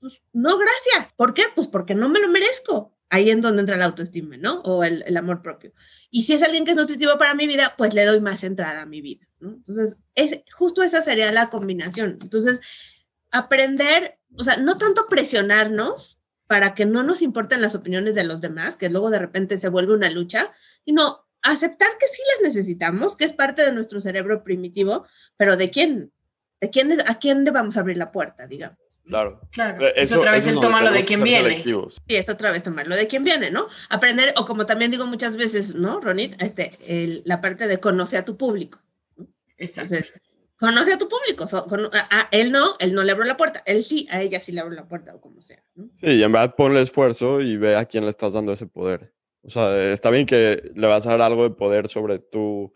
pues 0.00 0.22
no, 0.32 0.58
gracias. 0.58 1.12
¿Por 1.14 1.34
qué? 1.34 1.44
Pues 1.54 1.66
porque 1.66 1.94
no 1.94 2.08
me 2.08 2.20
lo 2.20 2.28
merezco. 2.28 2.92
Ahí 3.08 3.30
en 3.30 3.40
donde 3.40 3.60
entra 3.60 3.76
la 3.76 3.84
autoestima, 3.84 4.36
¿no? 4.36 4.60
O 4.62 4.82
el, 4.82 5.04
el, 5.06 5.16
amor 5.16 5.40
propio. 5.40 5.72
Y 6.10 6.24
si 6.24 6.34
es 6.34 6.42
alguien 6.42 6.64
que 6.64 6.72
es 6.72 6.76
nutritivo 6.76 7.16
para 7.18 7.34
mi 7.34 7.46
vida, 7.46 7.74
pues 7.78 7.94
le 7.94 8.04
doy 8.04 8.20
más 8.20 8.42
entrada 8.42 8.82
a 8.82 8.86
mi 8.86 9.00
vida, 9.00 9.28
¿no? 9.38 9.50
Entonces, 9.50 9.96
es, 10.16 10.40
justo 10.52 10.82
esa 10.82 11.00
sería 11.00 11.32
la 11.32 11.48
combinación. 11.48 12.18
Entonces, 12.20 12.60
aprender, 13.30 14.18
o 14.36 14.42
sea, 14.42 14.56
no 14.56 14.76
tanto 14.76 15.06
presionarnos 15.06 16.18
para 16.48 16.74
que 16.74 16.84
no 16.84 17.02
nos 17.02 17.22
importen 17.22 17.62
las 17.62 17.74
opiniones 17.74 18.14
de 18.14 18.24
los 18.24 18.40
demás, 18.40 18.76
que 18.76 18.88
luego 18.88 19.10
de 19.10 19.18
repente 19.18 19.58
se 19.58 19.68
vuelve 19.68 19.94
una 19.94 20.10
lucha, 20.10 20.52
sino 20.84 21.25
aceptar 21.50 21.88
que 21.98 22.06
sí 22.08 22.22
las 22.32 22.42
necesitamos, 22.42 23.16
que 23.16 23.24
es 23.24 23.32
parte 23.32 23.62
de 23.62 23.72
nuestro 23.72 24.00
cerebro 24.00 24.42
primitivo, 24.42 25.06
pero 25.36 25.56
¿de 25.56 25.70
quién? 25.70 26.12
¿De 26.60 26.70
quién 26.70 27.00
¿A 27.06 27.18
quién 27.18 27.44
le 27.44 27.50
vamos 27.50 27.76
a 27.76 27.80
abrir 27.80 27.96
la 27.96 28.12
puerta, 28.12 28.46
digamos? 28.46 28.78
Claro. 29.06 29.40
Claro. 29.52 29.86
es 29.94 30.12
otra 30.12 30.32
vez 30.32 30.46
el 30.46 30.58
tomarlo 30.58 30.90
de 30.90 31.04
quien 31.04 31.22
viene. 31.22 31.62
Sí, 31.62 32.16
es 32.16 32.28
otra 32.28 32.50
vez 32.50 32.62
tomarlo 32.62 32.96
de 32.96 33.06
quien 33.06 33.22
viene, 33.22 33.50
¿no? 33.50 33.68
Aprender, 33.88 34.34
o 34.36 34.44
como 34.44 34.66
también 34.66 34.90
digo 34.90 35.06
muchas 35.06 35.36
veces, 35.36 35.74
¿no, 35.74 36.00
Ronit? 36.00 36.40
Este, 36.42 37.22
la 37.24 37.40
parte 37.40 37.66
de 37.68 37.78
conocer 37.78 38.20
a 38.20 38.24
tu 38.24 38.36
público. 38.36 38.80
Exacto. 39.58 39.96
conoce 40.56 40.92
a 40.92 40.98
tu 40.98 41.08
público. 41.08 41.44
a, 41.92 42.28
él 42.32 42.50
no, 42.50 42.74
él 42.80 42.94
no 42.94 43.04
le 43.04 43.12
abrió 43.12 43.26
la 43.26 43.36
puerta. 43.36 43.62
Él 43.64 43.84
sí, 43.84 44.08
a 44.10 44.20
ella 44.20 44.40
sí 44.40 44.52
le 44.52 44.60
abrió 44.60 44.76
la 44.76 44.88
puerta 44.88 45.14
o 45.14 45.20
como 45.20 45.40
sea. 45.40 45.62
¿no? 45.76 45.88
Sí, 46.00 46.06
y 46.08 46.22
en 46.22 46.32
verdad 46.32 46.54
ponle 46.56 46.82
esfuerzo 46.82 47.40
y 47.40 47.56
ve 47.56 47.76
a 47.76 47.84
quién 47.84 48.04
le 48.04 48.10
estás 48.10 48.32
dando 48.32 48.52
ese 48.52 48.66
poder. 48.66 49.12
O 49.46 49.50
sea, 49.50 49.92
está 49.92 50.10
bien 50.10 50.26
que 50.26 50.72
le 50.74 50.86
vas 50.86 51.06
a 51.06 51.10
dar 51.10 51.22
algo 51.22 51.44
de 51.44 51.50
poder 51.50 51.88
sobre 51.88 52.18
tu 52.18 52.72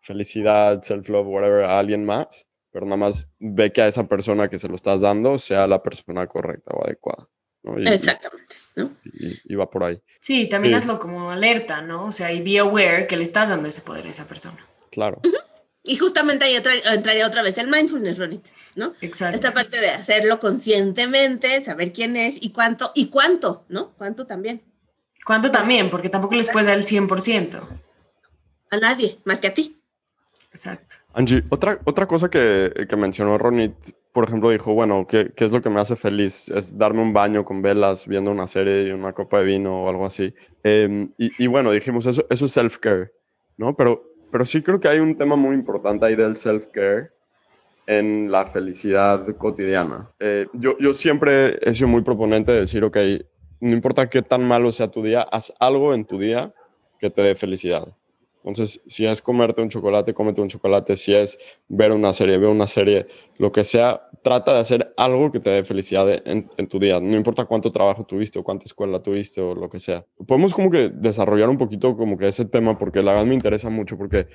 felicidad, 0.00 0.80
self-love, 0.82 1.26
whatever, 1.26 1.64
a 1.64 1.78
alguien 1.78 2.04
más, 2.04 2.46
pero 2.70 2.86
nada 2.86 2.96
más 2.96 3.28
ve 3.38 3.72
que 3.72 3.82
a 3.82 3.88
esa 3.88 4.08
persona 4.08 4.48
que 4.48 4.58
se 4.58 4.68
lo 4.68 4.76
estás 4.76 5.02
dando 5.02 5.38
sea 5.38 5.66
la 5.66 5.82
persona 5.82 6.26
correcta 6.26 6.72
o 6.74 6.84
adecuada. 6.84 7.26
Exactamente. 7.86 8.56
Y, 9.44 9.54
va 9.54 9.68
por 9.68 9.84
ahí. 9.84 10.00
Sí, 10.20 10.48
también 10.48 10.74
hazlo 10.74 10.98
como 10.98 11.30
alerta, 11.30 11.82
¿no? 11.82 12.06
O 12.06 12.12
sea, 12.12 12.32
y 12.32 12.42
be 12.42 12.58
aware 12.58 13.06
que 13.06 13.16
le 13.16 13.24
estás 13.24 13.48
dando 13.48 13.68
ese 13.68 13.80
poder 13.80 14.06
a 14.06 14.10
esa 14.10 14.26
persona. 14.26 14.64
Claro. 14.92 15.20
Y 15.82 15.96
justamente 15.96 16.44
ahí 16.44 16.56
entraría 16.56 17.26
otra 17.26 17.42
vez 17.42 17.58
el 17.58 17.68
mindfulness, 17.68 18.18
Ronit, 18.18 18.46
¿no? 18.74 18.94
Exacto. 19.00 19.36
Esta 19.36 19.52
parte 19.52 19.80
de 19.80 19.90
hacerlo 19.90 20.38
conscientemente, 20.38 21.62
saber 21.62 21.92
quién 21.92 22.16
es 22.16 22.42
y 22.42 22.50
cuánto, 22.50 22.92
y 22.94 23.06
cuánto, 23.06 23.64
¿no? 23.68 23.94
Cuánto 23.96 24.26
también. 24.26 24.62
¿Cuánto 25.26 25.50
también? 25.50 25.90
Porque 25.90 26.08
tampoco 26.08 26.36
les 26.36 26.48
puedes 26.48 26.68
dar 26.68 26.78
el 26.78 26.84
100%. 26.84 27.60
A 28.70 28.76
nadie, 28.76 29.18
más 29.24 29.40
que 29.40 29.48
a 29.48 29.54
ti. 29.54 29.76
Exacto. 30.52 30.96
Angie, 31.14 31.42
otra, 31.48 31.80
otra 31.84 32.06
cosa 32.06 32.30
que, 32.30 32.86
que 32.88 32.96
mencionó 32.96 33.36
Ronit, 33.36 33.74
por 34.12 34.24
ejemplo, 34.24 34.50
dijo, 34.50 34.72
bueno, 34.72 35.04
¿qué, 35.08 35.32
¿qué, 35.34 35.44
es 35.44 35.50
lo 35.50 35.60
que 35.60 35.68
me 35.68 35.80
hace 35.80 35.96
feliz? 35.96 36.48
Es 36.50 36.78
darme 36.78 37.02
un 37.02 37.12
baño 37.12 37.44
con 37.44 37.60
velas, 37.60 38.06
viendo 38.06 38.30
una 38.30 38.46
serie 38.46 38.86
y 38.86 38.90
una 38.92 39.12
copa 39.12 39.40
de 39.40 39.46
vino 39.46 39.82
o 39.82 39.88
algo 39.88 40.06
así. 40.06 40.32
Em, 40.62 41.10
y, 41.18 41.42
y, 41.42 41.48
bueno, 41.48 41.72
dijimos, 41.72 42.06
eso, 42.06 42.24
eso 42.30 42.44
es 42.44 42.56
self-care, 42.56 43.10
¿no? 43.56 43.74
Pero, 43.76 44.04
pero 44.30 44.44
sí 44.44 44.62
creo 44.62 44.78
que 44.78 44.86
hay 44.86 45.00
un 45.00 45.16
tema 45.16 45.34
muy 45.34 45.56
importante 45.56 46.06
ahí 46.06 46.14
del 46.14 46.36
self-care 46.36 47.10
en 47.86 48.30
la 48.30 48.46
felicidad 48.46 49.26
cotidiana. 49.36 50.10
Eh, 50.20 50.46
yo, 50.52 50.78
yo 50.78 50.92
siempre 50.92 51.58
he 51.62 51.74
sido 51.74 51.88
muy 51.88 52.02
proponente 52.02 52.52
de 52.52 52.60
decir, 52.60 52.84
ok, 52.84 52.96
no 53.60 53.72
importa 53.72 54.08
qué 54.08 54.22
tan 54.22 54.46
malo 54.46 54.72
sea 54.72 54.90
tu 54.90 55.02
día, 55.02 55.22
haz 55.22 55.52
algo 55.58 55.94
en 55.94 56.04
tu 56.04 56.18
día 56.18 56.54
que 56.98 57.10
te 57.10 57.22
dé 57.22 57.34
felicidad. 57.34 57.94
Entonces, 58.46 58.80
si 58.86 59.04
es 59.04 59.20
comerte 59.22 59.60
un 59.60 59.68
chocolate, 59.68 60.14
cómete 60.14 60.40
un 60.40 60.48
chocolate. 60.48 60.96
Si 60.96 61.12
es 61.12 61.36
ver 61.66 61.90
una 61.90 62.12
serie, 62.12 62.38
ve 62.38 62.46
una 62.46 62.68
serie. 62.68 63.06
Lo 63.38 63.50
que 63.50 63.64
sea, 63.64 64.08
trata 64.22 64.54
de 64.54 64.60
hacer 64.60 64.94
algo 64.96 65.32
que 65.32 65.40
te 65.40 65.50
dé 65.50 65.64
felicidad 65.64 66.06
en, 66.24 66.68
tu 66.68 66.78
día. 66.78 67.00
No 67.00 67.16
importa 67.16 67.44
cuánto 67.44 67.72
trabajo 67.72 68.06
tuviste 68.06 68.38
o 68.38 68.44
cuánta 68.44 68.66
escuela 68.66 69.02
tuviste 69.02 69.40
o 69.40 69.56
lo 69.56 69.68
que 69.68 69.80
sea. 69.80 70.06
Podemos 70.28 70.54
como 70.54 70.70
que 70.70 70.90
desarrollar 70.90 71.48
un 71.48 71.58
poquito 71.58 71.96
como 71.96 72.16
que 72.16 72.28
ese 72.28 72.44
tema 72.44 72.78
porque 72.78 73.02
la 73.02 73.12
verdad 73.12 73.26
me 73.26 73.34
interesa 73.34 73.68
mucho 73.68 73.98
porque 73.98 74.28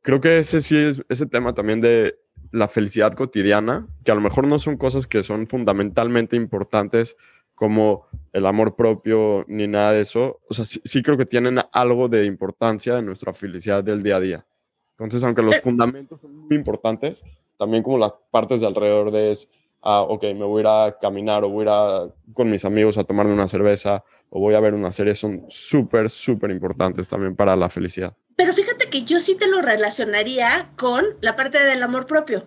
creo 0.00 0.20
que 0.20 0.38
ese 0.38 0.60
sí 0.60 0.76
es 0.76 1.04
ese 1.08 1.26
tema 1.26 1.54
también 1.54 1.80
de 1.80 2.16
la 2.50 2.66
felicidad 2.66 3.12
cotidiana, 3.12 3.86
que 4.04 4.10
a 4.10 4.16
lo 4.16 4.20
mejor 4.20 4.48
no 4.48 4.58
son 4.58 4.76
cosas 4.76 5.06
que 5.06 5.22
son 5.22 5.46
fundamentalmente 5.46 6.34
importantes 6.34 7.16
como 7.54 8.06
el 8.32 8.46
amor 8.46 8.76
propio 8.76 9.44
ni 9.48 9.68
nada 9.68 9.92
de 9.92 10.00
eso. 10.00 10.40
O 10.48 10.54
sea, 10.54 10.64
sí, 10.64 11.02
creo 11.02 11.16
que 11.16 11.26
tienen 11.26 11.60
algo 11.72 12.08
de 12.08 12.24
importancia 12.24 12.98
en 12.98 13.06
nuestra 13.06 13.32
felicidad 13.34 13.84
del 13.84 14.02
día 14.02 14.16
a 14.16 14.20
día. 14.20 14.46
Entonces, 14.92 15.24
aunque 15.24 15.42
los 15.42 15.58
fundamentos 15.58 16.20
son 16.20 16.36
muy 16.36 16.56
importantes, 16.56 17.24
también 17.58 17.82
como 17.82 17.98
las 17.98 18.12
partes 18.30 18.60
de 18.60 18.66
alrededor 18.66 19.10
de 19.10 19.30
es, 19.32 19.50
ah, 19.82 20.02
ok, 20.02 20.22
me 20.24 20.44
voy 20.44 20.60
a 20.60 20.60
ir 20.60 20.66
a 20.66 20.98
caminar 21.00 21.44
o 21.44 21.48
voy 21.48 21.66
a 21.68 22.04
ir 22.04 22.34
con 22.34 22.50
mis 22.50 22.64
amigos 22.64 22.98
a 22.98 23.04
tomarme 23.04 23.32
una 23.32 23.48
cerveza 23.48 24.04
o 24.30 24.40
voy 24.40 24.54
a 24.54 24.60
ver 24.60 24.72
una 24.72 24.92
serie, 24.92 25.14
son 25.14 25.44
súper, 25.48 26.08
súper 26.08 26.50
importantes 26.50 27.06
también 27.06 27.36
para 27.36 27.54
la 27.54 27.68
felicidad. 27.68 28.16
Pero 28.36 28.54
fíjate 28.54 28.88
que 28.88 29.04
yo 29.04 29.20
sí 29.20 29.36
te 29.36 29.46
lo 29.46 29.60
relacionaría 29.60 30.70
con 30.76 31.04
la 31.20 31.36
parte 31.36 31.62
del 31.62 31.82
amor 31.82 32.06
propio. 32.06 32.46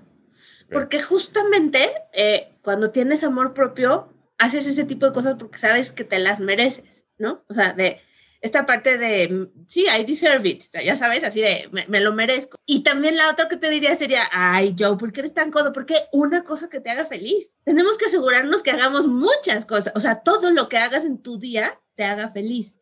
Porque 0.72 0.99
justamente 0.99 1.91
eh, 2.12 2.58
cuando 2.64 2.89
tienes 2.89 3.24
amor 3.24 3.53
propio, 3.53 4.14
haces 4.38 4.67
ese 4.67 4.83
tipo 4.86 5.05
de 5.05 5.13
cosas 5.13 5.36
porque 5.38 5.57
sabes 5.57 5.91
que 5.91 6.03
te 6.03 6.19
las 6.19 6.39
mereces, 6.39 7.05
¿no? 7.17 7.43
O 7.47 7.53
sea, 7.53 7.73
de 7.73 8.01
esta 8.41 8.67
parte 8.67 8.99
de, 8.99 9.49
sí, 9.65 9.86
I 9.88 10.03
deserve 10.03 10.47
it, 10.47 10.63
ya 10.83 10.95
sabes, 10.95 11.23
así 11.23 11.41
de, 11.41 11.67
me, 11.88 11.99
lo 11.99 12.13
merezco. 12.13 12.57
Y 12.65 12.83
también 12.83 13.17
la 13.17 13.31
otra 13.31 13.47
que 13.47 13.57
te 13.57 13.71
diría 13.71 13.95
sería, 13.95 14.29
ay, 14.31 14.75
Joe, 14.77 14.97
¿por 14.97 15.11
qué 15.11 15.21
eres 15.21 15.33
tan 15.33 15.49
codo? 15.49 15.73
Porque 15.73 16.05
una 16.11 16.43
cosa 16.43 16.69
que 16.69 16.79
te 16.79 16.91
haga 16.91 17.05
feliz. 17.05 17.57
Tenemos 17.63 17.97
que 17.97 18.05
asegurarnos 18.05 18.61
que 18.61 18.69
hagamos 18.69 19.07
muchas 19.07 19.65
cosas, 19.65 19.93
o 19.95 19.99
sea, 19.99 20.21
todo 20.21 20.51
lo 20.51 20.69
que 20.69 20.77
hagas 20.77 21.05
en 21.05 21.23
tu 21.23 21.39
día 21.39 21.81
te 21.95 22.03
haga 22.03 22.29
feliz. 22.29 22.75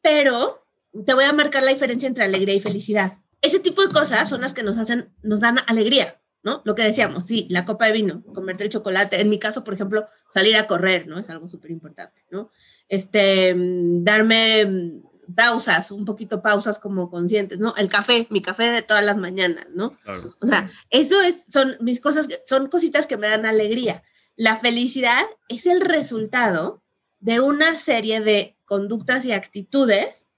Pero 0.00 0.64
te 1.04 1.14
voy 1.14 1.24
a 1.24 1.32
marcar 1.32 1.64
la 1.64 1.72
diferencia 1.72 2.06
entre 2.06 2.24
alegría 2.24 2.54
y 2.54 2.60
felicidad. 2.60 3.18
Ese 3.42 3.58
tipo 3.58 3.82
de 3.82 3.92
cosas 3.92 4.28
son 4.28 4.42
las 4.42 4.54
que 4.54 4.62
nos 4.62 4.78
hacen, 4.78 5.12
nos 5.22 5.40
dan 5.40 5.58
alegría. 5.66 6.19
¿No? 6.42 6.62
Lo 6.64 6.74
que 6.74 6.82
decíamos, 6.82 7.26
sí, 7.26 7.46
la 7.50 7.64
copa 7.64 7.86
de 7.86 7.92
vino, 7.92 8.22
comerte 8.34 8.64
el 8.64 8.70
chocolate, 8.70 9.20
en 9.20 9.28
mi 9.28 9.38
caso, 9.38 9.64
por 9.64 9.74
ejemplo, 9.74 10.06
salir 10.32 10.56
a 10.56 10.66
correr, 10.66 11.06
¿no? 11.06 11.18
Es 11.18 11.28
algo 11.30 11.48
súper 11.48 11.70
importante, 11.70 12.24
¿no? 12.30 12.50
Este, 12.88 13.54
mm, 13.54 14.04
darme 14.04 14.64
mm, 14.64 15.34
pausas, 15.34 15.90
un 15.90 16.04
poquito 16.04 16.42
pausas 16.42 16.78
como 16.78 17.10
conscientes, 17.10 17.58
¿no? 17.58 17.74
El 17.76 17.88
café, 17.88 18.26
mi 18.30 18.42
café 18.42 18.64
de 18.64 18.82
todas 18.82 19.04
las 19.04 19.16
mañanas, 19.16 19.66
¿no? 19.74 19.96
O 20.40 20.46
sea, 20.46 20.70
eso 20.90 21.20
es, 21.20 21.46
son 21.48 21.76
mis 21.80 22.00
cosas, 22.00 22.28
son 22.46 22.68
cositas 22.68 23.06
que 23.06 23.16
me 23.16 23.28
dan 23.28 23.46
alegría. 23.46 24.02
La 24.36 24.56
felicidad 24.56 25.22
es 25.48 25.66
el 25.66 25.80
resultado 25.80 26.82
de 27.20 27.40
una 27.40 27.76
serie 27.76 28.20
de 28.20 28.56
conductas 28.64 29.24
y 29.26 29.32
actitudes 29.32 30.28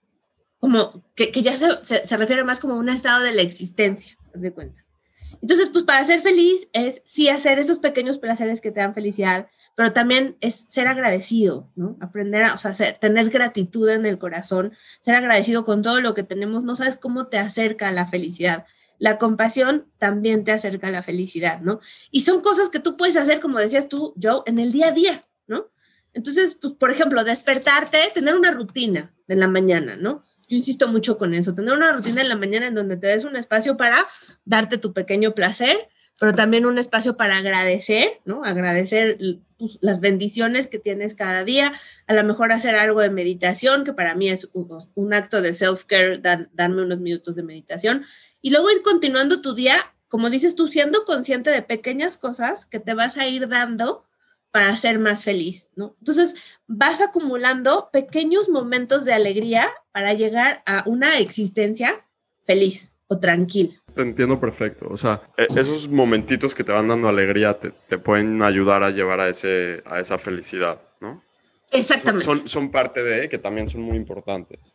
como 0.59 1.05
que, 1.15 1.33
que 1.33 1.43
ya 1.43 1.57
se, 1.57 1.83
se, 1.83 2.07
se, 2.07 2.17
refiere 2.17 2.45
más 2.45 2.61
como 2.61 2.77
un 2.77 2.89
estado 2.89 3.23
de 3.23 3.33
la 3.33 3.43
existencia, 3.43 4.17
¿te 4.33 4.39
de 4.39 4.53
cuenta? 4.53 4.85
Entonces, 5.43 5.71
pues 5.71 5.85
para 5.85 6.05
ser 6.05 6.21
feliz 6.21 6.69
es 6.73 7.03
sí 7.05 7.29
hacer 7.29 7.59
esos 7.59 7.81
pequeños 7.81 8.19
placeres 8.19 8.61
que 8.61 8.71
te 8.71 8.81
dan 8.81 8.95
felicidad, 8.95 9.49
pero 9.75 9.93
también 9.93 10.37
es 10.41 10.67
ser 10.69 10.87
agradecido, 10.87 11.69
¿no? 11.75 11.97
Aprender 12.01 12.45
a, 12.45 12.55
o 12.55 12.59
sea, 12.59 12.73
tener 12.95 13.29
gratitud 13.31 13.89
en 13.89 14.07
el 14.07 14.19
corazón, 14.19 14.73
ser 15.01 15.17
agradecido 15.17 15.65
con 15.65 15.83
todo 15.83 16.01
lo 16.01 16.15
que 16.15 16.23
tenemos, 16.23 16.63
no 16.63 16.77
sabes 16.77 16.97
cómo 16.97 17.27
te 17.27 17.39
acerca 17.39 17.89
a 17.89 17.93
la 17.93 18.07
felicidad. 18.07 18.67
La 18.99 19.19
compasión 19.19 19.87
también 19.99 20.45
te 20.45 20.53
acerca 20.53 20.87
a 20.87 20.93
la 20.93 21.03
felicidad, 21.03 21.61
¿no? 21.61 21.81
Y 22.13 22.21
son 22.21 22.41
cosas 22.41 22.69
que 22.69 22.79
tú 22.79 22.97
puedes 22.97 23.17
hacer, 23.17 23.41
como 23.41 23.59
decías 23.59 23.89
tú, 23.89 24.15
Joe, 24.23 24.43
en 24.47 24.61
el 24.61 24.71
día 24.71 24.89
a 24.89 24.93
día, 24.93 25.27
¿no? 25.49 25.67
Entonces, 26.13 26.55
pues, 26.55 26.75
por 26.75 26.93
ejemplo, 26.93 27.25
despertarte, 27.25 27.99
tener 28.15 28.37
una 28.37 28.53
rutina 28.53 29.13
en 29.27 29.41
la 29.41 29.49
mañana, 29.49 29.97
¿no? 29.97 30.25
Yo 30.53 30.59
insisto 30.59 30.87
mucho 30.87 31.17
con 31.17 31.33
eso, 31.33 31.55
tener 31.55 31.73
una 31.73 31.95
rutina 31.95 32.21
en 32.21 32.29
la 32.29 32.37
mañana 32.37 32.67
en 32.67 32.75
donde 32.75 32.99
te 32.99 33.07
des 33.07 33.25
un 33.25 33.37
espacio 33.37 33.79
para 33.79 34.07
darte 34.45 34.77
tu 34.77 34.93
pequeño 34.93 35.35
placer, 35.35 35.89
pero 36.21 36.35
también 36.35 36.67
un 36.67 36.77
espacio 36.77 37.17
para 37.17 37.39
agradecer, 37.39 38.19
¿no? 38.27 38.45
Agradecer 38.45 39.17
pues, 39.57 39.79
las 39.81 40.01
bendiciones 40.01 40.67
que 40.67 40.79
tienes 40.79 41.15
cada 41.15 41.43
día, 41.45 41.73
a 42.07 42.13
lo 42.13 42.23
mejor 42.23 42.53
hacer 42.53 42.77
algo 42.77 43.01
de 43.01 43.09
meditación, 43.09 43.83
que 43.83 43.95
para 43.95 44.15
mí 44.15 44.29
es 44.29 44.51
un, 44.53 45.15
acto 45.15 45.41
de 45.41 45.55
self-care, 45.55 46.21
darme 46.53 46.83
unos 46.83 47.01
minutos 47.01 47.35
de 47.35 47.45
meditación, 47.45 48.05
y 48.43 48.51
luego 48.51 48.71
ir 48.71 48.83
continuando 48.83 49.41
tu 49.41 49.55
día, 49.55 49.95
como 50.09 50.29
dices 50.29 50.55
tú, 50.55 50.69
siendo 50.69 51.07
consciente 51.07 51.51
de 51.51 51.63
pequeñas 51.63 52.19
cosas 52.19 52.67
que 52.67 52.79
te 52.79 52.93
vas 52.93 53.17
a 53.17 53.27
ir 53.27 53.49
dando 53.49 54.05
para 54.53 54.77
ser 54.77 54.99
más 54.99 55.25
feliz, 55.25 55.71
¿no? 55.77 55.97
Entonces, 55.99 56.37
vas 56.67 57.01
acumulando 57.01 57.89
pequeños 57.91 58.51
momentos 58.51 59.05
de 59.05 59.15
alegría 59.15 59.69
para 59.93 60.13
llegar 60.13 60.63
a 60.67 60.85
una 60.87 61.19
existencia 61.19 62.05
feliz 62.45 62.93
o 63.09 63.19
tranquila. 63.19 63.73
Te 63.95 64.03
entiendo 64.03 64.39
perfecto. 64.39 64.87
O 64.91 64.97
sea, 64.97 65.23
e, 65.39 65.47
esos 65.59 65.89
momentitos 65.89 66.55
que 66.55 66.65
te 66.65 66.73
van 66.73 66.87
dando 66.87 67.09
alegría 67.09 67.59
te, 67.59 67.71
te 67.71 67.97
pueden 67.97 68.43
ayudar 68.43 68.83
a 68.83 68.91
llevar 68.91 69.21
a, 69.21 69.29
ese, 69.29 69.83
a 69.87 70.01
esa 70.01 70.19
felicidad, 70.19 70.81
¿no? 71.01 71.23
Exactamente. 71.71 72.25
Son, 72.25 72.47
son 72.47 72.71
parte 72.71 73.03
de, 73.03 73.31
que 73.31 73.39
también 73.39 73.71
son 73.71 73.81
muy 73.81 73.97
importantes. 73.97 74.75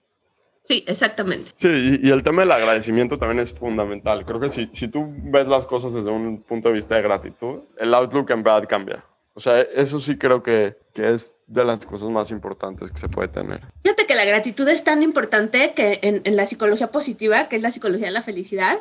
Sí, 0.63 0.83
exactamente. 0.87 1.51
Sí, 1.53 1.99
y, 2.01 2.07
y, 2.07 2.11
el 2.11 2.23
tema 2.23 2.41
del 2.41 2.51
agradecimiento 2.51 3.17
también 3.17 3.39
es 3.39 3.53
fundamental. 3.53 4.25
Creo 4.25 4.39
que 4.39 4.49
si, 4.49 4.67
si 4.73 4.87
tú 4.87 5.07
ves 5.07 5.47
las 5.47 5.65
cosas 5.67 5.93
desde 5.93 6.09
un 6.09 6.41
punto 6.41 6.69
de 6.69 6.73
vista 6.73 6.95
de 6.95 7.03
gratitud, 7.03 7.59
el 7.77 7.93
outlook 7.93 8.31
en 8.31 8.43
verdad 8.43 8.67
cambia. 8.67 9.05
O 9.37 9.39
sea, 9.39 9.61
eso 9.61 9.99
sí 9.99 10.17
creo 10.17 10.41
que, 10.41 10.77
que 10.95 11.13
es 11.13 11.35
de 11.45 11.63
las 11.63 11.85
cosas 11.85 12.09
más 12.09 12.31
importantes 12.31 12.89
que 12.89 12.97
se 12.97 13.07
puede 13.07 13.27
tener. 13.27 13.61
Fíjate 13.83 14.07
que 14.07 14.15
la 14.15 14.25
gratitud 14.25 14.67
es 14.67 14.83
tan 14.83 15.03
importante 15.03 15.75
que 15.75 15.99
en, 16.01 16.21
en 16.23 16.35
la 16.35 16.47
psicología 16.47 16.91
positiva, 16.91 17.47
que 17.47 17.55
es 17.55 17.61
la 17.61 17.69
psicología 17.69 18.07
de 18.07 18.13
la 18.13 18.23
felicidad, 18.23 18.79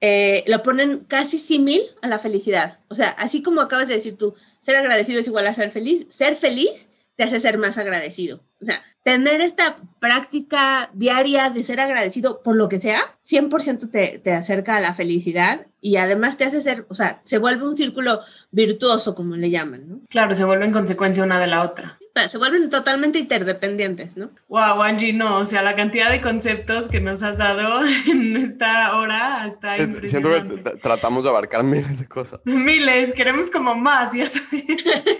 eh, 0.00 0.44
lo 0.46 0.62
ponen 0.62 1.00
casi 1.08 1.36
símil 1.36 1.82
a 2.00 2.06
la 2.06 2.20
felicidad. 2.20 2.78
O 2.86 2.94
sea, 2.94 3.08
así 3.08 3.42
como 3.42 3.60
acabas 3.60 3.88
de 3.88 3.94
decir 3.94 4.16
tú, 4.16 4.36
ser 4.60 4.76
agradecido 4.76 5.18
es 5.18 5.26
igual 5.26 5.48
a 5.48 5.54
ser 5.54 5.72
feliz, 5.72 6.06
ser 6.10 6.36
feliz 6.36 6.88
te 7.16 7.24
hace 7.24 7.40
ser 7.40 7.58
más 7.58 7.76
agradecido. 7.76 8.44
O 8.62 8.66
sea, 8.66 8.80
tener 9.08 9.40
esta 9.40 9.76
práctica 10.00 10.90
diaria 10.92 11.48
de 11.48 11.62
ser 11.64 11.80
agradecido 11.80 12.42
por 12.42 12.56
lo 12.56 12.68
que 12.68 12.78
sea, 12.78 13.00
100% 13.26 13.90
te, 13.90 14.18
te 14.18 14.32
acerca 14.34 14.76
a 14.76 14.80
la 14.80 14.92
felicidad 14.92 15.66
y 15.80 15.96
además 15.96 16.36
te 16.36 16.44
hace 16.44 16.60
ser, 16.60 16.84
o 16.90 16.94
sea, 16.94 17.22
se 17.24 17.38
vuelve 17.38 17.66
un 17.66 17.74
círculo 17.74 18.20
virtuoso, 18.50 19.14
como 19.14 19.34
le 19.34 19.48
llaman, 19.48 19.88
¿no? 19.88 20.00
Claro, 20.10 20.34
se 20.34 20.44
vuelve 20.44 20.66
en 20.66 20.72
consecuencia 20.72 21.24
una 21.24 21.40
de 21.40 21.46
la 21.46 21.62
otra. 21.62 21.98
Se 22.30 22.36
vuelven 22.36 22.68
totalmente 22.68 23.18
interdependientes, 23.18 24.18
¿no? 24.18 24.28
Wow, 24.48 24.82
Angie, 24.82 25.14
no, 25.14 25.38
o 25.38 25.44
sea, 25.46 25.62
la 25.62 25.74
cantidad 25.74 26.10
de 26.10 26.20
conceptos 26.20 26.88
que 26.88 27.00
nos 27.00 27.22
has 27.22 27.38
dado 27.38 27.80
en 28.10 28.36
esta 28.36 28.94
hora 28.94 29.46
está 29.46 29.76
Siento 29.76 29.94
impresionante. 29.94 30.62
que 30.72 30.76
tratamos 30.80 31.24
de 31.24 31.30
abarcar 31.30 31.64
miles 31.64 32.00
de 32.00 32.06
cosas. 32.06 32.42
Miles, 32.44 33.14
queremos 33.14 33.50
como 33.50 33.74
más, 33.74 34.12
ya 34.12 34.26
sabes. 34.26 34.64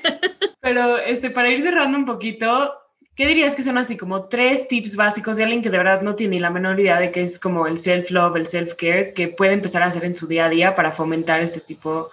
Pero 0.60 0.98
este, 0.98 1.30
para 1.30 1.48
ir 1.48 1.62
cerrando 1.62 1.96
un 1.96 2.04
poquito, 2.04 2.74
¿qué 3.18 3.26
dirías 3.26 3.56
que 3.56 3.64
son 3.64 3.76
así 3.78 3.96
como 3.96 4.26
tres 4.26 4.68
tips 4.68 4.94
básicos 4.94 5.36
de 5.36 5.42
alguien 5.42 5.60
que 5.60 5.70
de 5.70 5.78
verdad 5.78 6.02
no 6.02 6.14
tiene 6.14 6.36
ni 6.36 6.40
la 6.40 6.50
menor 6.50 6.78
idea 6.78 7.00
de 7.00 7.10
qué 7.10 7.22
es 7.22 7.40
como 7.40 7.66
el 7.66 7.76
self-love, 7.76 8.36
el 8.36 8.46
self-care, 8.46 9.12
que 9.12 9.26
puede 9.26 9.54
empezar 9.54 9.82
a 9.82 9.86
hacer 9.86 10.04
en 10.04 10.14
su 10.14 10.28
día 10.28 10.46
a 10.46 10.48
día 10.48 10.76
para 10.76 10.92
fomentar 10.92 11.40
este 11.42 11.58
tipo 11.58 12.10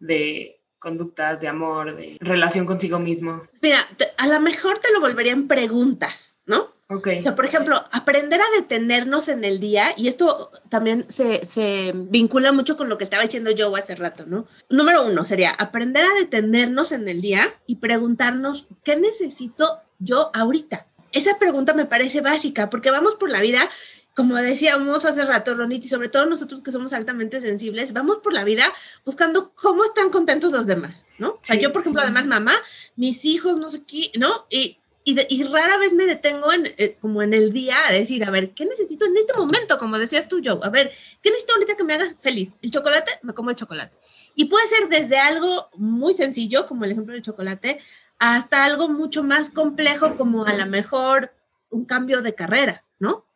de 0.00 0.58
conductas 0.78 1.42
de 1.42 1.48
amor, 1.48 1.94
de 1.94 2.16
relación 2.20 2.64
consigo 2.64 2.98
mismo? 2.98 3.42
Mira, 3.60 3.86
te, 3.98 4.06
a 4.16 4.26
lo 4.28 4.40
mejor 4.40 4.78
te 4.78 4.90
lo 4.92 5.00
volverían 5.00 5.46
preguntas, 5.46 6.36
¿no? 6.46 6.74
Ok. 6.88 7.08
O 7.18 7.22
sea, 7.22 7.34
por 7.34 7.44
ejemplo, 7.44 7.84
aprender 7.90 8.40
a 8.40 8.56
detenernos 8.56 9.28
en 9.28 9.44
el 9.44 9.60
día, 9.60 9.92
y 9.94 10.08
esto 10.08 10.52
también 10.70 11.04
se, 11.10 11.44
se, 11.44 11.92
vincula 11.94 12.52
mucho 12.52 12.78
con 12.78 12.88
lo 12.88 12.96
que 12.96 13.04
estaba 13.04 13.24
diciendo 13.24 13.50
yo 13.50 13.76
hace 13.76 13.94
rato, 13.94 14.24
¿no? 14.24 14.46
Número 14.70 15.04
uno 15.04 15.26
sería 15.26 15.50
aprender 15.50 16.06
a 16.06 16.14
detenernos 16.14 16.92
en 16.92 17.08
el 17.08 17.20
día 17.20 17.56
y 17.66 17.76
preguntarnos, 17.76 18.68
¿qué 18.84 18.96
necesito 18.96 19.80
yo 19.98 20.30
ahorita? 20.34 20.86
Esa 21.12 21.38
pregunta 21.38 21.72
me 21.72 21.86
parece 21.86 22.20
básica 22.20 22.68
porque 22.70 22.90
vamos 22.90 23.14
por 23.16 23.30
la 23.30 23.40
vida 23.40 23.70
como 24.16 24.34
decíamos 24.36 25.04
hace 25.04 25.26
rato, 25.26 25.54
Ronit, 25.54 25.84
y 25.84 25.88
sobre 25.88 26.08
todo 26.08 26.24
nosotros 26.24 26.62
que 26.62 26.72
somos 26.72 26.94
altamente 26.94 27.38
sensibles, 27.42 27.92
vamos 27.92 28.20
por 28.24 28.32
la 28.32 28.44
vida 28.44 28.72
buscando 29.04 29.52
cómo 29.54 29.84
están 29.84 30.08
contentos 30.08 30.52
los 30.52 30.66
demás, 30.66 31.06
¿no? 31.18 31.32
O 31.32 31.38
sea, 31.42 31.56
yo, 31.56 31.70
por 31.70 31.82
ejemplo, 31.82 32.00
además, 32.00 32.26
mamá, 32.26 32.54
mis 32.96 33.26
hijos, 33.26 33.58
no 33.58 33.68
sé 33.68 33.84
qué, 33.84 34.10
¿no? 34.18 34.46
Y, 34.48 34.78
y, 35.04 35.14
de, 35.16 35.26
y 35.28 35.42
rara 35.42 35.76
vez 35.76 35.92
me 35.92 36.06
detengo 36.06 36.50
en, 36.50 36.64
eh, 36.78 36.96
como 36.98 37.20
en 37.20 37.34
el 37.34 37.52
día 37.52 37.76
a 37.86 37.92
decir, 37.92 38.24
a 38.24 38.30
ver, 38.30 38.52
¿qué 38.52 38.64
necesito 38.64 39.04
en 39.04 39.18
este 39.18 39.34
momento? 39.36 39.76
Como 39.76 39.98
decías 39.98 40.28
tú, 40.28 40.40
Joe, 40.42 40.60
a 40.62 40.70
ver, 40.70 40.92
¿qué 41.20 41.28
necesito 41.28 41.52
ahorita 41.52 41.76
que 41.76 41.84
me 41.84 41.92
hagas 41.92 42.16
feliz? 42.18 42.56
¿El 42.62 42.70
chocolate? 42.70 43.12
Me 43.20 43.34
como 43.34 43.50
el 43.50 43.56
chocolate. 43.56 43.94
Y 44.34 44.46
puede 44.46 44.66
ser 44.66 44.88
desde 44.88 45.18
algo 45.18 45.68
muy 45.74 46.14
sencillo, 46.14 46.64
como 46.66 46.86
el 46.86 46.92
ejemplo 46.92 47.12
del 47.12 47.22
chocolate, 47.22 47.80
hasta 48.18 48.64
algo 48.64 48.88
mucho 48.88 49.22
más 49.22 49.50
complejo, 49.50 50.16
como 50.16 50.44
a 50.46 50.54
lo 50.54 50.66
mejor 50.66 51.32
un 51.70 51.84
cambio 51.84 52.22
de 52.22 52.34
carrera, 52.34 52.84
¿no? 52.98 53.26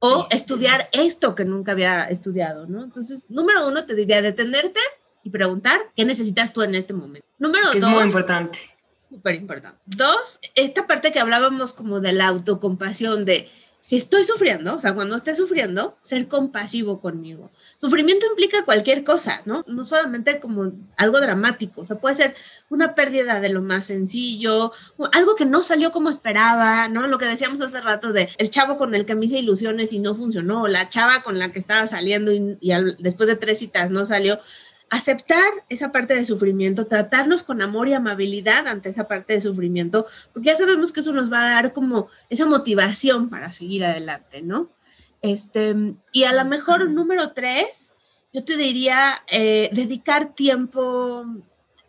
o 0.00 0.26
estudiar 0.30 0.88
esto 0.92 1.34
que 1.34 1.44
nunca 1.44 1.72
había 1.72 2.04
estudiado, 2.04 2.66
¿no? 2.66 2.82
Entonces, 2.82 3.26
número 3.28 3.68
uno, 3.68 3.84
te 3.84 3.94
diría 3.94 4.22
detenerte 4.22 4.80
y 5.22 5.30
preguntar 5.30 5.78
qué 5.94 6.04
necesitas 6.06 6.52
tú 6.52 6.62
en 6.62 6.74
este 6.74 6.94
momento. 6.94 7.28
Número 7.38 7.70
que 7.70 7.80
dos. 7.80 7.88
es 7.88 7.94
muy 7.94 8.04
importante. 8.04 8.58
Súper 9.10 9.34
importante. 9.34 9.78
Dos, 9.84 10.40
esta 10.54 10.86
parte 10.86 11.12
que 11.12 11.20
hablábamos 11.20 11.74
como 11.74 12.00
de 12.00 12.12
la 12.12 12.28
autocompasión, 12.28 13.26
de 13.26 13.50
si 13.80 13.96
estoy 13.96 14.24
sufriendo, 14.24 14.76
o 14.76 14.80
sea, 14.80 14.94
cuando 14.94 15.16
esté 15.16 15.34
sufriendo, 15.34 15.96
ser 16.02 16.28
compasivo 16.28 17.00
conmigo. 17.00 17.50
Sufrimiento 17.80 18.26
implica 18.26 18.64
cualquier 18.64 19.04
cosa, 19.04 19.40
¿no? 19.46 19.64
No 19.66 19.86
solamente 19.86 20.38
como 20.38 20.72
algo 20.98 21.18
dramático, 21.20 21.80
o 21.80 21.86
sea, 21.86 21.96
puede 21.98 22.14
ser 22.14 22.34
una 22.68 22.94
pérdida 22.94 23.40
de 23.40 23.48
lo 23.48 23.62
más 23.62 23.86
sencillo, 23.86 24.72
algo 25.12 25.34
que 25.34 25.46
no 25.46 25.62
salió 25.62 25.90
como 25.90 26.10
esperaba, 26.10 26.88
¿no? 26.88 27.06
Lo 27.06 27.16
que 27.16 27.24
decíamos 27.24 27.62
hace 27.62 27.80
rato 27.80 28.12
de 28.12 28.28
el 28.36 28.50
chavo 28.50 28.76
con 28.76 28.94
el 28.94 29.06
que 29.06 29.14
me 29.14 29.24
hice 29.24 29.38
ilusiones 29.38 29.92
y 29.94 29.98
no 29.98 30.14
funcionó, 30.14 30.68
la 30.68 30.88
chava 30.88 31.22
con 31.22 31.38
la 31.38 31.50
que 31.52 31.58
estaba 31.58 31.86
saliendo 31.86 32.32
y, 32.32 32.58
después 32.98 33.28
de 33.28 33.36
tres 33.36 33.58
citas 33.58 33.90
no 33.90 34.04
salió. 34.04 34.40
Aceptar 34.90 35.50
esa 35.68 35.92
parte 35.92 36.14
de 36.14 36.24
sufrimiento, 36.24 36.86
tratarnos 36.86 37.44
con 37.44 37.62
amor 37.62 37.88
y 37.88 37.94
amabilidad 37.94 38.66
ante 38.66 38.88
esa 38.88 39.06
parte 39.06 39.34
de 39.34 39.40
sufrimiento, 39.40 40.06
porque 40.32 40.48
ya 40.48 40.56
sabemos 40.56 40.92
que 40.92 41.00
eso 41.00 41.12
nos 41.12 41.32
va 41.32 41.46
a 41.46 41.54
dar 41.54 41.72
como 41.72 42.08
esa 42.28 42.44
motivación 42.44 43.30
para 43.30 43.52
seguir 43.52 43.84
adelante, 43.84 44.42
¿no? 44.42 44.68
Este, 45.22 45.74
y 46.12 46.24
a 46.24 46.32
lo 46.32 46.44
mejor 46.44 46.90
número 46.90 47.32
tres, 47.32 47.94
yo 48.32 48.44
te 48.44 48.56
diría 48.56 49.22
eh, 49.30 49.70
dedicar 49.72 50.34
tiempo 50.34 51.24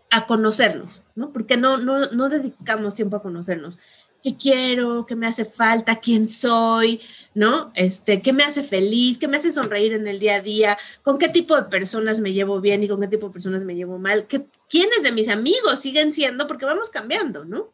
a 0.09 0.25
conocernos, 0.27 1.01
¿no? 1.15 1.31
Porque 1.31 1.57
no, 1.57 1.77
no, 1.77 2.11
no 2.11 2.29
dedicamos 2.29 2.93
tiempo 2.93 3.15
a 3.15 3.21
conocernos. 3.21 3.79
¿Qué 4.23 4.37
quiero? 4.37 5.05
¿Qué 5.05 5.15
me 5.15 5.27
hace 5.27 5.45
falta? 5.45 5.99
¿Quién 5.99 6.27
soy? 6.27 7.01
¿No? 7.33 7.71
Este, 7.75 8.21
¿Qué 8.21 8.33
me 8.33 8.43
hace 8.43 8.63
feliz? 8.63 9.17
¿Qué 9.17 9.27
me 9.27 9.37
hace 9.37 9.51
sonreír 9.51 9.93
en 9.93 10.07
el 10.07 10.19
día 10.19 10.35
a 10.35 10.41
día? 10.41 10.77
¿Con 11.01 11.17
qué 11.17 11.29
tipo 11.29 11.55
de 11.55 11.63
personas 11.63 12.19
me 12.19 12.33
llevo 12.33 12.61
bien 12.61 12.83
y 12.83 12.87
con 12.87 13.01
qué 13.01 13.07
tipo 13.07 13.27
de 13.27 13.33
personas 13.33 13.63
me 13.63 13.75
llevo 13.75 13.97
mal? 13.97 14.27
¿Qué, 14.27 14.45
¿Quiénes 14.69 15.03
de 15.03 15.11
mis 15.11 15.29
amigos 15.29 15.79
siguen 15.79 16.13
siendo? 16.13 16.47
Porque 16.47 16.65
vamos 16.65 16.89
cambiando, 16.89 17.45
¿no? 17.45 17.73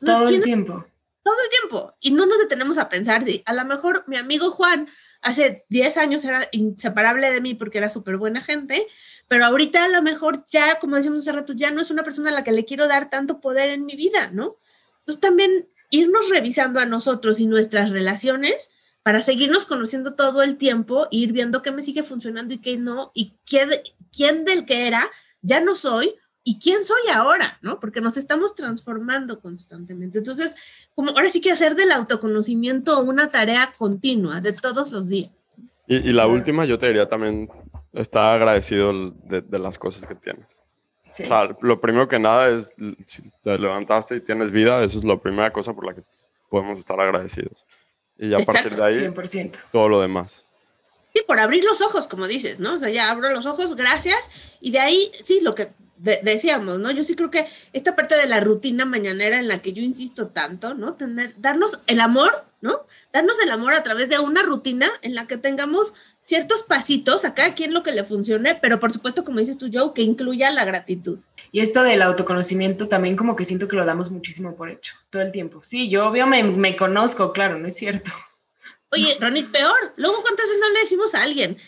Entonces, 0.00 0.18
Todo 0.18 0.28
el 0.28 0.42
tiempo 0.42 0.84
todo 1.24 1.36
el 1.42 1.48
tiempo 1.48 1.94
y 2.00 2.12
no 2.12 2.26
nos 2.26 2.38
detenemos 2.38 2.76
a 2.76 2.88
pensar, 2.90 3.24
de, 3.24 3.42
a 3.46 3.54
lo 3.54 3.64
mejor 3.64 4.04
mi 4.06 4.16
amigo 4.16 4.50
Juan 4.50 4.88
hace 5.22 5.64
10 5.70 5.96
años 5.96 6.24
era 6.24 6.48
inseparable 6.52 7.30
de 7.30 7.40
mí 7.40 7.54
porque 7.54 7.78
era 7.78 7.88
súper 7.88 8.18
buena 8.18 8.42
gente, 8.42 8.86
pero 9.26 9.46
ahorita 9.46 9.86
a 9.86 9.88
lo 9.88 10.02
mejor 10.02 10.44
ya, 10.50 10.78
como 10.78 10.96
decíamos 10.96 11.20
hace 11.20 11.32
rato, 11.32 11.54
ya 11.54 11.70
no 11.70 11.80
es 11.80 11.90
una 11.90 12.04
persona 12.04 12.28
a 12.28 12.34
la 12.34 12.44
que 12.44 12.52
le 12.52 12.66
quiero 12.66 12.86
dar 12.86 13.08
tanto 13.08 13.40
poder 13.40 13.70
en 13.70 13.86
mi 13.86 13.96
vida, 13.96 14.30
¿no? 14.30 14.58
Entonces 14.98 15.20
también 15.20 15.66
irnos 15.96 16.28
revisando 16.28 16.80
a 16.80 16.86
nosotros 16.86 17.40
y 17.40 17.46
nuestras 17.46 17.90
relaciones 17.90 18.70
para 19.02 19.20
seguirnos 19.20 19.66
conociendo 19.66 20.14
todo 20.14 20.42
el 20.42 20.56
tiempo, 20.56 21.08
ir 21.10 21.32
viendo 21.32 21.62
qué 21.62 21.70
me 21.70 21.82
sigue 21.82 22.02
funcionando 22.02 22.54
y 22.54 22.58
qué 22.58 22.78
no, 22.78 23.12
y 23.14 23.34
quién, 23.46 23.70
quién 24.14 24.44
del 24.44 24.64
que 24.64 24.86
era 24.86 25.10
ya 25.42 25.60
no 25.60 25.74
soy, 25.74 26.14
y 26.46 26.58
quién 26.58 26.84
soy 26.84 27.08
ahora, 27.12 27.58
¿no? 27.62 27.80
Porque 27.80 28.02
nos 28.02 28.18
estamos 28.18 28.54
transformando 28.54 29.40
constantemente. 29.40 30.18
Entonces, 30.18 30.54
como 30.94 31.10
ahora 31.10 31.30
sí 31.30 31.40
que 31.40 31.50
hacer 31.50 31.74
del 31.74 31.90
autoconocimiento 31.90 33.02
una 33.02 33.30
tarea 33.30 33.72
continua 33.78 34.42
de 34.42 34.52
todos 34.52 34.92
los 34.92 35.08
días. 35.08 35.30
Y, 35.86 35.96
y 35.96 36.12
la 36.12 36.26
última, 36.26 36.66
yo 36.66 36.78
te 36.78 36.88
diría 36.88 37.08
también, 37.08 37.48
está 37.94 38.34
agradecido 38.34 39.10
de, 39.24 39.40
de 39.40 39.58
las 39.58 39.78
cosas 39.78 40.06
que 40.06 40.14
tienes. 40.14 40.60
Sí. 41.14 41.22
O 41.22 41.26
sea, 41.28 41.48
lo 41.60 41.80
primero 41.80 42.08
que 42.08 42.18
nada 42.18 42.48
es, 42.48 42.74
si 43.06 43.22
te 43.44 43.56
levantaste 43.56 44.16
y 44.16 44.20
tienes 44.20 44.50
vida, 44.50 44.82
eso 44.82 44.98
es 44.98 45.04
la 45.04 45.16
primera 45.16 45.52
cosa 45.52 45.72
por 45.72 45.86
la 45.86 45.94
que 45.94 46.02
podemos 46.50 46.76
estar 46.80 46.98
agradecidos. 47.00 47.64
Y 48.18 48.30
ya 48.30 48.38
a 48.38 48.44
partir 48.44 48.74
de 48.74 48.82
ahí, 48.82 48.90
100%. 48.90 49.52
todo 49.70 49.88
lo 49.88 50.00
demás. 50.00 50.44
Sí, 51.12 51.22
por 51.24 51.38
abrir 51.38 51.62
los 51.62 51.80
ojos, 51.80 52.08
como 52.08 52.26
dices, 52.26 52.58
¿no? 52.58 52.74
O 52.74 52.78
sea, 52.80 52.88
ya 52.88 53.10
abro 53.10 53.30
los 53.30 53.46
ojos, 53.46 53.76
gracias. 53.76 54.28
Y 54.60 54.72
de 54.72 54.80
ahí, 54.80 55.12
sí, 55.20 55.38
lo 55.40 55.54
que 55.54 55.70
de, 55.96 56.20
decíamos, 56.22 56.78
¿no? 56.78 56.90
Yo 56.90 57.04
sí 57.04 57.14
creo 57.14 57.30
que 57.30 57.46
esta 57.72 57.96
parte 57.96 58.16
de 58.16 58.26
la 58.26 58.40
rutina 58.40 58.84
mañanera 58.84 59.38
en 59.38 59.48
la 59.48 59.62
que 59.62 59.72
yo 59.72 59.82
insisto 59.82 60.28
tanto, 60.28 60.74
¿no? 60.74 60.94
Tener, 60.94 61.34
darnos 61.38 61.80
el 61.86 62.00
amor, 62.00 62.44
¿no? 62.60 62.86
Darnos 63.12 63.38
el 63.40 63.50
amor 63.50 63.74
a 63.74 63.82
través 63.82 64.08
de 64.08 64.18
una 64.18 64.42
rutina 64.42 64.90
en 65.02 65.14
la 65.14 65.26
que 65.26 65.36
tengamos 65.36 65.94
ciertos 66.20 66.62
pasitos 66.62 67.24
a 67.24 67.34
cada 67.34 67.54
quien 67.54 67.74
lo 67.74 67.82
que 67.82 67.92
le 67.92 68.04
funcione, 68.04 68.54
pero 68.54 68.80
por 68.80 68.92
supuesto, 68.92 69.24
como 69.24 69.38
dices 69.38 69.58
tú, 69.58 69.70
Joe, 69.72 69.92
que 69.94 70.02
incluya 70.02 70.50
la 70.50 70.64
gratitud. 70.64 71.18
Y 71.52 71.60
esto 71.60 71.82
del 71.82 72.02
autoconocimiento 72.02 72.88
también 72.88 73.16
como 73.16 73.36
que 73.36 73.44
siento 73.44 73.68
que 73.68 73.76
lo 73.76 73.84
damos 73.84 74.10
muchísimo 74.10 74.56
por 74.56 74.70
hecho, 74.70 74.94
todo 75.10 75.22
el 75.22 75.32
tiempo. 75.32 75.62
Sí, 75.62 75.88
yo 75.88 76.08
obvio 76.08 76.26
me, 76.26 76.42
me 76.42 76.76
conozco, 76.76 77.32
claro, 77.32 77.58
no 77.58 77.68
es 77.68 77.76
cierto. 77.76 78.10
Oye, 78.90 79.16
Ronit, 79.20 79.50
peor. 79.50 79.92
Luego, 79.96 80.22
¿cuántas 80.22 80.46
veces 80.46 80.60
no 80.60 80.70
le 80.70 80.80
decimos 80.80 81.14
a 81.14 81.22
alguien? 81.22 81.58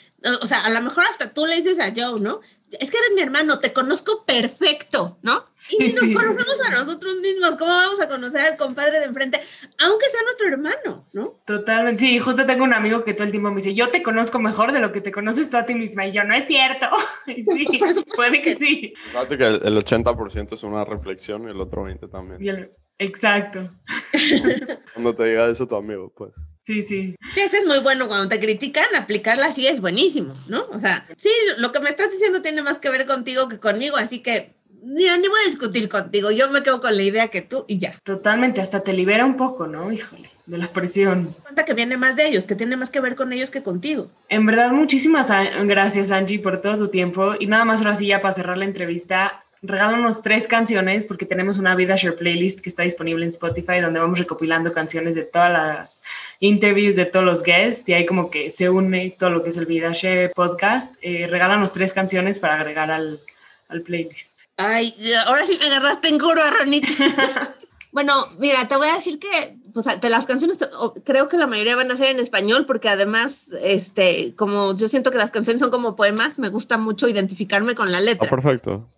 O 0.41 0.47
sea, 0.47 0.65
a 0.65 0.71
lo 0.71 0.81
mejor 0.81 1.05
hasta 1.05 1.35
tú 1.35 1.45
le 1.45 1.57
dices 1.57 1.79
a 1.79 1.93
Joe, 1.95 2.21
¿no? 2.21 2.41
Es 2.73 2.91
que 2.91 2.99
eres 2.99 3.13
mi 3.15 3.23
hermano, 3.23 3.61
te 3.61 3.73
conozco 3.73 4.25
perfecto, 4.25 5.19
¿no? 5.23 5.45
Sí, 5.53 5.77
y 5.79 5.93
nos 5.93 6.05
sí. 6.05 6.15
conocemos 6.15 6.61
a 6.67 6.71
nosotros 6.71 7.17
mismos. 7.17 7.51
¿Cómo 7.57 7.71
vamos 7.71 8.01
a 8.01 8.09
conocer 8.09 8.41
al 8.41 8.57
compadre 8.57 8.99
de 8.99 9.05
enfrente? 9.05 9.41
Aunque 9.79 10.09
sea 10.11 10.23
nuestro 10.23 10.49
hermano, 10.49 11.09
¿no? 11.13 11.41
Totalmente. 11.47 12.01
Sí, 12.01 12.19
justo 12.19 12.45
tengo 12.45 12.65
un 12.65 12.75
amigo 12.75 13.05
que 13.05 13.15
todo 13.15 13.25
el 13.25 13.31
tiempo 13.31 13.51
me 13.51 13.57
dice, 13.57 13.75
yo 13.75 13.89
te 13.89 14.03
conozco 14.03 14.41
mejor 14.41 14.73
de 14.73 14.81
lo 14.81 14.91
que 14.91 15.01
te 15.01 15.13
conoces 15.13 15.49
tú 15.49 15.57
a 15.57 15.65
ti 15.65 15.75
misma. 15.77 16.07
Y 16.07 16.13
yo, 16.13 16.25
no 16.25 16.35
es 16.35 16.47
cierto. 16.47 16.87
Y 17.27 17.45
sí, 17.45 17.81
puede 18.17 18.41
que 18.41 18.55
sí. 18.55 18.95
Fíjate 19.11 19.37
que 19.37 19.45
el 19.47 19.77
80% 19.77 20.53
es 20.53 20.63
una 20.63 20.85
reflexión 20.85 21.49
y 21.49 21.51
el 21.51 21.61
otro 21.61 21.85
20% 21.85 22.11
también. 22.11 22.43
Y 22.43 22.49
el, 22.49 22.71
exacto. 22.99 23.71
Cuando 24.95 25.15
te 25.15 25.25
diga 25.25 25.49
eso 25.49 25.67
tu 25.67 25.77
amigo, 25.77 26.13
pues. 26.17 26.35
Sí, 26.61 26.83
sí. 26.83 27.15
Sí, 27.35 27.41
este 27.41 27.59
es 27.59 27.67
muy 27.67 27.79
bueno. 27.79 28.09
Cuando 28.09 28.29
te 28.29 28.41
critican, 28.41 28.95
aplicarla 28.95 29.47
así 29.47 29.67
es 29.67 29.81
buenísimo, 29.81 30.35
¿no? 30.49 30.67
O 30.71 30.81
sea, 30.81 31.07
sí, 31.17 31.31
lo 31.59 31.71
que 31.73 31.81
me 31.81 31.91
estás 31.91 32.11
diciendo 32.11 32.43
tiene 32.43 32.63
más 32.63 32.79
que 32.79 32.91
ver 32.91 33.07
contigo 33.07 33.49
que 33.49 33.61
conmigo, 33.61 33.97
así 33.97 34.21
que 34.21 34.57
ni 34.87 35.05
voy 35.05 35.41
a 35.45 35.49
discutir 35.49 35.89
contigo, 35.89 36.31
yo 36.31 36.49
me 36.51 36.63
quedo 36.63 36.81
con 36.81 36.97
la 36.97 37.03
idea 37.03 37.29
que 37.29 37.43
tú 37.43 37.65
y 37.67 37.79
ya. 37.79 37.99
Totalmente, 38.05 38.61
hasta 38.61 38.83
te 38.83 38.93
libera 38.93 39.25
un 39.25 39.37
poco, 39.37 39.67
¿no? 39.67 39.91
Híjole, 39.91 40.31
de 40.47 40.59
la 40.59 40.73
presión. 40.73 41.35
Cuenta 41.43 41.65
que 41.65 41.75
viene 41.75 41.97
más 41.97 42.17
de 42.17 42.29
ellos, 42.29 42.47
que 42.47 42.55
tiene 42.55 42.77
más 42.77 42.91
que 42.91 43.01
ver 43.01 43.17
con 43.17 43.33
ellos 43.33 43.51
que 43.51 43.63
contigo. 43.63 44.11
En 44.29 44.47
verdad, 44.47 44.71
muchísimas 44.71 45.29
gracias, 45.65 46.11
Angie, 46.13 46.39
por 46.39 46.61
todo 46.61 46.77
tu 46.79 46.89
tiempo. 46.89 47.35
Y 47.39 47.47
nada 47.47 47.65
más 47.65 47.81
ahora 47.81 47.97
sí, 47.97 48.07
ya 48.07 48.21
para 48.21 48.35
cerrar 48.35 48.59
la 48.59 48.65
entrevista, 48.65 49.45
regálanos 49.67 50.23
tres 50.23 50.47
canciones 50.47 51.05
porque 51.05 51.27
tenemos 51.27 51.59
una 51.59 51.75
Vida 51.75 51.97
Share 51.97 52.17
playlist 52.17 52.61
que 52.61 52.69
está 52.69 52.83
disponible 52.83 53.25
en 53.25 53.31
Spotify 53.31 53.81
donde 53.81 54.01
vamos 54.01 54.19
recopilando 54.19 54.73
canciones 54.73 55.15
de 55.15 55.23
todas 55.23 55.53
las 55.53 56.03
interviews 56.41 56.97
de 56.97 57.07
todos 57.07 57.25
los 57.25 57.43
guests 57.43 57.89
y 57.89 57.95
ahí 57.95 58.07
como 58.07 58.31
que 58.31 58.51
se 58.51 58.71
une 58.71 59.15
todo 59.19 59.31
lo 59.31 59.43
que 59.43 59.51
es 59.51 59.57
el 59.57 59.67
Vida 59.67 59.93
Share 59.93 60.33
podcast. 60.35 60.95
Eh, 61.03 61.27
regálanos 61.29 61.73
tres 61.73 61.93
canciones 61.93 62.39
para 62.39 62.55
agregar 62.55 62.91
al, 62.91 63.21
al 63.69 63.83
playlist. 63.83 64.41
Ay, 64.57 64.95
ahora 65.27 65.45
sí 65.47 65.59
me 65.59 65.67
agarraste 65.67 66.09
en 66.09 66.19
curva, 66.19 66.51
Ronita. 66.51 66.89
bueno, 67.93 68.29
mira, 68.39 68.67
te 68.69 68.77
voy 68.77 68.89
a 68.89 68.95
decir 68.95 69.19
que 69.19 69.57
pues, 69.75 69.87
de 70.01 70.11
las 70.11 70.27
canciones 70.27 70.59
creo 71.05 71.29
que 71.29 71.37
la 71.37 71.47
mayoría 71.47 71.77
van 71.77 71.91
a 71.91 71.97
ser 71.97 72.09
en 72.09 72.21
español 72.21 72.65
porque 72.67 72.89
además, 72.89 73.51
este, 73.63 74.35
como 74.35 74.77
yo 74.77 74.89
siento 74.89 75.11
que 75.11 75.19
las 75.19 75.31
canciones 75.31 75.61
son 75.61 75.71
como 75.71 75.97
poemas, 75.97 76.39
me 76.39 76.49
gusta 76.49 76.79
mucho 76.79 77.09
identificarme 77.09 77.75
con 77.75 77.93
la 77.93 78.01
letra. 78.01 78.27
Ah, 78.27 78.31
perfecto. 78.31 78.89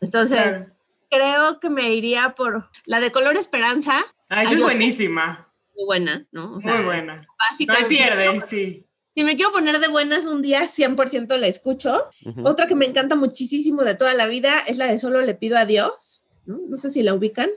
Entonces, 0.00 0.74
creo 1.10 1.60
que 1.60 1.70
me 1.70 1.94
iría 1.94 2.34
por 2.34 2.70
la 2.86 3.00
de 3.00 3.12
Color 3.12 3.36
Esperanza. 3.36 4.04
Ah, 4.28 4.44
esa 4.44 4.54
es 4.54 4.62
buenísima. 4.62 5.52
Muy 5.74 5.84
buena, 5.84 6.26
¿no? 6.32 6.58
muy 6.62 6.84
buena. 6.84 7.26
Básicamente. 7.50 7.82
No 7.82 7.88
pierde, 7.88 8.40
sí. 8.40 8.86
Si 9.14 9.24
me 9.24 9.36
quiero 9.36 9.52
poner 9.52 9.80
de 9.80 9.88
buenas 9.88 10.26
un 10.26 10.40
día, 10.40 10.62
100% 10.62 11.36
la 11.36 11.46
escucho. 11.46 12.08
Otra 12.44 12.66
que 12.66 12.74
me 12.74 12.86
encanta 12.86 13.16
muchísimo 13.16 13.82
de 13.82 13.94
toda 13.94 14.14
la 14.14 14.26
vida 14.26 14.60
es 14.60 14.78
la 14.78 14.86
de 14.86 14.98
Solo 14.98 15.20
le 15.20 15.34
pido 15.34 15.58
a 15.58 15.66
Dios. 15.66 16.24
No, 16.46 16.78
sé 16.78 16.90
si 16.90 17.02
la 17.02 17.14
ubican. 17.14 17.50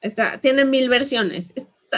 Está, 0.00 0.40
tiene 0.40 0.64
mil 0.64 0.88
versiones. 0.88 1.52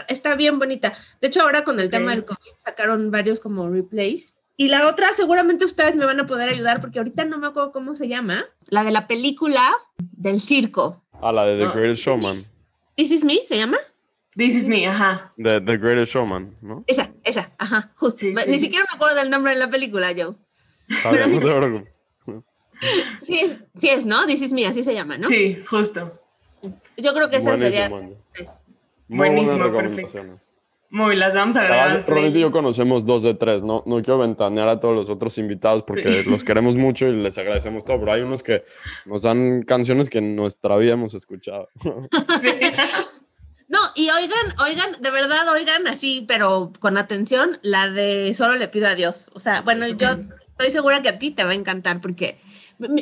Está, 0.09 0.34
bien 0.34 0.59
bonita. 0.59 0.97
De 1.20 1.28
hecho, 1.28 1.43
ahora 1.43 1.64
con 1.64 1.78
el 1.80 1.91
tema 1.91 2.11
del 2.11 2.24
COVID 2.24 2.55
sacaron 2.59 3.11
varios 3.11 3.41
como 3.41 3.68
replays. 3.68 4.36
Y 4.61 4.66
la 4.66 4.88
otra, 4.88 5.12
seguramente 5.12 5.64
ustedes 5.64 5.94
me 5.94 6.04
van 6.04 6.18
a 6.18 6.26
poder 6.26 6.48
ayudar 6.48 6.80
porque 6.80 6.98
ahorita 6.98 7.24
no 7.24 7.38
me 7.38 7.46
acuerdo 7.46 7.70
cómo 7.70 7.94
se 7.94 8.09
llama. 8.09 8.44
La 8.66 8.82
de 8.82 8.90
la 8.90 9.06
película 9.06 9.70
del 9.98 10.40
circo. 10.40 11.04
Ah, 11.22 11.30
la 11.30 11.46
de 11.46 11.64
The 11.64 11.72
Greatest 11.72 12.02
Showman. 12.02 12.44
This 12.96 13.12
is 13.12 13.24
Me, 13.24 13.36
¿se 13.44 13.56
llama? 13.56 13.78
This 14.36 14.56
is 14.56 14.66
Me, 14.66 14.84
ajá. 14.88 15.32
The, 15.36 15.61
the 15.61 15.76
Greatest 15.76 16.12
Showman, 16.12 16.56
¿no? 16.61 16.82
Esa, 16.88 17.12
esa, 17.22 17.52
ajá, 17.56 17.92
justo. 17.94 18.26
Ni 18.48 18.59
siquiera 18.59 18.84
me 18.90 18.96
acuerdo 18.96 19.14
del 19.14 19.30
nombre 19.30 19.52
de 19.52 19.61
la 19.61 19.70
película, 19.70 20.09
Joe. 20.09 20.34
Ah, 21.04 21.11
Pero 21.12 21.28
sí, 21.28 21.38
sí, 23.22 23.38
es, 23.38 23.59
sí 23.78 23.88
es, 23.90 24.06
¿no? 24.06 24.26
This 24.26 24.42
is 24.42 24.52
Me, 24.52 24.66
así 24.66 24.82
se 24.82 24.92
llama, 24.92 25.18
¿no? 25.18 25.28
Sí, 25.28 25.62
justo. 25.68 26.20
Yo 26.96 27.14
creo 27.14 27.30
que 27.30 27.36
esa 27.36 27.56
sería... 27.56 27.88
Buenísimo, 29.06 29.72
perfecto. 29.72 30.40
Muy, 30.91 31.16
las 31.16 31.34
vamos 31.34 31.57
a 31.57 31.61
agregar. 31.61 32.05
Ronit 32.09 32.34
y 32.34 32.41
yo 32.41 32.51
conocemos 32.51 33.05
dos 33.05 33.22
de 33.22 33.34
tres, 33.34 33.62
no, 33.62 33.82
no 33.84 33.97
quiero 33.97 34.18
ventanear 34.18 34.68
a 34.68 34.80
todos 34.80 34.95
los 34.95 35.11
otros 35.11 35.36
invitados 35.36 35.84
porque 35.86 36.24
los 36.26 36.43
queremos 36.45 36.76
mucho 36.76 37.07
y 37.07 37.12
les 37.12 37.36
agradecemos 37.36 37.84
todo, 37.84 38.01
pero 38.01 38.12
hay 38.12 38.22
unos 38.22 38.43
que 38.43 38.64
nos 39.05 39.22
dan 39.22 39.62
canciones 39.64 40.09
que 40.09 40.18
en 40.18 40.34
nuestra 40.34 40.76
vida 40.76 40.93
hemos 40.93 41.14
escuchado. 41.14 41.68
Sí. 42.41 42.51
No, 43.68 43.78
y 43.95 44.09
oigan, 44.09 44.55
oigan, 44.64 44.93
de 44.99 45.11
verdad, 45.11 45.47
oigan 45.53 45.86
así, 45.89 46.24
pero 46.26 46.72
con 46.80 46.97
atención, 46.97 47.59
la 47.61 47.91
de 47.91 48.32
Solo 48.32 48.55
le 48.55 48.68
pido 48.68 48.89
a 48.89 48.95
Dios. 48.95 49.28
O 49.34 49.41
sea, 49.41 49.61
bueno, 49.61 49.86
yo 49.86 50.16
estoy 50.49 50.70
segura 50.70 51.03
que 51.03 51.11
a 51.11 51.18
ti 51.18 51.32
te 51.32 51.45
va 51.45 51.51
a 51.51 51.55
encantar 51.55 52.01
porque 52.01 52.39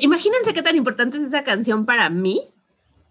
imagínense 0.00 0.52
qué 0.52 0.62
tan 0.62 0.74
importante 0.74 1.18
es 1.18 1.24
esa 1.24 1.44
canción 1.44 1.86
para 1.86 2.10
mí, 2.10 2.52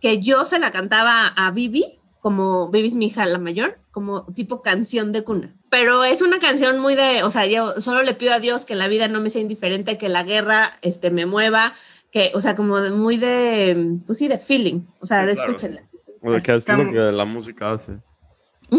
que 0.01 0.19
yo 0.19 0.43
se 0.43 0.59
la 0.59 0.71
cantaba 0.71 1.27
a 1.27 1.51
Vivi 1.51 1.99
como 2.25 2.71
Baby 2.71 2.87
es 2.87 2.95
mi 2.95 3.05
hija 3.05 3.23
la 3.27 3.37
mayor, 3.37 3.77
como 3.91 4.25
tipo 4.33 4.63
canción 4.63 5.11
de 5.11 5.23
cuna. 5.23 5.53
Pero 5.69 6.03
es 6.03 6.23
una 6.23 6.39
canción 6.39 6.79
muy 6.79 6.95
de, 6.95 7.21
o 7.21 7.29
sea, 7.29 7.45
yo 7.45 7.79
solo 7.81 8.01
le 8.01 8.15
pido 8.15 8.33
a 8.33 8.39
Dios 8.39 8.65
que 8.65 8.73
la 8.73 8.87
vida 8.87 9.07
no 9.07 9.21
me 9.21 9.29
sea 9.29 9.43
indiferente, 9.43 9.99
que 9.99 10.09
la 10.09 10.23
guerra 10.23 10.79
este, 10.81 11.11
me 11.11 11.27
mueva, 11.27 11.75
que, 12.11 12.31
o 12.33 12.41
sea, 12.41 12.55
como 12.55 12.79
muy 12.89 13.17
de, 13.17 13.99
pues 14.07 14.17
sí, 14.17 14.27
de 14.27 14.39
feeling, 14.39 14.87
o 15.01 15.05
sea, 15.05 15.23
de 15.27 15.33
escúchenla. 15.33 15.83
O 16.23 16.31
de 16.31 16.41
que 16.41 16.55
es 16.55 16.67
lo 16.67 16.91
que 16.91 16.97
la 16.97 17.25
música 17.25 17.73
hace. 17.73 17.99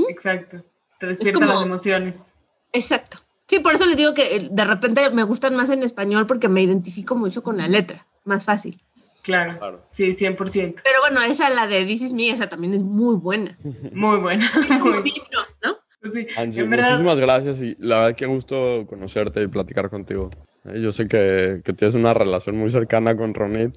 Exacto, 0.09 0.65
te 0.99 1.07
despierta 1.07 1.47
las 1.47 1.63
emociones. 1.63 2.35
Exacto. 2.73 3.19
Sí, 3.47 3.61
por 3.61 3.75
eso 3.77 3.87
les 3.87 3.97
digo 3.97 4.13
que 4.13 4.39
eh, 4.39 4.49
de 4.51 4.65
repente 4.65 5.09
me 5.11 5.23
gustan 5.23 5.55
más 5.55 5.71
en 5.71 5.85
español 5.85 6.27
porque 6.27 6.49
me 6.49 6.65
identifico 6.65 7.15
mucho 7.15 7.45
con 7.45 7.59
la 7.59 7.69
letra, 7.69 8.09
más 8.25 8.45
fácil. 8.45 8.83
Claro, 9.27 9.83
sí, 9.91 10.11
100%. 10.11 10.37
Pero 10.85 11.01
bueno, 11.01 11.21
esa, 11.21 11.51
la 11.51 11.67
de 11.67 11.85
This 11.85 12.03
Is 12.03 12.13
Me, 12.13 12.31
esa 12.31 12.49
también 12.49 12.75
es 12.75 12.83
muy 12.83 13.17
buena. 13.17 13.59
Muy 13.93 14.19
buena. 14.19 14.49
Muy 14.81 15.03
bien, 15.03 15.23
¿no? 15.65 15.77
Sí, 16.09 16.29
Angie, 16.37 16.63
muchísimas 16.63 17.19
gracias 17.19 17.61
y 17.61 17.75
la 17.81 17.99
verdad 17.99 18.17
que 18.17 18.27
gusto 18.27 18.87
conocerte 18.89 19.43
y 19.43 19.49
platicar 19.49 19.91
contigo. 19.91 20.31
Eh, 20.65 20.81
yo 20.81 20.93
sé 20.93 21.09
que, 21.09 21.61
que 21.65 21.73
tienes 21.73 21.97
una 21.97 22.15
relación 22.15 22.57
muy 22.57 22.71
cercana 22.71 23.17
con 23.17 23.35
Ronit, 23.35 23.77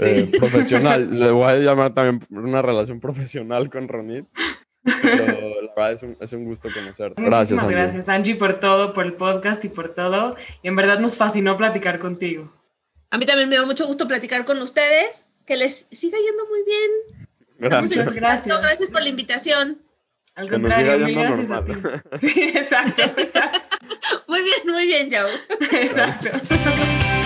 eh, 0.00 0.30
profesional. 0.38 1.18
Le 1.18 1.32
voy 1.32 1.46
a 1.46 1.56
llamar 1.56 1.92
también 1.92 2.24
una 2.30 2.62
relación 2.62 3.00
profesional 3.00 3.68
con 3.68 3.88
Ronit. 3.88 4.26
Pero 5.02 5.26
la 5.62 5.74
verdad 5.74 5.92
es 5.92 6.02
un, 6.04 6.16
es 6.20 6.32
un 6.32 6.44
gusto 6.44 6.68
conocerte. 6.72 7.20
Gracias, 7.20 7.60
Muchísimas 7.60 7.70
gracias, 7.70 8.08
Angie, 8.08 8.36
por 8.36 8.60
todo, 8.60 8.92
por 8.92 9.04
el 9.04 9.14
podcast 9.14 9.64
y 9.64 9.68
por 9.68 9.94
todo. 9.94 10.36
Y 10.62 10.68
en 10.68 10.76
verdad 10.76 11.00
nos 11.00 11.16
fascinó 11.16 11.56
platicar 11.56 11.98
contigo. 11.98 12.52
A 13.16 13.18
mí 13.18 13.24
también 13.24 13.48
me 13.48 13.56
da 13.56 13.64
mucho 13.64 13.86
gusto 13.86 14.06
platicar 14.06 14.44
con 14.44 14.60
ustedes. 14.60 15.24
Que 15.46 15.56
les 15.56 15.86
siga 15.90 16.18
yendo 16.18 16.46
muy 16.50 16.62
bien. 16.64 16.90
Gracias. 17.56 17.96
Muchas 17.96 18.14
gracias. 18.14 18.60
gracias 18.60 18.90
por 18.90 19.00
la 19.00 19.08
invitación. 19.08 19.78
Al 20.34 20.50
contrario, 20.50 20.98
mil 20.98 21.14
gracias 21.14 21.50
a 21.50 21.64
ti. 21.64 21.72
Sí, 22.18 22.52
exacto, 22.54 23.02
exacto. 23.16 23.78
muy 24.28 24.42
bien, 24.42 24.58
muy 24.66 24.84
bien, 24.84 25.08
Joe. 25.10 25.80
Exacto. 25.80 26.28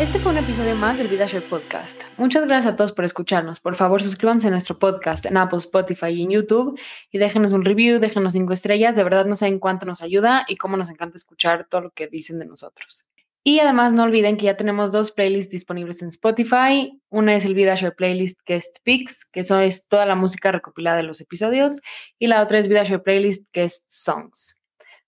Este 0.00 0.18
fue 0.18 0.32
un 0.32 0.38
episodio 0.38 0.74
más 0.74 0.98
del 0.98 1.06
VidaShare 1.06 1.44
Podcast. 1.48 2.02
Muchas 2.16 2.44
gracias 2.46 2.74
a 2.74 2.76
todos 2.76 2.90
por 2.90 3.04
escucharnos. 3.04 3.60
Por 3.60 3.76
favor, 3.76 4.02
suscríbanse 4.02 4.48
a 4.48 4.50
nuestro 4.50 4.76
podcast 4.76 5.24
en 5.24 5.36
Apple, 5.36 5.58
Spotify 5.58 6.08
y 6.08 6.24
en 6.24 6.30
YouTube 6.30 6.76
y 7.12 7.18
déjenos 7.18 7.52
un 7.52 7.64
review, 7.64 8.00
déjenos 8.00 8.32
cinco 8.32 8.52
estrellas. 8.52 8.96
De 8.96 9.04
verdad 9.04 9.24
no 9.24 9.36
saben 9.36 9.60
cuánto 9.60 9.86
nos 9.86 10.02
ayuda 10.02 10.46
y 10.48 10.56
cómo 10.56 10.76
nos 10.76 10.90
encanta 10.90 11.16
escuchar 11.16 11.68
todo 11.70 11.82
lo 11.82 11.90
que 11.92 12.08
dicen 12.08 12.40
de 12.40 12.44
nosotros. 12.44 13.06
Y 13.44 13.60
además 13.60 13.92
no 13.92 14.02
olviden 14.02 14.36
que 14.36 14.46
ya 14.46 14.56
tenemos 14.56 14.90
dos 14.90 15.12
playlists 15.12 15.52
disponibles 15.52 16.02
en 16.02 16.08
Spotify. 16.08 17.00
Una 17.08 17.36
es 17.36 17.44
el 17.44 17.54
VidaShare 17.54 17.94
Playlist 17.94 18.40
Guest 18.44 18.78
Picks, 18.82 19.24
que 19.26 19.40
eso 19.40 19.60
es 19.60 19.86
toda 19.86 20.06
la 20.06 20.16
música 20.16 20.50
recopilada 20.50 20.96
de 20.96 21.04
los 21.04 21.20
episodios. 21.20 21.80
Y 22.18 22.26
la 22.26 22.42
otra 22.42 22.58
es 22.58 22.66
VidaShare 22.66 22.98
Playlist 22.98 23.46
Guest 23.52 23.84
Songs. 23.90 24.58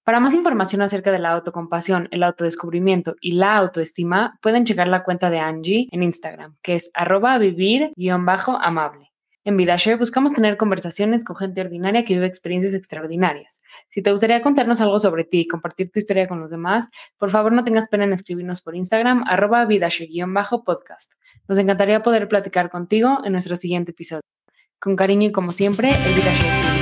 Para 0.06 0.20
más 0.20 0.34
información 0.34 0.82
acerca 0.82 1.10
de 1.10 1.18
la 1.18 1.32
autocompasión, 1.32 2.06
el 2.12 2.22
autodescubrimiento 2.22 3.16
y 3.20 3.32
la 3.32 3.56
autoestima, 3.56 4.38
pueden 4.40 4.64
checar 4.64 4.86
la 4.86 5.02
cuenta 5.02 5.30
de 5.30 5.40
Angie 5.40 5.88
en 5.90 6.04
Instagram, 6.04 6.54
que 6.62 6.76
es 6.76 6.92
arroba 6.94 7.36
vivir-amable. 7.38 9.10
En 9.42 9.56
VidaShare 9.56 9.96
buscamos 9.96 10.32
tener 10.32 10.56
conversaciones 10.56 11.24
con 11.24 11.34
gente 11.34 11.60
ordinaria 11.60 12.04
que 12.04 12.14
vive 12.14 12.26
experiencias 12.26 12.72
extraordinarias. 12.72 13.60
Si 13.88 14.00
te 14.00 14.12
gustaría 14.12 14.42
contarnos 14.42 14.80
algo 14.80 15.00
sobre 15.00 15.24
ti 15.24 15.40
y 15.40 15.48
compartir 15.48 15.90
tu 15.90 15.98
historia 15.98 16.28
con 16.28 16.38
los 16.38 16.50
demás, 16.50 16.88
por 17.18 17.32
favor 17.32 17.52
no 17.52 17.64
tengas 17.64 17.88
pena 17.88 18.04
en 18.04 18.12
escribirnos 18.12 18.62
por 18.62 18.76
Instagram, 18.76 19.24
arroba 19.26 19.64
vidashare-podcast. 19.64 21.10
Nos 21.48 21.58
encantaría 21.58 22.04
poder 22.04 22.28
platicar 22.28 22.70
contigo 22.70 23.22
en 23.24 23.32
nuestro 23.32 23.56
siguiente 23.56 23.90
episodio. 23.90 24.22
Con 24.78 24.94
cariño 24.94 25.30
y 25.30 25.32
como 25.32 25.50
siempre, 25.50 25.90
el 25.90 26.14
VidaShare 26.14 26.75